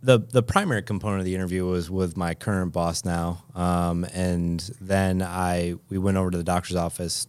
The 0.05 0.19
the 0.19 0.43
primary 0.43 0.83
component 0.83 1.21
of 1.21 1.25
the 1.25 1.35
interview 1.35 1.65
was 1.65 1.91
with 1.91 2.17
my 2.17 2.35
current 2.35 2.73
boss 2.73 3.05
now, 3.05 3.43
um, 3.55 4.05
and 4.13 4.61
then 4.81 5.23
I 5.23 5.77
we 5.89 5.97
went 5.99 6.19
over 6.19 6.31
to 6.31 6.37
the 6.37 6.45
doctor's 6.45 6.77
office, 6.77 7.27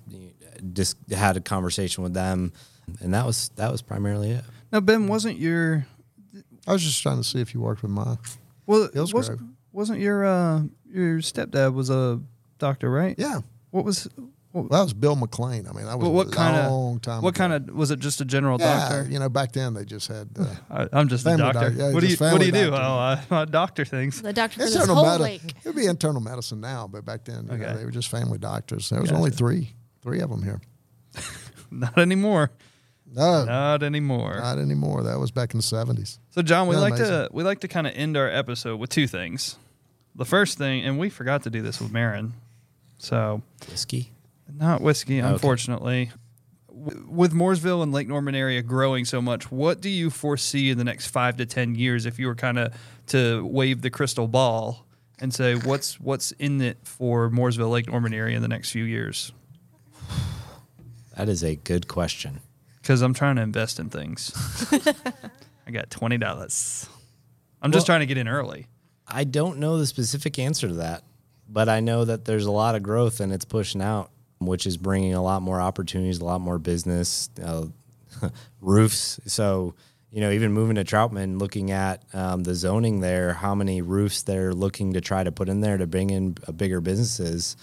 just 0.73 0.97
had 1.09 1.38
a 1.38 1.41
conversation 1.41 2.03
with 2.03 2.13
them, 2.13 2.51
and 2.99 3.13
that 3.13 3.25
was 3.25 3.49
that 3.55 3.71
was 3.71 3.81
primarily 3.81 4.31
it. 4.31 4.43
Now, 4.73 4.81
Ben, 4.81 5.07
wasn't 5.07 5.39
your 5.39 5.88
I 6.67 6.73
was 6.73 6.83
just 6.83 7.01
trying 7.01 7.17
to 7.17 7.23
see 7.23 7.39
if 7.39 7.53
you 7.53 7.61
worked 7.61 7.81
with 7.81 7.91
my. 7.91 8.17
well 8.65 8.89
Hillsgrove. 8.93 9.13
wasn't, 9.13 9.41
wasn't 9.71 9.99
your 9.99 10.25
uh 10.25 10.63
your 10.91 11.19
stepdad 11.19 11.73
was 11.73 11.89
a 11.89 12.19
doctor, 12.57 12.91
right? 12.91 13.15
Yeah, 13.17 13.39
What 13.71 13.85
was 13.85 14.09
well, 14.55 14.67
that 14.69 14.81
was 14.83 14.93
Bill 14.93 15.15
McLean. 15.15 15.67
I 15.67 15.73
mean, 15.73 15.85
that 15.85 15.97
was 15.99 16.07
what, 16.07 16.11
what 16.13 16.27
a 16.27 16.31
kind 16.31 16.69
long 16.69 16.95
of 16.95 17.01
time. 17.01 17.21
what 17.21 17.35
ago. 17.35 17.37
kind 17.37 17.53
of 17.69 17.75
was 17.75 17.91
it? 17.91 17.99
Just 17.99 18.21
a 18.21 18.25
general 18.25 18.57
Yeah, 18.59 18.79
doctor? 18.79 19.07
you 19.11 19.19
know, 19.19 19.29
back 19.29 19.51
then 19.51 19.73
they 19.73 19.85
just 19.85 20.07
had. 20.07 20.29
Uh, 20.39 20.45
I, 20.71 20.87
I'm 20.93 21.07
just 21.09 21.25
a 21.25 21.29
Family 21.29 21.51
doctor. 21.53 21.71
yeah, 21.71 21.91
what 21.91 21.99
do 21.99 22.07
you 22.07 22.15
What 22.17 22.39
do 22.39 22.45
you 22.45 22.51
family 22.51 22.69
do? 22.69 22.73
Oh, 22.73 22.77
I, 22.77 23.21
I 23.29 23.45
doctor 23.45 23.83
things. 23.85 24.21
The 24.21 24.33
doctor 24.33 24.59
for 24.59 24.65
this 24.65 24.73
internal 24.75 24.95
whole 24.95 25.05
medicine. 25.19 25.47
lake. 25.47 25.55
It 25.57 25.65
would 25.65 25.75
be 25.75 25.85
internal 25.87 26.21
medicine 26.21 26.61
now, 26.61 26.87
but 26.87 27.03
back 27.05 27.25
then 27.25 27.47
you 27.51 27.57
know, 27.57 27.75
they 27.77 27.83
were 27.85 27.91
just 27.91 28.09
family 28.09 28.37
doctors. 28.37 28.89
There 28.89 29.01
was 29.01 29.11
only 29.11 29.29
three, 29.31 29.73
three 30.01 30.21
of 30.21 30.29
them 30.29 30.41
here. 30.43 30.61
Not 31.71 31.97
anymore. 31.97 32.51
No, 33.07 33.45
Not 33.45 33.83
anymore. 33.83 34.39
not 34.39 34.57
anymore. 34.57 35.03
That 35.03 35.19
was 35.19 35.31
back 35.31 35.53
in 35.53 35.57
the 35.59 35.63
seventies. 35.63 36.19
So 36.31 36.41
John, 36.41 36.67
we 36.67 36.75
Yeah, 36.75 36.81
like 36.81 36.95
to 36.95 37.29
we 37.31 37.43
like 37.43 37.59
to 37.59 37.67
kind 37.67 37.87
of 37.87 37.93
end 37.95 38.17
our 38.17 38.27
episode 38.29 38.77
with 38.79 38.89
two 38.89 39.07
things. 39.07 39.57
The 40.15 40.25
first 40.25 40.57
thing, 40.57 40.83
and 40.85 40.97
we 40.97 41.09
forgot 41.09 41.43
to 41.43 41.49
do 41.49 41.61
this 41.61 41.79
with 41.79 41.91
Marin, 41.91 42.33
so 42.97 43.41
Whiskey. 43.69 44.11
Not 44.51 44.81
whiskey, 44.81 45.19
unfortunately. 45.19 46.12
W- 46.67 47.05
With 47.10 47.34
Mooresville 47.34 47.81
and 47.84 47.91
Lake 47.91 48.08
Norman 48.08 48.36
area 48.36 48.62
growing 48.62 49.05
so 49.05 49.21
much, 49.21 49.51
what 49.51 49.81
do 49.81 49.89
you 49.89 50.10
foresee 50.10 50.69
in 50.69 50.77
the 50.77 50.84
next 50.84 51.08
five 51.08 51.38
to 51.38 51.45
ten 51.45 51.75
years 51.75 52.05
if 52.05 52.19
you 52.19 52.27
were 52.27 52.36
kind 52.36 52.60
of 52.60 52.73
to 53.08 53.45
wave 53.45 53.81
the 53.81 53.89
crystal 53.89 54.27
ball 54.27 54.86
and 55.19 55.34
say 55.34 55.55
what's 55.55 55.99
what's 55.99 56.31
in 56.34 56.62
it 56.62 56.77
for 56.84 57.29
Mooresville 57.29 57.71
Lake 57.71 57.88
Norman 57.88 58.13
area 58.13 58.36
in 58.36 58.41
the 58.41 58.47
next 58.49 58.71
few 58.71 58.84
years? 58.84 59.31
That 61.17 61.29
is 61.29 61.43
a 61.43 61.55
good 61.55 61.88
question. 61.88 62.41
Because 62.81 63.01
I'm 63.01 63.13
trying 63.13 63.38
to 63.38 63.41
invest 63.41 63.79
in 63.79 63.89
things. 63.89 64.31
I 65.67 65.71
got 65.71 65.89
twenty 65.89 66.17
dollars. 66.17 66.88
I'm 67.62 67.71
just 67.71 67.84
Well- 67.88 67.95
trying 67.97 67.99
to 68.01 68.05
get 68.05 68.17
in 68.17 68.27
early. 68.27 68.67
I 69.08 69.23
don't 69.23 69.60
know 69.60 69.77
the 69.77 69.86
specific 69.86 70.39
answer 70.39 70.67
to 70.67 70.73
that, 70.75 71.03
but 71.47 71.69
I 71.69 71.79
know 71.79 72.05
that 72.05 72.25
there's 72.25 72.45
a 72.45 72.51
lot 72.51 72.73
of 72.75 72.81
growth 72.84 73.19
and 73.19 73.31
it's 73.31 73.45
pushing 73.45 73.79
out, 73.81 74.10
which 74.39 74.65
is 74.67 74.77
bringing 74.77 75.13
a 75.13 75.21
lot 75.21 75.41
more 75.41 75.61
opportunities, 75.61 76.19
a 76.19 76.25
lot 76.25 76.41
more 76.41 76.57
business, 76.59 77.29
uh, 77.43 77.65
roofs. 78.61 79.19
So, 79.25 79.75
you 80.11 80.21
know, 80.21 80.31
even 80.31 80.51
moving 80.53 80.75
to 80.75 80.83
Troutman, 80.83 81.39
looking 81.39 81.71
at 81.71 82.03
um, 82.13 82.43
the 82.43 82.55
zoning 82.55 82.99
there, 83.01 83.33
how 83.33 83.55
many 83.55 83.81
roofs 83.81 84.23
they're 84.23 84.53
looking 84.53 84.93
to 84.93 85.01
try 85.01 85.23
to 85.23 85.31
put 85.31 85.49
in 85.49 85.61
there 85.61 85.77
to 85.77 85.87
bring 85.87 86.09
in 86.09 86.37
uh, 86.47 86.51
bigger 86.51 86.79
businesses. 86.81 87.57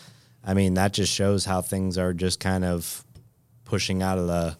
I 0.44 0.54
mean, 0.54 0.74
that 0.74 0.92
just 0.92 1.12
shows 1.12 1.44
how 1.44 1.62
things 1.62 1.96
are 1.98 2.12
just 2.12 2.40
kind 2.40 2.64
of 2.64 3.04
pushing 3.64 4.02
out 4.02 4.18
of 4.18 4.26
the 4.26 4.56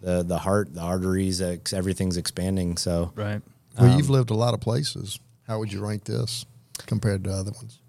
the 0.00 0.22
the 0.22 0.38
heart, 0.38 0.72
the 0.72 0.80
arteries. 0.82 1.40
ex- 1.42 1.72
Everything's 1.72 2.16
expanding. 2.16 2.76
So, 2.76 3.12
Right. 3.16 3.42
Well, 3.78 3.90
Um, 3.92 3.98
you've 3.98 4.08
lived 4.10 4.30
a 4.30 4.34
lot 4.34 4.54
of 4.54 4.60
places. 4.60 5.18
How 5.46 5.58
would 5.58 5.72
you 5.72 5.80
rank 5.84 6.04
this 6.04 6.46
compared 6.86 7.24
to 7.24 7.30
other 7.32 7.50
ones? 7.52 7.80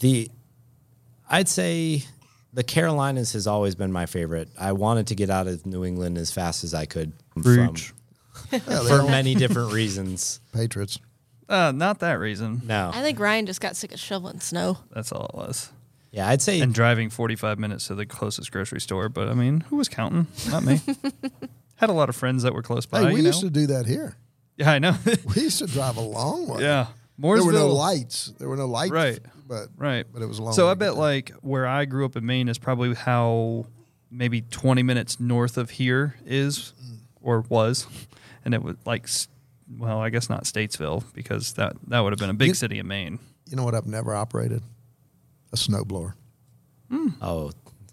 The 0.00 0.30
I'd 1.30 1.48
say 1.48 2.02
the 2.52 2.64
Carolinas 2.64 3.32
has 3.34 3.46
always 3.46 3.74
been 3.74 3.92
my 3.92 4.06
favorite. 4.06 4.48
I 4.58 4.72
wanted 4.72 5.06
to 5.08 5.14
get 5.14 5.30
out 5.30 5.46
of 5.46 5.64
New 5.64 5.84
England 5.84 6.18
as 6.18 6.30
fast 6.32 6.64
as 6.64 6.74
I 6.74 6.84
could 6.86 7.12
from, 7.40 7.74
for 7.74 9.02
many 9.04 9.34
different 9.36 9.72
reasons. 9.72 10.40
Patriots. 10.52 10.98
Uh, 11.48 11.72
not 11.72 12.00
that 12.00 12.14
reason. 12.14 12.62
No. 12.64 12.90
I 12.92 13.02
think 13.02 13.18
Ryan 13.18 13.46
just 13.46 13.60
got 13.60 13.76
sick 13.76 13.92
of 13.92 14.00
shoveling 14.00 14.40
snow. 14.40 14.78
That's 14.92 15.12
all 15.12 15.26
it 15.26 15.34
was. 15.34 15.70
Yeah, 16.12 16.28
I'd 16.28 16.42
say 16.42 16.60
And 16.60 16.74
driving 16.74 17.08
45 17.08 17.58
minutes 17.58 17.86
to 17.86 17.94
the 17.94 18.04
closest 18.06 18.50
grocery 18.50 18.80
store. 18.80 19.08
But 19.08 19.28
I 19.28 19.34
mean, 19.34 19.60
who 19.60 19.76
was 19.76 19.88
counting? 19.88 20.26
Not 20.50 20.64
me. 20.64 20.80
Had 21.76 21.88
a 21.88 21.92
lot 21.92 22.08
of 22.08 22.16
friends 22.16 22.42
that 22.42 22.52
were 22.52 22.62
close 22.62 22.84
by. 22.86 23.00
Hey, 23.02 23.06
we 23.06 23.16
you 23.16 23.22
know? 23.22 23.28
used 23.28 23.40
to 23.40 23.50
do 23.50 23.68
that 23.68 23.86
here. 23.86 24.16
yeah, 24.56 24.72
I 24.72 24.78
know. 24.80 24.96
We 25.34 25.42
used 25.42 25.58
to 25.60 25.66
drive 25.66 25.96
a 25.96 26.00
long 26.02 26.48
way. 26.48 26.62
yeah. 26.62 26.86
Mooresville. 27.18 27.36
There 27.36 27.44
were 27.46 27.52
no 27.52 27.68
lights. 27.68 28.32
There 28.38 28.48
were 28.48 28.56
no 28.56 28.66
lights. 28.66 28.90
Right. 28.92 29.20
But 29.50 29.68
Right. 29.76 30.06
But 30.10 30.22
it 30.22 30.26
was 30.26 30.38
a 30.38 30.42
long 30.44 30.52
So 30.54 30.66
way 30.66 30.70
I 30.70 30.74
bet 30.74 30.94
like 30.96 31.32
where 31.42 31.66
I 31.66 31.84
grew 31.84 32.04
up 32.06 32.14
in 32.16 32.24
Maine 32.24 32.48
is 32.48 32.56
probably 32.56 32.94
how 32.94 33.66
maybe 34.10 34.42
20 34.42 34.82
minutes 34.84 35.18
north 35.20 35.58
of 35.58 35.70
here 35.70 36.14
is 36.24 36.72
or 37.20 37.40
was. 37.48 37.86
And 38.42 38.54
it 38.54 38.62
was 38.62 38.76
like, 38.86 39.06
well, 39.76 39.98
I 40.00 40.08
guess 40.08 40.30
not 40.30 40.44
Statesville 40.44 41.04
because 41.12 41.52
that, 41.54 41.74
that 41.88 42.00
would 42.00 42.14
have 42.14 42.18
been 42.18 42.30
a 42.30 42.34
big 42.34 42.48
You- 42.48 42.54
city 42.54 42.78
in 42.78 42.86
Maine. 42.86 43.18
You 43.50 43.56
know 43.56 43.64
what 43.64 43.74
I've 43.74 43.86
never 43.86 44.14
operated? 44.14 44.62
A 45.52 45.56
snowblower. 45.56 46.14
oh, 47.20 47.50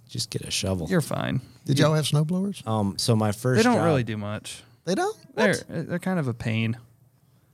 just 0.08 0.30
get 0.30 0.44
a 0.44 0.52
shovel. 0.52 0.88
You're 0.90 1.02
fine. 1.02 1.42
Did 1.66 1.80
y'all 1.80 1.94
have 1.96 2.06
snowblowers? 2.06 2.66
Um, 2.66 2.98
so 2.98 3.14
my 3.16 3.34
first 3.34 3.58
They 3.58 3.64
don't 3.64 3.76
job- 3.76 3.86
really 3.86 4.06
do 4.06 4.16
much. 4.16 4.64
They 4.86 4.96
don't. 4.96 5.18
They're, 5.36 5.56
they're 5.68 6.00
kind 6.00 6.18
of 6.20 6.30
a 6.30 6.34
pain. 6.34 6.78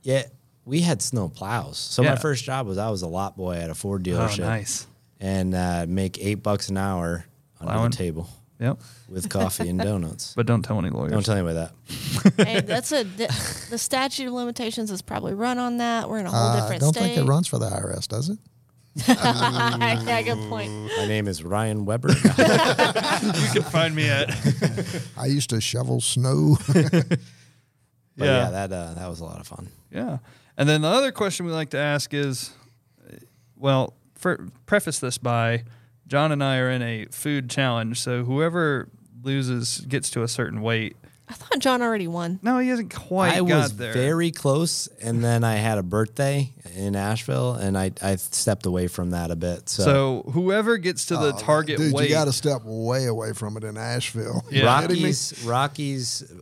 Yeah, 0.02 0.22
we 0.64 0.80
had 0.80 1.02
snow 1.02 1.28
plows. 1.28 1.78
So 1.78 2.02
Yeah. 2.02 2.10
my 2.10 2.16
first 2.16 2.44
job 2.44 2.66
was 2.66 2.78
I 2.78 2.90
was 2.90 3.02
a 3.02 3.08
lot 3.08 3.36
boy 3.36 3.56
at 3.56 3.70
a 3.70 3.74
Ford 3.74 4.06
Oh, 4.08 4.10
dealership. 4.10 4.40
nice. 4.40 4.86
And 5.20 5.54
uh, 5.54 5.86
make 5.88 6.18
eight 6.24 6.42
bucks 6.42 6.68
an 6.68 6.76
hour 6.76 7.24
on 7.60 7.66
Plowing. 7.68 7.90
the 7.90 7.96
table 7.96 8.28
Yep. 8.60 8.78
with 9.08 9.28
coffee 9.30 9.68
and 9.68 9.78
donuts. 9.90 10.32
But 10.36 10.46
don't 10.46 10.62
tell 10.62 10.78
any 10.78 10.90
lawyers. 10.90 11.12
Don't 11.12 11.24
tell 11.24 11.36
anybody 11.36 11.54
that. 11.56 12.46
hey, 12.46 12.60
that's 12.60 12.92
a 12.92 13.02
the, 13.04 13.26
the 13.70 13.78
statute 13.78 14.26
of 14.26 14.32
limitations 14.32 14.90
is 14.90 15.02
probably 15.02 15.34
run 15.34 15.58
on 15.58 15.78
that. 15.78 16.08
We're 16.08 16.18
in 16.20 16.26
a 16.26 16.30
whole 16.30 16.52
different 16.60 16.68
state. 16.68 16.76
I 16.76 16.78
don't 16.78 16.94
state. 16.94 17.14
think 17.14 17.18
it 17.18 17.24
runs 17.30 17.46
for 17.48 17.58
the 17.58 17.68
IRS, 17.68 18.06
does 18.08 18.28
it? 18.30 18.38
yeah, 19.08 20.22
good 20.22 20.48
point. 20.48 20.70
My 20.96 21.06
name 21.06 21.26
is 21.26 21.42
Ryan 21.42 21.84
Webber. 21.84 22.10
you 22.14 22.14
can 22.22 23.62
find 23.62 23.92
me 23.94 24.08
at. 24.08 24.30
I 25.16 25.26
used 25.26 25.50
to 25.50 25.60
shovel 25.60 26.00
snow. 26.00 26.56
But 28.16 28.26
Yeah. 28.26 28.44
yeah, 28.44 28.50
that 28.50 28.72
uh, 28.72 28.94
that 28.94 29.08
was 29.08 29.18
a 29.18 29.24
lot 29.24 29.40
of 29.40 29.46
fun. 29.48 29.68
Yeah. 29.90 30.18
And 30.56 30.68
then 30.68 30.82
the 30.82 30.88
other 30.88 31.12
question 31.12 31.46
we 31.46 31.52
like 31.52 31.70
to 31.70 31.78
ask 31.78 32.14
is 32.14 32.52
well, 33.56 33.94
for, 34.14 34.48
preface 34.66 34.98
this 34.98 35.18
by 35.18 35.64
John 36.06 36.32
and 36.32 36.42
I 36.44 36.58
are 36.58 36.70
in 36.70 36.82
a 36.82 37.06
food 37.06 37.48
challenge. 37.50 38.00
So 38.00 38.24
whoever 38.24 38.88
loses 39.22 39.80
gets 39.80 40.10
to 40.10 40.22
a 40.22 40.28
certain 40.28 40.60
weight. 40.60 40.96
I 41.26 41.32
thought 41.32 41.58
John 41.58 41.80
already 41.80 42.06
won. 42.06 42.38
No, 42.42 42.58
he 42.58 42.68
hasn't 42.68 42.92
quite 42.94 43.32
I 43.32 43.38
got 43.38 43.44
was 43.44 43.76
there. 43.78 43.94
very 43.94 44.30
close, 44.30 44.88
and 45.00 45.24
then 45.24 45.42
I 45.42 45.54
had 45.54 45.78
a 45.78 45.82
birthday 45.82 46.52
in 46.76 46.94
Asheville, 46.94 47.54
and 47.54 47.78
I, 47.78 47.92
I 48.02 48.16
stepped 48.16 48.66
away 48.66 48.88
from 48.88 49.10
that 49.12 49.30
a 49.30 49.36
bit. 49.36 49.70
So, 49.70 49.84
so 49.84 50.30
whoever 50.32 50.76
gets 50.76 51.06
to 51.06 51.14
the 51.16 51.32
Oh, 51.34 51.38
target 51.38 51.78
Dude, 51.78 51.94
weight. 51.94 52.10
you 52.10 52.14
got 52.14 52.26
to 52.26 52.32
step 52.32 52.60
way 52.64 53.06
away 53.06 53.32
from 53.32 53.56
it 53.56 53.64
in 53.64 53.78
Asheville. 53.78 54.44
Yeah. 54.50 54.82
You 54.82 54.86
kidding 54.88 55.02
me? 55.02 55.08
Rocky's 55.08 55.44
Rocky's 55.46 56.32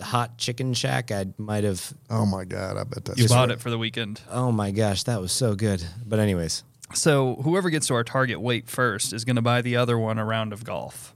hot 0.00 0.38
chicken 0.38 0.74
shack, 0.74 1.10
I 1.12 1.26
might 1.38 1.64
have. 1.64 1.92
Oh 2.10 2.26
my 2.26 2.44
God, 2.44 2.76
I 2.76 2.84
bet 2.84 3.04
that's 3.04 3.18
you 3.18 3.28
bought 3.28 3.50
it 3.50 3.60
for 3.60 3.70
the 3.70 3.78
weekend. 3.78 4.20
Oh 4.30 4.50
my 4.52 4.70
gosh, 4.70 5.02
that 5.04 5.20
was 5.20 5.32
so 5.32 5.54
good. 5.54 5.84
But 6.04 6.18
anyways, 6.18 6.64
So 6.94 7.36
whoever 7.36 7.70
gets 7.70 7.86
to 7.88 7.94
our 7.94 8.04
target 8.04 8.40
weight 8.40 8.68
first 8.68 9.12
is 9.12 9.24
going 9.24 9.36
to 9.36 9.42
buy 9.42 9.62
the 9.62 9.76
other 9.76 9.98
one 9.98 10.18
a 10.18 10.24
round 10.24 10.52
of 10.52 10.64
golf. 10.64 11.14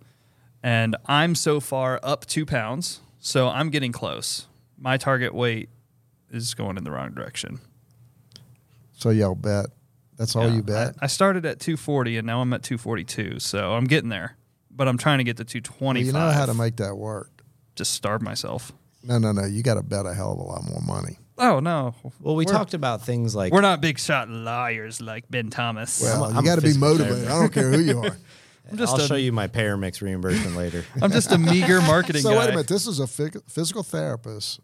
And 0.62 0.96
I'm 1.06 1.34
so 1.34 1.60
far 1.60 2.00
up 2.02 2.26
two 2.26 2.44
pounds, 2.46 3.00
so 3.20 3.48
I'm 3.48 3.70
getting 3.70 3.92
close. 3.92 4.46
My 4.76 4.96
target 4.96 5.34
weight 5.34 5.68
is 6.30 6.54
going 6.54 6.76
in 6.76 6.84
the 6.84 6.90
wrong 6.90 7.12
direction. 7.12 7.60
So 8.92 9.10
y'all 9.10 9.34
bet. 9.34 9.66
That's 10.16 10.34
all 10.34 10.48
Yeah. 10.48 10.54
you 10.56 10.62
bet. 10.62 10.94
I, 11.00 11.04
I 11.04 11.06
started 11.06 11.46
at 11.46 11.60
240 11.60 12.16
and 12.16 12.26
now 12.26 12.40
I'm 12.40 12.52
at 12.52 12.62
242, 12.64 13.38
so 13.38 13.72
I'm 13.74 13.84
getting 13.84 14.08
there. 14.10 14.36
But 14.70 14.88
I'm 14.88 14.98
trying 14.98 15.18
to 15.18 15.24
get 15.24 15.36
to 15.38 15.42
Well, 15.44 15.62
225. 15.94 16.06
you 16.06 16.12
know 16.12 16.30
how 16.30 16.46
to 16.46 16.54
make 16.54 16.76
that 16.76 16.96
work. 16.96 17.38
Just 17.78 17.92
starve 17.94 18.20
myself. 18.22 18.72
No, 19.02 19.18
no, 19.18 19.32
no. 19.32 19.44
You 19.46 19.62
got 19.62 19.74
to 19.74 19.82
bet 19.82 20.06
a 20.06 20.12
hell 20.12 20.32
of 20.32 20.38
a 20.38 20.42
lot 20.42 20.64
more 20.68 20.80
money. 20.82 21.18
Oh 21.38 21.60
no. 21.60 21.94
well, 22.20 22.34
we 22.34 22.44
We're- 22.44 22.56
talked 22.56 22.74
about 22.74 23.02
things 23.02 23.34
like 23.34 23.52
We're 23.52 23.60
not 23.60 23.80
big 23.80 23.98
shot 23.98 24.28
liars 24.28 25.00
like 25.00 25.30
Ben 25.30 25.50
Thomas. 25.50 26.02
Well, 26.02 26.24
I'm 26.24 26.34
you 26.34 26.40
a 26.40 26.42
got 26.42 26.54
to 26.56 26.60
be 26.62 26.66
physical 26.68 26.88
motivated. 26.88 27.16
therapist. 27.28 27.30
I 27.36 27.40
don't 27.40 27.52
care 27.52 27.70
who 27.70 27.80
you 27.80 27.98
are. 28.00 28.16
I'm 28.70 28.76
just 28.76 28.94
I'll 28.94 29.00
a, 29.00 29.06
show 29.06 29.14
you 29.14 29.32
my 29.32 29.46
Paramix 29.48 30.02
reimbursement 30.02 30.56
later. 30.56 30.84
I'm 31.02 31.10
just 31.12 31.32
a 31.32 31.38
meager 31.38 31.80
marketing 31.80 32.22
guy. 32.22 32.28
so 32.28 32.34
guy. 32.34 32.38
wait 32.40 32.48
a 32.48 32.50
minute. 32.50 32.66
This 32.68 32.86
is 32.86 33.00
a 33.00 33.04
phys- 33.04 33.48
physical 33.50 33.82
therapist 33.82 34.60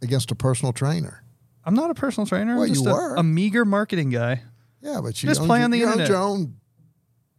against 0.00 0.30
a 0.32 0.34
personal 0.34 0.72
trainer. 0.72 1.22
I'm 1.64 1.74
not 1.74 1.90
a 1.90 1.94
personal 1.94 2.26
trainer. 2.26 2.54
Well, 2.54 2.64
I'm 2.64 2.68
just 2.70 2.84
you 2.84 2.90
a, 2.90 2.94
were. 2.94 3.14
a 3.16 3.22
meager 3.22 3.64
marketing 3.64 4.10
guy. 4.10 4.42
Yeah, 4.80 5.00
but 5.02 5.22
you 5.22 5.28
Just 5.28 5.42
owned 5.42 5.48
play 5.48 5.58
your, 5.58 5.64
on 5.66 5.70
the 5.70 5.78
you 5.78 5.84
owned 5.84 5.92
internet. 6.00 6.10
your 6.10 6.18
own 6.18 6.56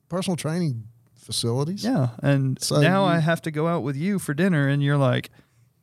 personal 0.08 0.38
training 0.38 0.88
facilities. 1.24 1.84
Yeah, 1.84 2.10
and 2.22 2.62
So 2.62 2.82
now 2.82 3.06
I 3.06 3.20
have 3.20 3.42
to 3.44 3.52
go 3.52 3.68
out 3.68 3.84
with 3.84 3.96
you 3.96 4.20
for 4.20 4.34
dinner, 4.34 4.68
and 4.68 4.84
you're 4.84 4.98
like, 4.98 5.30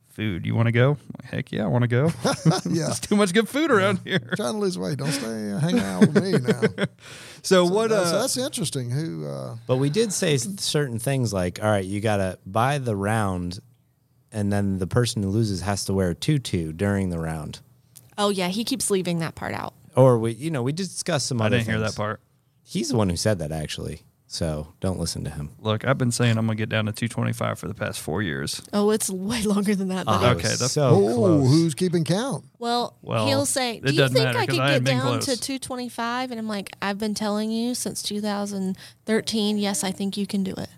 "Food, 0.09 0.45
you 0.45 0.55
want 0.55 0.67
to 0.67 0.71
go?" 0.71 0.97
Like, 1.21 1.31
Heck 1.31 1.51
yeah, 1.51 1.63
I 1.63 1.67
want 1.67 1.83
to 1.83 1.87
go. 1.87 2.11
yeah. 2.65 2.85
There's 2.85 2.99
too 2.99 3.15
much 3.15 3.33
good 3.33 3.47
food 3.49 3.71
around 3.71 3.99
here. 4.03 4.19
Trying 4.35 4.53
to 4.53 4.59
lose 4.59 4.77
weight. 4.77 4.97
Don't 4.97 5.11
stay 5.11 5.27
hanging 5.59 5.79
out 5.79 6.01
with 6.01 6.23
me 6.23 6.31
now. 6.33 6.85
So, 7.43 7.65
So 7.65 7.73
what? 7.73 7.89
that's, 7.89 8.11
Uh, 8.11 8.21
that's 8.21 8.37
interesting. 8.37 8.91
Who? 8.91 9.25
Uh, 9.27 9.55
But 9.65 9.77
we 9.77 9.89
did 9.89 10.13
say 10.13 10.37
certain 10.37 10.99
things 10.99 11.33
like, 11.33 11.59
all 11.63 11.69
right, 11.71 11.83
you 11.83 11.99
got 11.99 12.17
to 12.17 12.37
buy 12.45 12.77
the 12.77 12.95
round, 12.95 13.59
and 14.31 14.53
then 14.53 14.77
the 14.77 14.85
person 14.85 15.23
who 15.23 15.29
loses 15.29 15.61
has 15.61 15.83
to 15.85 15.93
wear 15.93 16.11
a 16.11 16.15
tutu 16.15 16.71
during 16.71 17.09
the 17.09 17.17
round. 17.17 17.59
Oh 18.17 18.29
yeah, 18.29 18.49
he 18.49 18.63
keeps 18.63 18.91
leaving 18.91 19.19
that 19.19 19.33
part 19.33 19.53
out. 19.55 19.73
Or 19.95 20.19
we, 20.19 20.33
you 20.33 20.51
know, 20.51 20.61
we 20.61 20.71
discussed 20.71 21.25
some 21.27 21.41
I 21.41 21.47
other 21.47 21.57
didn't 21.57 21.69
hear 21.69 21.79
that 21.79 21.95
part. 21.95 22.21
He's 22.63 22.89
the 22.89 22.95
one 22.97 23.09
who 23.09 23.15
said 23.17 23.39
that 23.39 23.51
actually. 23.51 24.03
So 24.33 24.69
don't 24.79 24.97
listen 24.97 25.25
to 25.25 25.29
him. 25.29 25.49
Look, 25.59 25.85
I've 25.85 25.97
been 25.97 26.09
saying 26.13 26.37
I'm 26.37 26.45
gonna 26.45 26.55
get 26.55 26.69
down 26.69 26.85
to 26.85 26.93
225 26.93 27.59
for 27.59 27.67
the 27.67 27.73
past 27.73 27.99
four 27.99 28.21
years. 28.21 28.61
Oh, 28.71 28.91
it's 28.91 29.09
way 29.09 29.41
longer 29.43 29.75
than 29.75 29.89
that. 29.89 30.05
Oh, 30.07 30.13
buddy. 30.13 30.23
that 30.25 30.35
Okay, 30.37 30.49
was 30.51 30.59
that's- 30.59 30.71
so 30.71 30.87
oh, 30.89 31.15
close. 31.15 31.49
who's 31.49 31.73
keeping 31.75 32.05
count? 32.05 32.45
Well, 32.57 32.95
Well, 33.01 33.27
he'll 33.27 33.45
say, 33.45 33.75
it 33.75 33.83
"Do 33.83 33.91
you 33.91 33.97
doesn't 33.97 34.15
think 34.15 34.23
matter 34.25 34.39
I 34.39 34.45
'cause 34.45 34.55
could 34.55 34.61
I 34.61 34.67
get 34.67 34.71
haven't 34.73 34.83
been 34.85 34.97
down 34.99 35.19
close. 35.21 35.25
to 35.25 35.37
225?" 35.37 36.31
And 36.31 36.39
I'm 36.39 36.47
like, 36.47 36.71
"I've 36.81 36.97
been 36.97 37.13
telling 37.13 37.51
you 37.51 37.75
since 37.75 38.01
2013. 38.01 39.57
Yes, 39.57 39.83
I 39.83 39.91
think 39.91 40.15
you 40.15 40.25
can 40.25 40.43
do 40.43 40.53
it." 40.53 40.69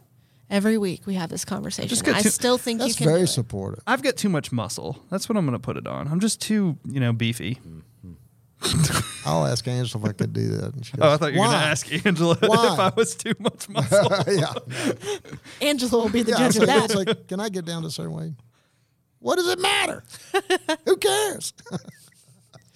Every 0.50 0.80
week 0.80 1.06
we 1.06 1.14
have 1.14 1.30
this 1.30 1.46
conversation. 1.46 1.88
just 1.90 2.04
get 2.04 2.16
I 2.16 2.22
too- 2.24 2.30
still 2.30 2.58
think 2.58 2.80
you 2.82 2.88
That's 2.88 2.98
can 2.98 3.06
do 3.06 3.12
very 3.12 3.24
it. 3.24 3.28
supportive. 3.28 3.84
I've 3.86 4.02
got 4.02 4.18
too 4.18 4.30
much 4.30 4.52
muscle. 4.52 4.98
That's 5.12 5.30
what 5.30 5.38
I'm 5.38 5.46
gonna 5.46 5.60
put 5.60 5.78
it 5.78 5.86
on. 5.86 6.08
I'm 6.08 6.20
just 6.20 6.42
too, 6.42 6.78
you 6.86 7.00
know, 7.00 7.14
beefy. 7.14 7.56
Mm-hmm. 7.56 8.13
I'll 9.26 9.46
ask 9.46 9.68
Angela 9.68 10.04
if 10.04 10.10
I 10.10 10.14
could 10.14 10.34
do 10.34 10.48
that. 10.58 10.74
And 10.74 10.86
she 10.86 10.94
Oh, 11.00 11.14
I 11.14 11.18
thought 11.18 11.34
you 11.34 11.40
were 11.40 11.46
going 11.46 11.58
to 11.60 11.66
ask 11.66 12.06
Angela 12.06 12.36
Why? 12.42 12.74
if 12.74 12.80
I 12.80 12.92
was 12.96 13.16
too 13.16 13.34
much 13.40 13.70
muscle. 13.70 14.12
yeah. 14.28 14.54
Angela 15.62 16.02
will 16.04 16.10
be 16.10 16.24
the 16.24 16.32
yeah 16.32 16.38
judge 16.38 16.54
so 16.56 16.62
of 16.62 16.68
that. 16.68 16.86
It's 16.86 16.96
like, 16.96 17.28
can 17.28 17.40
I 17.40 17.50
get 17.50 17.66
down 17.66 17.82
to 17.84 17.88
a 17.88 17.92
certain 17.92 18.14
weight? 18.14 18.34
What 19.20 19.38
does 19.38 19.48
it 19.48 19.60
matter? 19.60 20.04
Who 20.86 20.98
cares? 20.98 21.54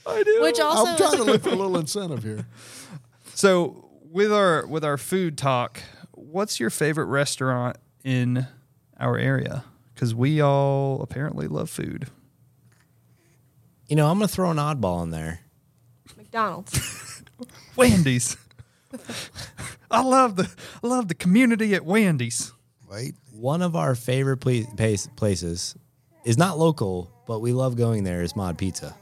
I 0.05 0.23
do. 0.23 0.41
Which 0.41 0.59
also, 0.59 0.85
I'm 0.91 0.97
trying 0.97 1.17
to 1.17 1.23
look 1.23 1.41
for 1.43 1.49
a 1.49 1.55
little 1.55 1.77
incentive 1.77 2.23
here. 2.23 2.45
So 3.33 3.89
with 4.09 4.31
our 4.31 4.65
with 4.65 4.85
our 4.85 4.97
food 4.97 5.37
talk, 5.37 5.81
what's 6.13 6.59
your 6.59 6.69
favorite 6.69 7.05
restaurant 7.07 7.77
in 8.05 8.47
our 8.97 9.17
area? 9.17 9.65
Because 9.93 10.15
we 10.15 10.39
all 10.39 11.01
apparently 11.01 11.47
love 11.49 11.69
food. 11.69 12.07
You 13.89 13.97
know, 13.97 14.07
I'm 14.09 14.17
gonna 14.17 14.27
throw 14.29 14.49
an 14.49 14.57
oddball 14.57 15.03
in 15.03 15.11
there. 15.11 15.41
McDonald's. 16.27 17.23
Wendy's. 17.75 18.37
I 19.89 20.01
love 20.01 20.35
the 20.35 20.49
I 20.83 20.87
love 20.87 21.07
the 21.07 21.15
community 21.15 21.73
at 21.75 21.85
Wendy's. 21.85 22.51
Wait. 22.89 23.15
One 23.31 23.61
of 23.61 23.75
our 23.75 23.95
favorite 23.95 24.37
pla- 24.37 24.65
place- 24.75 25.07
places 25.15 25.75
is 26.25 26.37
not 26.37 26.57
local, 26.57 27.11
but 27.27 27.39
we 27.39 27.53
love 27.53 27.75
going 27.75 28.03
there. 28.03 28.21
Is 28.23 28.35
Mod 28.35 28.57
Pizza. 28.57 28.95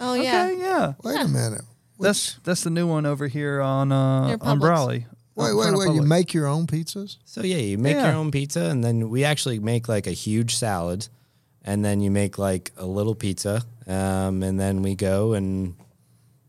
Oh 0.00 0.14
yeah. 0.14 0.46
Okay, 0.46 0.58
yeah. 0.60 0.92
Wait 1.02 1.20
a 1.20 1.28
minute. 1.28 1.62
That's 1.98 2.38
that's 2.44 2.62
the 2.62 2.70
new 2.70 2.86
one 2.86 3.04
over 3.06 3.26
here 3.26 3.60
on 3.60 3.90
uh, 3.92 4.28
Near 4.28 4.38
on 4.40 4.58
Publix. 4.58 4.60
Brawley. 4.60 5.06
Wait, 5.34 5.54
wait, 5.54 5.72
wait. 5.76 5.94
You 5.94 6.02
make 6.02 6.32
your 6.34 6.46
own 6.46 6.66
pizzas? 6.66 7.16
So 7.24 7.42
yeah, 7.42 7.56
you 7.58 7.78
make 7.78 7.94
Yeah. 7.96 8.08
your 8.08 8.16
own 8.16 8.30
pizza, 8.30 8.62
and 8.64 8.82
then 8.82 9.08
we 9.10 9.24
actually 9.24 9.58
make 9.60 9.88
like 9.88 10.06
a 10.06 10.12
huge 10.12 10.56
salad, 10.56 11.08
and 11.64 11.84
then 11.84 12.00
you 12.00 12.10
make 12.10 12.38
like 12.38 12.72
a 12.76 12.86
little 12.86 13.14
pizza, 13.14 13.62
um, 13.86 14.42
and 14.42 14.58
then 14.58 14.82
we 14.82 14.94
go 14.94 15.34
and 15.34 15.74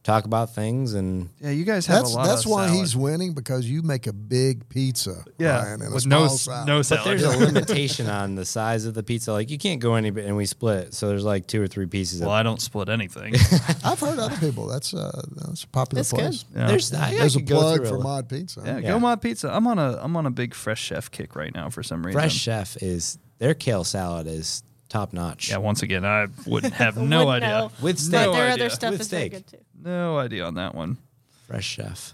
talk 0.02 0.24
about 0.26 0.56
things 0.56 0.94
and 0.94 1.30
Yeah, 1.42 1.50
you 1.52 1.66
guys 1.66 1.86
have 1.88 1.98
That's 2.04 2.14
a 2.14 2.18
lot. 2.18 2.26
that's 2.26 2.46
of 2.46 2.52
why 2.52 2.66
salad. 2.68 2.80
he's 2.80 2.96
winning 2.96 3.34
because 3.34 3.70
you 3.70 3.82
make 3.82 4.08
a 4.08 4.14
big 4.14 4.68
pizza. 4.70 5.26
yeah 5.38 5.58
Ryan, 5.64 5.82
and 5.82 5.92
a 5.92 5.94
with 5.94 6.08
no 6.08 6.20
small 6.28 6.34
s- 6.36 6.42
salad. 6.42 6.68
no 6.68 6.82
But 6.84 7.04
there's 7.04 7.24
a 7.24 7.38
limitation 7.46 8.08
on 8.08 8.36
the 8.36 8.46
size 8.46 8.86
of 8.86 8.94
the 8.94 9.04
pizza. 9.04 9.34
Like 9.34 9.50
you 9.50 9.58
can't 9.58 9.82
go 9.82 9.96
any, 9.96 10.08
and 10.08 10.38
we 10.38 10.46
split. 10.46 10.94
So 10.94 11.10
there's 11.10 11.26
like 11.26 11.48
two 11.48 11.62
or 11.62 11.68
three 11.68 11.86
pieces. 11.86 12.22
well, 12.22 12.30
of 12.32 12.36
I 12.36 12.44
don't 12.44 12.62
split 12.62 12.88
anything. 12.90 13.36
I've 13.84 14.00
heard 14.00 14.18
other 14.20 14.38
people. 14.38 14.68
That's 14.68 14.94
uh, 14.94 15.22
that's 15.36 15.64
a 15.66 15.68
popular 15.68 16.00
That's 16.00 16.14
place. 16.14 16.44
good. 16.44 16.60
Yeah. 16.60 16.68
There's, 16.68 16.94
I, 16.94 17.08
I 17.10 17.14
There's 17.16 17.36
a 17.36 17.42
plug 17.42 17.86
for 17.86 17.98
a- 17.98 18.00
Mod 18.00 18.30
Pizza. 18.30 18.62
Yeah, 18.66 18.78
Yeah. 18.78 18.88
go 18.92 19.00
mod 19.00 19.22
pizza. 19.22 19.54
I'm 19.54 19.68
on 19.68 19.78
a 19.80 20.00
I'm 20.02 20.16
on 20.16 20.26
a 20.26 20.32
big 20.32 20.54
fresh 20.54 20.82
chef 20.82 21.12
kick 21.12 21.36
right 21.36 21.54
now 21.54 21.70
for 21.70 21.84
some 21.84 22.06
reason. 22.06 22.20
Fresh 22.20 22.36
Chef 22.36 22.82
is 22.82 23.18
their 23.38 23.54
kale 23.54 23.84
salad 23.84 24.28
is 24.28 24.64
top 24.88 25.14
notch. 25.14 25.50
Yeah, 25.50 25.58
once 25.58 25.84
again, 25.84 26.04
I 26.04 26.28
wouldn't 26.48 26.74
have 26.74 26.98
no 26.98 27.26
Wouldn't 27.28 27.44
idea. 27.44 27.58
know. 27.60 27.72
With 27.82 27.98
But 27.98 28.00
steak. 28.00 28.26
No 28.26 28.34
their 28.34 28.52
idea. 28.52 28.66
other 28.66 28.70
stuff 28.74 28.92
With 28.94 29.02
is 29.02 29.08
very 29.10 29.30
steak. 29.30 29.32
good 29.34 29.48
too. 29.60 29.66
No 29.82 30.18
idea 30.18 30.46
on 30.46 30.56
that 30.56 30.76
one. 30.76 30.98
Fresh 31.48 31.66
Chef. 31.66 32.14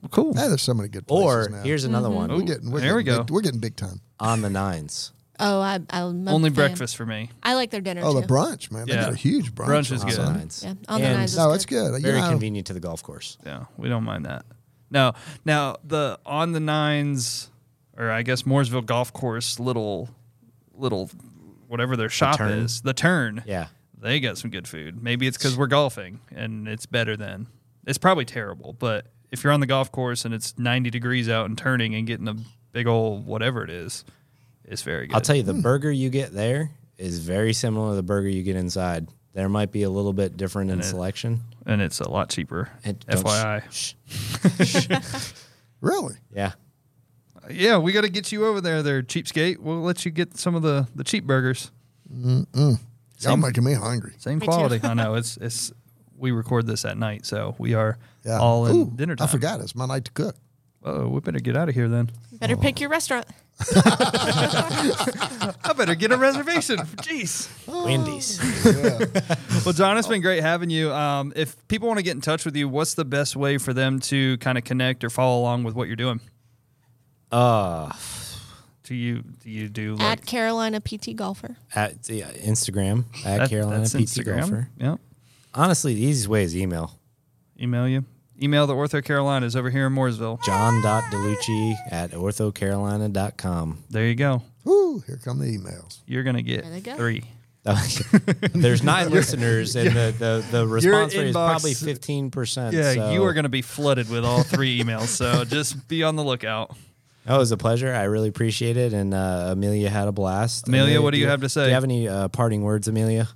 Well, 0.00 0.08
cool. 0.08 0.34
Hey, 0.34 0.48
there's 0.48 0.62
so 0.62 0.74
many 0.74 0.88
good 0.88 1.06
places 1.06 1.48
Or 1.48 1.50
now. 1.50 1.62
here's 1.62 1.84
another 1.84 2.08
mm-hmm. 2.08 2.16
one 2.16 2.30
we're 2.32 2.42
getting 2.42 2.70
we're 2.70 2.80
There 2.80 2.96
we 2.96 3.04
getting 3.04 3.20
go. 3.20 3.24
Big, 3.24 3.30
we're 3.34 3.40
getting 3.42 3.60
big 3.60 3.76
time. 3.76 4.00
on 4.18 4.42
the 4.42 4.50
nines. 4.50 5.12
Oh, 5.38 5.60
I 5.60 5.80
I'm 5.90 6.26
Only 6.28 6.50
fan. 6.50 6.54
breakfast 6.54 6.96
for 6.96 7.06
me. 7.06 7.30
I 7.42 7.54
like 7.54 7.70
their 7.70 7.80
dinner 7.80 8.02
Oh, 8.04 8.12
too. 8.14 8.20
the 8.20 8.26
brunch, 8.26 8.70
man. 8.70 8.86
They 8.86 8.94
Yeah. 8.94 9.04
got 9.04 9.12
a 9.12 9.16
huge 9.16 9.54
brunch. 9.54 9.66
Brunch 9.68 9.92
is 9.92 10.02
on 10.02 10.08
good. 10.10 10.18
On 10.18 10.26
the 10.32 10.38
nines. 10.38 10.62
Yeah, 10.64 10.74
on 10.88 11.00
the 11.00 11.06
And 11.06 11.18
nines 11.18 11.36
No, 11.36 11.48
good. 11.48 11.54
it's 11.54 11.66
good. 11.66 11.92
You 11.94 12.00
Very 12.00 12.20
know, 12.20 12.28
convenient 12.30 12.66
to 12.68 12.72
the 12.74 12.80
golf 12.80 13.02
course. 13.02 13.38
Yeah, 13.44 13.64
we 13.76 13.88
don't 13.88 14.04
mind 14.04 14.26
that. 14.26 14.44
No, 14.90 15.12
now 15.44 15.76
the 15.84 16.18
on 16.26 16.52
the 16.52 16.60
nines, 16.60 17.50
or 17.96 18.10
I 18.10 18.22
guess 18.22 18.42
Mooresville 18.42 18.84
Golf 18.86 19.12
Course, 19.12 19.58
little, 19.58 20.10
little, 20.74 21.10
whatever 21.68 21.96
their 21.96 22.08
shop 22.10 22.36
turn? 22.38 22.52
is, 22.52 22.82
the 22.82 22.92
turn. 22.94 23.42
Yeah. 23.46 23.68
They 24.02 24.20
got 24.20 24.36
some 24.36 24.50
good 24.50 24.68
food. 24.68 25.02
Maybe 25.02 25.26
it's 25.26 25.38
because 25.38 25.56
we're 25.56 25.68
golfing 25.68 26.20
and 26.34 26.68
it's 26.68 26.86
better 26.86 27.16
then. 27.16 27.46
It's 27.86 27.98
probably 27.98 28.24
terrible, 28.24 28.74
but 28.74 29.06
if 29.30 29.42
you're 29.42 29.52
on 29.52 29.60
the 29.60 29.66
golf 29.66 29.90
course 29.90 30.24
and 30.24 30.34
it's 30.34 30.58
90 30.58 30.90
degrees 30.90 31.28
out 31.28 31.46
and 31.46 31.56
turning 31.56 31.94
and 31.94 32.06
getting 32.06 32.28
a 32.28 32.36
big 32.72 32.86
old 32.86 33.26
whatever 33.26 33.64
it 33.64 33.70
is, 33.70 34.04
it's 34.64 34.82
very 34.82 35.06
good. 35.06 35.14
I'll 35.14 35.20
tell 35.20 35.36
you, 35.36 35.42
the 35.42 35.54
hmm. 35.54 35.60
burger 35.60 35.90
you 35.90 36.10
get 36.10 36.32
there 36.32 36.70
is 36.98 37.18
very 37.18 37.52
similar 37.52 37.90
to 37.90 37.96
the 37.96 38.02
burger 38.02 38.28
you 38.28 38.42
get 38.42 38.56
inside. 38.56 39.08
There 39.32 39.48
might 39.48 39.72
be 39.72 39.82
a 39.82 39.90
little 39.90 40.12
bit 40.12 40.36
different 40.36 40.70
in 40.70 40.80
it- 40.80 40.84
selection. 40.84 41.40
and 41.66 41.80
it's 41.80 42.00
a 42.00 42.08
lot 42.08 42.28
cheaper. 42.28 42.70
And 42.84 43.00
FYI. 43.06 43.62
sh- 43.70 43.94
Really? 45.80 46.14
yeah. 46.32 46.52
Yeah, 47.50 47.78
we 47.78 47.90
got 47.90 48.02
to 48.02 48.08
get 48.08 48.30
you 48.30 48.46
over 48.46 48.60
there, 48.60 48.84
there, 48.84 49.02
cheapskate. 49.02 49.58
We'll 49.58 49.80
let 49.80 50.04
you 50.04 50.12
get 50.12 50.36
some 50.36 50.54
of 50.54 50.62
the 50.62 50.86
the 50.94 51.02
cheap 51.02 51.24
burgers. 51.24 51.72
Y'all 53.24 53.36
making 53.36 53.64
me 53.64 53.72
hungry. 53.74 54.12
Same 54.18 54.38
Me 54.38 54.46
too. 54.46 54.52
quality. 54.52 54.80
I 54.86 54.94
know 54.94 55.14
it's 55.20 55.36
it's. 55.38 55.72
We 56.16 56.30
record 56.30 56.66
this 56.66 56.84
at 56.84 56.96
night, 56.96 57.26
so 57.26 57.54
we 57.58 57.74
are 57.74 57.98
Yeah. 58.24 58.38
all 58.38 58.66
in 58.66 58.76
Ooh, 58.76 58.90
dinner 58.94 59.16
time. 59.16 59.26
I 59.26 59.30
forgot. 59.30 59.60
It's 59.60 59.74
my 59.74 59.86
night 59.86 60.04
to 60.04 60.12
cook. 60.12 60.36
Oh, 60.84 61.08
we 61.08 61.20
better 61.20 61.40
get 61.40 61.56
out 61.56 61.68
of 61.68 61.74
here 61.74 61.88
then. 61.88 62.10
Better 62.40 62.56
pick 62.56 62.80
your 62.80 62.90
restaurant. 62.90 63.26
I 65.64 65.72
better 65.76 65.94
get 65.94 66.10
a 66.12 66.16
reservation. 66.16 66.78
Jeez. 66.78 67.48
Wendy's. 67.66 68.40
Well, 69.64 69.72
John, 69.72 69.96
it's 69.96 70.08
been 70.08 70.22
great 70.22 70.42
having 70.42 70.70
you. 70.70 70.92
Um, 70.92 71.32
if 71.36 71.56
people 71.68 71.86
want 71.86 71.98
to 71.98 72.02
get 72.02 72.16
in 72.16 72.20
touch 72.20 72.44
with 72.44 72.56
you, 72.56 72.68
what's 72.68 72.94
the 72.94 73.04
best 73.04 73.36
way 73.36 73.58
for 73.58 73.72
them 73.72 74.00
to 74.00 74.36
kind 74.38 74.58
of 74.58 74.64
connect 74.64 75.04
or 75.04 75.10
follow 75.10 75.40
along 75.40 75.62
with 75.62 75.76
what 75.76 75.86
you're 75.86 75.94
doing? 75.94 76.20
Uh, 77.30 77.92
Do 78.92 78.98
you 78.98 79.22
do 79.22 79.48
you 79.48 79.70
do 79.70 79.94
like 79.94 80.02
At 80.20 80.26
Carolina 80.26 80.78
PT 80.78 81.16
Golfer. 81.16 81.56
at 81.74 82.02
the 82.02 82.20
Instagram 82.20 83.04
at 83.24 83.38
that- 83.38 83.48
Carolina 83.48 83.86
PT 83.86 84.04
Instagram? 84.04 84.40
Golfer. 84.40 84.68
Yep. 84.76 85.00
Honestly, 85.54 85.94
the 85.94 86.02
easiest 86.02 86.28
way 86.28 86.42
is 86.42 86.54
email. 86.54 86.98
Email 87.58 87.88
you. 87.88 88.04
Email 88.42 88.66
the 88.66 88.74
OrthoCarolina's 88.74 89.56
over 89.56 89.70
here 89.70 89.86
in 89.86 89.94
Mooresville. 89.94 90.44
John.delucchi 90.44 91.74
at 91.90 92.10
orthocarolina.com. 92.10 93.84
There 93.88 94.06
you 94.06 94.14
go. 94.14 94.42
Woo, 94.64 94.98
here 95.06 95.18
come 95.24 95.38
the 95.38 95.46
emails. 95.46 96.00
You're 96.06 96.22
gonna 96.22 96.42
get 96.42 96.84
go. 96.84 96.94
three. 96.94 97.24
Oh, 97.64 97.82
there's 98.52 98.82
nine 98.82 99.08
listeners, 99.08 99.74
and 99.74 99.88
the, 99.96 100.14
the, 100.18 100.44
the 100.50 100.66
response 100.66 101.14
rate 101.14 101.28
is 101.28 101.32
probably 101.32 101.72
15%. 101.72 102.72
Yeah, 102.72 102.92
so- 102.92 103.12
you 103.12 103.24
are 103.24 103.32
going 103.32 103.44
to 103.44 103.48
be 103.48 103.62
flooded 103.62 104.10
with 104.10 104.24
all 104.24 104.42
three 104.42 104.82
emails. 104.82 105.06
So 105.06 105.44
just 105.46 105.88
be 105.88 106.02
on 106.02 106.16
the 106.16 106.24
lookout. 106.24 106.76
Oh, 107.26 107.36
it 107.36 107.38
was 107.38 107.52
a 107.52 107.56
pleasure. 107.56 107.92
I 107.92 108.04
really 108.04 108.28
appreciate 108.28 108.76
it. 108.76 108.92
And 108.92 109.14
uh, 109.14 109.50
Amelia 109.52 109.88
had 109.90 110.08
a 110.08 110.12
blast. 110.12 110.66
Amelia, 110.68 111.00
what 111.00 111.12
do 111.14 111.18
you 111.20 111.28
have 111.28 111.40
to 111.42 111.48
say? 111.48 111.62
Do 111.64 111.68
you 111.68 111.74
have 111.74 111.84
any 111.84 112.08
uh, 112.08 112.28
parting 112.28 112.62
words, 112.62 112.88
Amelia? 112.88 113.28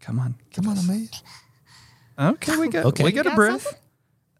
Come 0.00 0.20
on. 0.20 0.36
Come 0.54 0.68
on, 0.68 0.78
Amelia. 0.78 1.08
Okay, 2.18 2.56
we 2.56 2.68
got 2.68 2.86
Okay. 2.86 3.04
we 3.04 3.10
You 3.10 3.16
got 3.22 3.32
a 3.32 3.34
breath. 3.34 3.62
something? 3.62 3.80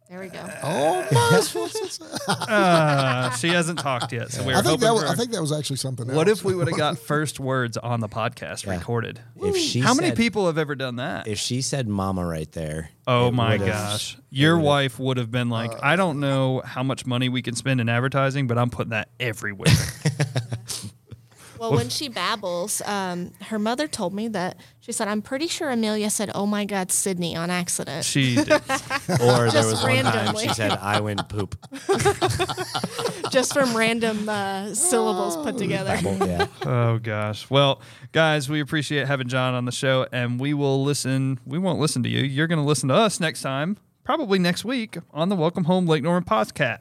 There 0.08 0.20
we 0.20 0.28
go. 0.28 0.48
Almost. 0.62 2.02
Uh, 2.28 3.30
she 3.32 3.48
hasn't 3.48 3.78
talked 3.78 4.12
yet, 4.12 4.30
so 4.30 4.42
we're 4.44 4.52
I 4.52 4.56
think 4.62 4.66
hoping 4.66 4.80
that 4.80 4.92
was, 4.94 5.02
for- 5.04 5.08
I 5.08 5.14
think 5.14 5.30
that 5.32 5.40
was 5.40 5.52
actually 5.52 5.76
something 5.76 6.08
else. 6.08 6.16
What 6.16 6.28
if 6.28 6.44
we 6.44 6.54
would 6.54 6.68
have 6.68 6.76
got 6.76 6.98
first 7.06 7.38
words 7.40 7.76
on 7.76 8.00
the 8.00 8.08
podcast 8.08 8.64
Yeah. 8.66 8.76
recorded? 8.76 9.20
If 9.40 9.56
she 9.56 9.80
How 9.80 9.94
many 9.94 10.08
said- 10.08 10.16
people 10.16 10.46
have 10.46 10.58
ever 10.58 10.74
done 10.74 10.96
that? 10.96 11.26
If 11.28 11.38
she 11.38 11.60
said 11.62 11.88
"mama" 11.88 12.24
right 12.24 12.50
there, 12.52 12.90
oh 13.06 13.28
it 13.28 13.34
my 13.34 13.52
would've- 13.52 13.66
gosh. 13.66 14.16
Your 14.30 14.58
wife 14.58 14.98
would 14.98 15.16
have 15.16 15.30
been 15.30 15.48
like, 15.50 15.72
I 15.82 15.96
don't 15.96 16.20
know 16.20 16.62
how 16.64 16.82
much 16.82 17.06
money 17.06 17.28
we 17.28 17.42
can 17.42 17.54
spend 17.56 17.80
in 17.80 17.88
advertising, 17.88 18.46
but 18.46 18.58
I'm 18.58 18.70
putting 18.70 18.90
that 18.90 19.08
everywhere. 19.18 19.72
Well, 21.58 21.72
when 21.72 21.88
she 21.88 22.08
babbles, 22.08 22.82
um, 22.82 23.32
her 23.42 23.58
mother 23.58 23.86
told 23.88 24.12
me 24.14 24.28
that 24.28 24.58
she 24.80 24.92
said, 24.92 25.08
I'm 25.08 25.22
pretty 25.22 25.48
sure 25.48 25.70
Amelia 25.70 26.10
said, 26.10 26.30
Oh 26.34 26.46
my 26.46 26.64
God, 26.64 26.90
Sydney 26.92 27.34
on 27.36 27.50
accident. 27.50 28.04
she 28.04 28.36
did. 28.36 28.48
Or 29.20 29.48
there 29.48 29.50
Just 29.50 29.70
was 29.70 29.82
one 29.82 30.02
time 30.04 30.14
randomly. 30.14 30.48
she 30.48 30.54
said, 30.54 30.72
"I 30.72 31.00
went 31.00 31.28
poop." 31.28 31.56
Just 33.30 33.52
from 33.54 33.76
random 33.76 34.28
uh, 34.28 34.74
syllables 34.74 35.36
put 35.36 35.58
together. 35.58 35.96
yeah. 36.02 36.46
Oh 36.66 36.98
gosh. 36.98 37.48
Well, 37.50 37.80
guys, 38.12 38.48
we 38.48 38.60
appreciate 38.60 39.06
having 39.06 39.28
John 39.28 39.54
on 39.54 39.64
the 39.64 39.72
show, 39.72 40.06
and 40.12 40.38
we 40.40 40.54
will 40.54 40.82
listen. 40.84 41.38
We 41.46 41.58
won't 41.58 41.78
listen 41.80 42.02
to 42.02 42.08
you. 42.08 42.22
You're 42.22 42.46
going 42.48 42.58
to 42.60 42.64
listen 42.64 42.88
to 42.88 42.94
us 42.94 43.20
next 43.20 43.42
time, 43.42 43.76
probably 44.04 44.38
next 44.38 44.64
week 44.64 44.98
on 45.12 45.28
the 45.28 45.36
Welcome 45.36 45.64
Home 45.64 45.86
Lake 45.86 46.02
Norman 46.02 46.24
podcast. 46.24 46.78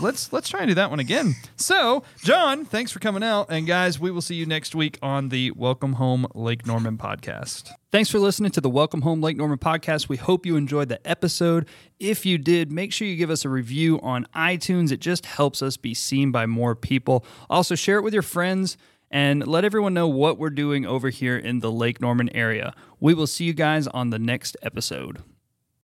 Let's 0.00 0.32
let's 0.32 0.48
try 0.48 0.60
and 0.60 0.68
do 0.68 0.74
that 0.74 0.90
one 0.90 1.00
again. 1.00 1.34
So, 1.56 2.04
John, 2.22 2.64
thanks 2.64 2.92
for 2.92 2.98
coming 3.00 3.22
out, 3.22 3.46
and 3.50 3.66
guys, 3.66 3.98
we 3.98 4.10
will 4.10 4.20
see 4.20 4.34
you 4.36 4.46
next 4.46 4.74
week 4.74 4.98
on 5.02 5.28
the 5.28 5.50
Welcome 5.52 5.94
Home 5.94 6.26
Lake 6.34 6.66
Norman 6.66 6.96
podcast. 6.98 7.70
Thanks 7.90 8.08
for 8.10 8.18
listening 8.18 8.50
to 8.52 8.60
the 8.60 8.70
Welcome 8.70 9.02
Home 9.02 9.20
Lake 9.20 9.36
Norman 9.36 9.58
podcast. 9.58 10.08
We 10.08 10.16
hope 10.16 10.46
you 10.46 10.56
enjoyed 10.56 10.88
the 10.88 11.04
episode. 11.08 11.66
If 11.98 12.24
you 12.24 12.38
did, 12.38 12.70
make 12.70 12.92
sure 12.92 13.08
you 13.08 13.16
give 13.16 13.30
us 13.30 13.44
a 13.44 13.48
review 13.48 14.00
on 14.00 14.26
iTunes. 14.36 14.92
It 14.92 15.00
just 15.00 15.26
helps 15.26 15.62
us 15.62 15.76
be 15.76 15.94
seen 15.94 16.30
by 16.30 16.46
more 16.46 16.74
people. 16.76 17.24
Also, 17.50 17.74
share 17.74 17.98
it 17.98 18.02
with 18.02 18.14
your 18.14 18.22
friends 18.22 18.76
and 19.10 19.46
let 19.46 19.64
everyone 19.64 19.94
know 19.94 20.06
what 20.06 20.38
we're 20.38 20.50
doing 20.50 20.84
over 20.86 21.08
here 21.08 21.36
in 21.36 21.60
the 21.60 21.72
Lake 21.72 22.00
Norman 22.00 22.28
area. 22.36 22.74
We 23.00 23.14
will 23.14 23.26
see 23.26 23.44
you 23.44 23.54
guys 23.54 23.86
on 23.88 24.10
the 24.10 24.18
next 24.18 24.56
episode. 24.62 25.22